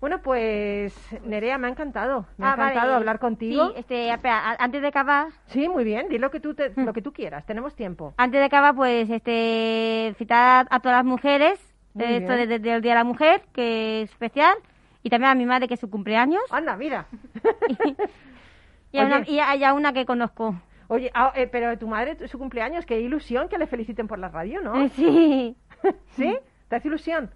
Bueno, 0.00 0.20
pues 0.22 0.94
Nerea, 1.24 1.58
me 1.58 1.66
ha 1.66 1.70
encantado. 1.70 2.24
Me 2.36 2.46
ha 2.46 2.52
Ah, 2.52 2.56
vale. 2.56 2.70
encantado 2.70 2.94
hablar 2.96 3.18
contigo. 3.18 3.68
Sí, 3.68 3.74
este, 3.78 4.10
espera, 4.12 4.56
antes 4.58 4.80
de 4.80 4.88
acabar, 4.88 5.28
Sí, 5.46 5.68
muy 5.68 5.82
bien. 5.84 6.08
Di 6.08 6.18
lo 6.18 6.30
que 6.30 6.38
tú, 6.40 6.54
te- 6.54 6.72
lo 6.76 6.92
que 6.92 7.02
tú 7.02 7.12
quieras. 7.12 7.44
Tenemos 7.46 7.74
tiempo. 7.74 8.14
antes 8.16 8.40
de 8.40 8.44
acabar, 8.44 8.74
pues, 8.76 9.10
este, 9.10 10.14
citar 10.18 10.66
a, 10.70 10.80
todas 10.80 10.98
las 10.98 11.04
mujeres, 11.04 11.58
eh, 11.98 12.18
esto 12.18 12.32
desde 12.32 12.54
el 12.54 12.62
Día 12.62 12.78
de 12.80 12.94
la 12.94 13.04
Mujer, 13.04 13.42
que 13.52 14.02
es 14.02 14.10
especial, 14.10 14.54
y 15.02 15.10
también 15.10 15.32
a 15.32 15.34
mi 15.34 15.46
madre, 15.46 15.66
que 15.68 15.74
es 15.74 15.80
su 15.80 15.90
cumpleaños, 15.90 16.42
Anda, 16.50 16.76
mira. 16.76 17.06
y 18.92 18.98
a, 18.98 19.04
una, 19.04 19.22
y 19.28 19.40
a- 19.40 19.56
y 19.56 19.64
a 19.64 19.74
una 19.74 19.92
que 19.92 20.06
conozco. 20.06 20.54
Oye, 20.88 21.10
ah, 21.14 21.32
eh, 21.36 21.46
pero 21.46 21.76
tu 21.78 21.86
madre, 21.86 22.16
su 22.28 22.38
cumpleaños, 22.38 22.86
qué 22.86 22.98
ilusión 23.00 23.48
que 23.48 23.58
le 23.58 23.66
feliciten 23.66 24.08
por 24.08 24.18
la 24.18 24.28
radio, 24.28 24.60
¿no? 24.62 24.88
Sí, 24.96 25.56
¿Sí? 26.16 26.36
¿Te 26.68 26.76
hace 26.76 26.88
ilusión? 26.88 27.30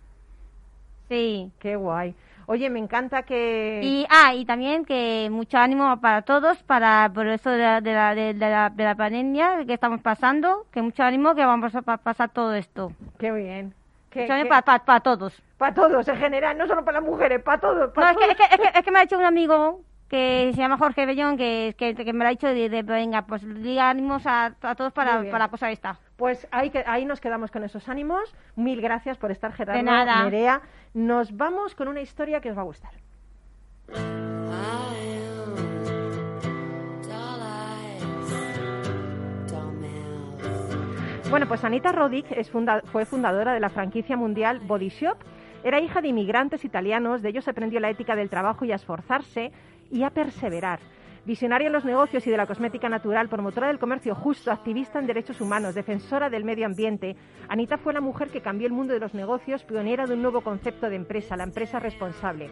sí. 1.09 1.51
Qué 1.59 1.77
guay. 1.77 2.15
Oye, 2.47 2.69
me 2.71 2.81
encanta 2.81 3.23
que... 3.23 3.81
Y, 3.83 4.05
ah, 4.11 4.35
y 4.35 4.45
también 4.45 4.85
que 4.85 5.29
mucho 5.31 5.59
ánimo 5.59 6.01
para 6.01 6.23
todos, 6.23 6.61
para 6.65 7.11
por 7.15 7.27
eso 7.29 7.51
de 7.51 7.59
la, 7.59 7.81
de 7.81 7.93
la, 7.93 8.15
de 8.15 8.35
la, 8.35 8.71
de 8.71 8.85
la 8.85 8.95
pandemia 8.97 9.65
que 9.65 9.75
estamos 9.75 10.01
pasando, 10.01 10.67
que 10.73 10.83
mucho 10.83 11.03
ánimo 11.05 11.35
que 11.35 11.45
vamos 11.45 11.75
a 11.77 11.83
pa- 11.83 11.99
pasar 11.99 12.31
todo 12.31 12.53
esto. 12.55 12.93
Qué 13.19 13.31
bien. 13.31 13.75
Que, 14.11 14.23
Mucho 14.23 14.33
ánimo 14.33 14.49
para, 14.51 14.85
para, 14.85 15.01
todos. 15.01 15.41
Para 15.57 15.73
todos, 15.73 16.07
en 16.09 16.17
general, 16.17 16.59
no 16.59 16.67
solo 16.67 16.85
para 16.85 17.01
las 17.01 17.09
mujeres, 17.09 17.41
para 17.43 17.61
todos. 17.61 17.93
No, 17.97 18.03
es 18.11 18.17
que, 18.17 18.25
todos. 18.25 18.31
es, 18.31 18.37
que, 18.37 18.55
es, 18.55 18.61
que, 18.73 18.79
es 18.79 18.85
que 18.85 18.91
me 18.91 18.99
ha 18.99 19.03
dicho 19.03 19.19
un 19.19 19.25
amigo 19.25 19.81
que 20.13 20.51
se 20.55 20.61
llama 20.61 20.77
Jorge 20.77 21.07
Bellón, 21.07 21.39
que, 21.39 21.75
que, 21.79 21.95
que 21.95 22.13
me 22.13 22.19
lo 22.25 22.27
ha 22.27 22.31
dicho 22.31 22.47
de, 22.49 22.69
de, 22.69 22.83
venga, 22.83 23.23
pues 23.23 23.43
diga 23.63 23.89
ánimos 23.89 24.27
a, 24.27 24.55
a 24.61 24.75
todos 24.75 24.93
para, 24.93 25.23
para 25.25 25.39
la 25.39 25.49
cosa 25.49 25.71
esta. 25.71 25.99
Pues 26.17 26.47
ahí, 26.51 26.69
que- 26.69 26.85
ahí 26.87 27.07
nos 27.07 27.19
quedamos 27.19 27.51
con 27.51 27.65
esos 27.65 27.89
ánimos. 27.89 28.35
Mil 28.55 28.83
gracias 28.83 29.17
por 29.17 29.31
estar, 29.31 29.55
Gerardo, 29.55 29.79
De 29.79 29.83
nada. 29.83 30.25
Nerea. 30.25 30.61
Nos 30.93 31.35
vamos 31.35 31.75
con 31.75 31.89
una 31.89 32.03
historia 32.03 32.43
que 32.43 32.51
os 32.51 32.57
va 32.59 32.61
a 32.61 32.65
gustar. 32.67 32.93
Bueno, 41.31 41.47
pues 41.49 41.65
Anita 41.65 41.93
Roddick 41.93 42.31
es 42.33 42.51
funda- 42.51 42.83
fue 42.93 43.07
fundadora 43.07 43.55
de 43.55 43.61
la 43.61 43.71
franquicia 43.71 44.17
mundial 44.17 44.61
Body 44.61 44.91
Shop. 44.91 45.17
Era 45.65 45.81
hija 45.81 46.01
de 46.03 46.09
inmigrantes 46.09 46.65
italianos, 46.65 47.23
de 47.23 47.29
ellos 47.31 47.49
aprendió 47.49 47.81
la 47.81 47.89
ética 47.89 48.17
del 48.17 48.29
trabajo 48.29 48.65
y 48.65 48.73
a 48.73 48.75
esforzarse 48.75 49.53
y 49.93 50.03
a 50.03 50.11
perseverar. 50.11 50.81
Visionaria 51.25 51.69
en 51.69 51.73
los 51.73 51.85
negocios 51.85 52.27
y 52.27 52.31
de 52.31 52.37
la 52.37 52.47
cosmética 52.47 52.89
natural, 52.89 53.29
promotora 53.29 53.69
del 53.69 53.79
comercio 53.79 54.17
justo, 54.17 54.51
activista 54.51 54.99
en 54.99 55.07
derechos 55.07 55.41
humanos, 55.41 55.77
defensora 55.77 56.29
del 56.29 56.43
medio 56.43 56.67
ambiente, 56.67 57.15
Anita 57.49 57.79
fue 57.79 57.93
la 57.93 58.01
mujer 58.01 58.31
que 58.31 58.41
cambió 58.41 58.67
el 58.67 58.73
mundo 58.73 58.93
de 58.93 58.99
los 58.99 59.15
negocios, 59.15 59.63
pionera 59.63 60.07
de 60.07 60.15
un 60.15 60.23
nuevo 60.23 60.41
concepto 60.41 60.91
de 60.91 60.97
empresa, 60.97 61.37
la 61.37 61.45
empresa 61.45 61.79
responsable. 61.79 62.51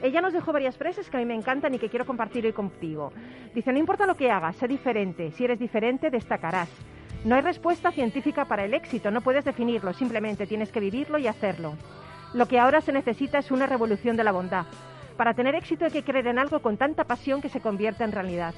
Ella 0.00 0.20
nos 0.20 0.32
dejó 0.32 0.52
varias 0.52 0.76
frases 0.76 1.10
que 1.10 1.16
a 1.16 1.20
mí 1.20 1.26
me 1.26 1.34
encantan 1.34 1.74
y 1.74 1.78
que 1.78 1.88
quiero 1.88 2.06
compartir 2.06 2.46
hoy 2.46 2.52
contigo. 2.52 3.12
Dice, 3.52 3.72
no 3.72 3.78
importa 3.78 4.06
lo 4.06 4.16
que 4.16 4.30
hagas, 4.30 4.54
sé 4.56 4.68
diferente. 4.68 5.32
Si 5.32 5.44
eres 5.44 5.58
diferente, 5.58 6.10
destacarás. 6.10 6.68
No 7.24 7.34
hay 7.34 7.40
respuesta 7.40 7.90
científica 7.90 8.44
para 8.44 8.64
el 8.64 8.74
éxito, 8.74 9.10
no 9.10 9.22
puedes 9.22 9.44
definirlo, 9.44 9.92
simplemente 9.92 10.46
tienes 10.46 10.70
que 10.70 10.80
vivirlo 10.80 11.18
y 11.18 11.26
hacerlo. 11.26 11.74
Lo 12.34 12.46
que 12.46 12.60
ahora 12.60 12.80
se 12.80 12.92
necesita 12.92 13.38
es 13.38 13.50
una 13.50 13.66
revolución 13.66 14.16
de 14.16 14.24
la 14.24 14.32
bondad. 14.32 14.66
Para 15.16 15.34
tener 15.34 15.54
éxito 15.54 15.84
hay 15.84 15.92
que 15.92 16.02
creer 16.02 16.26
en 16.26 16.38
algo 16.38 16.60
con 16.60 16.76
tanta 16.76 17.04
pasión 17.04 17.40
que 17.40 17.48
se 17.48 17.60
convierta 17.60 18.04
en 18.04 18.12
realidad. 18.12 18.54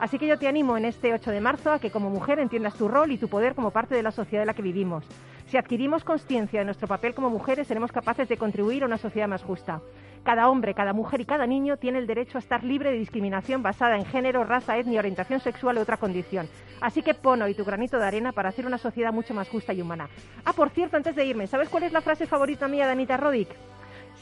Así 0.00 0.18
que 0.18 0.26
yo 0.26 0.38
te 0.38 0.48
animo 0.48 0.76
en 0.76 0.86
este 0.86 1.12
8 1.12 1.30
de 1.30 1.40
marzo 1.40 1.70
a 1.70 1.78
que 1.78 1.90
como 1.90 2.10
mujer 2.10 2.38
entiendas 2.38 2.74
tu 2.74 2.88
rol 2.88 3.12
y 3.12 3.18
tu 3.18 3.28
poder 3.28 3.54
como 3.54 3.70
parte 3.70 3.94
de 3.94 4.02
la 4.02 4.10
sociedad 4.10 4.42
en 4.42 4.48
la 4.48 4.54
que 4.54 4.62
vivimos. 4.62 5.04
Si 5.46 5.56
adquirimos 5.56 6.04
conciencia 6.04 6.60
de 6.60 6.64
nuestro 6.64 6.88
papel 6.88 7.14
como 7.14 7.28
mujeres, 7.28 7.68
seremos 7.68 7.92
capaces 7.92 8.28
de 8.28 8.36
contribuir 8.36 8.82
a 8.82 8.86
una 8.86 8.98
sociedad 8.98 9.28
más 9.28 9.42
justa. 9.42 9.82
Cada 10.24 10.48
hombre, 10.48 10.74
cada 10.74 10.92
mujer 10.92 11.20
y 11.20 11.24
cada 11.26 11.46
niño 11.46 11.76
tiene 11.76 11.98
el 11.98 12.06
derecho 12.06 12.38
a 12.38 12.40
estar 12.40 12.64
libre 12.64 12.90
de 12.90 12.98
discriminación 12.98 13.62
basada 13.62 13.96
en 13.96 14.04
género, 14.04 14.44
raza, 14.44 14.78
etnia, 14.78 15.00
orientación 15.00 15.40
sexual 15.40 15.78
u 15.78 15.80
otra 15.80 15.96
condición. 15.96 16.48
Así 16.80 17.02
que 17.02 17.14
pon 17.14 17.42
hoy 17.42 17.54
tu 17.54 17.64
granito 17.64 17.98
de 17.98 18.06
arena 18.06 18.32
para 18.32 18.48
hacer 18.48 18.66
una 18.66 18.78
sociedad 18.78 19.12
mucho 19.12 19.34
más 19.34 19.48
justa 19.48 19.72
y 19.72 19.82
humana. 19.82 20.08
Ah, 20.44 20.52
por 20.52 20.70
cierto, 20.70 20.96
antes 20.96 21.14
de 21.14 21.24
irme, 21.24 21.46
¿sabes 21.46 21.68
cuál 21.68 21.84
es 21.84 21.92
la 21.92 22.00
frase 22.00 22.26
favorita 22.26 22.68
mía 22.68 22.86
de 22.86 22.92
Anita 22.92 23.16
Roddick? 23.16 23.48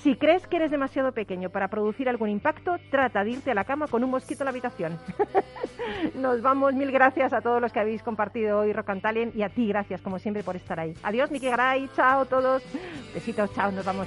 Si 0.03 0.14
crees 0.14 0.46
que 0.46 0.57
eres 0.57 0.70
demasiado 0.70 1.12
pequeño 1.12 1.51
para 1.51 1.68
producir 1.68 2.09
algún 2.09 2.30
impacto, 2.30 2.76
trata 2.90 3.24
de 3.24 3.30
irte 3.30 3.51
a 3.51 3.55
la 3.55 3.64
cama 3.64 3.88
con 3.88 4.05
un 4.05 4.11
mosquito 4.11 4.42
en 4.42 4.46
la 4.46 4.51
habitación. 4.51 4.99
Nos 6.14 6.40
vamos, 6.40 6.74
mil 6.74 6.92
gracias 6.92 7.32
a 7.32 7.40
todos 7.40 7.61
los 7.61 7.72
que 7.72 7.80
habéis 7.80 8.03
compartido 8.03 8.61
hoy 8.61 8.72
Rock 8.72 8.90
and 8.90 9.34
y 9.34 9.42
a 9.42 9.49
ti 9.49 9.66
gracias 9.66 10.01
como 10.01 10.18
siempre 10.18 10.42
por 10.42 10.57
estar 10.57 10.78
ahí. 10.78 10.94
Adiós, 11.03 11.30
Miki 11.30 11.49
Garay, 11.49 11.88
chao 11.96 12.26
todos. 12.26 12.62
Besitos, 13.12 13.53
chao, 13.55 13.72
nos 13.72 13.84
vamos. 13.84 14.07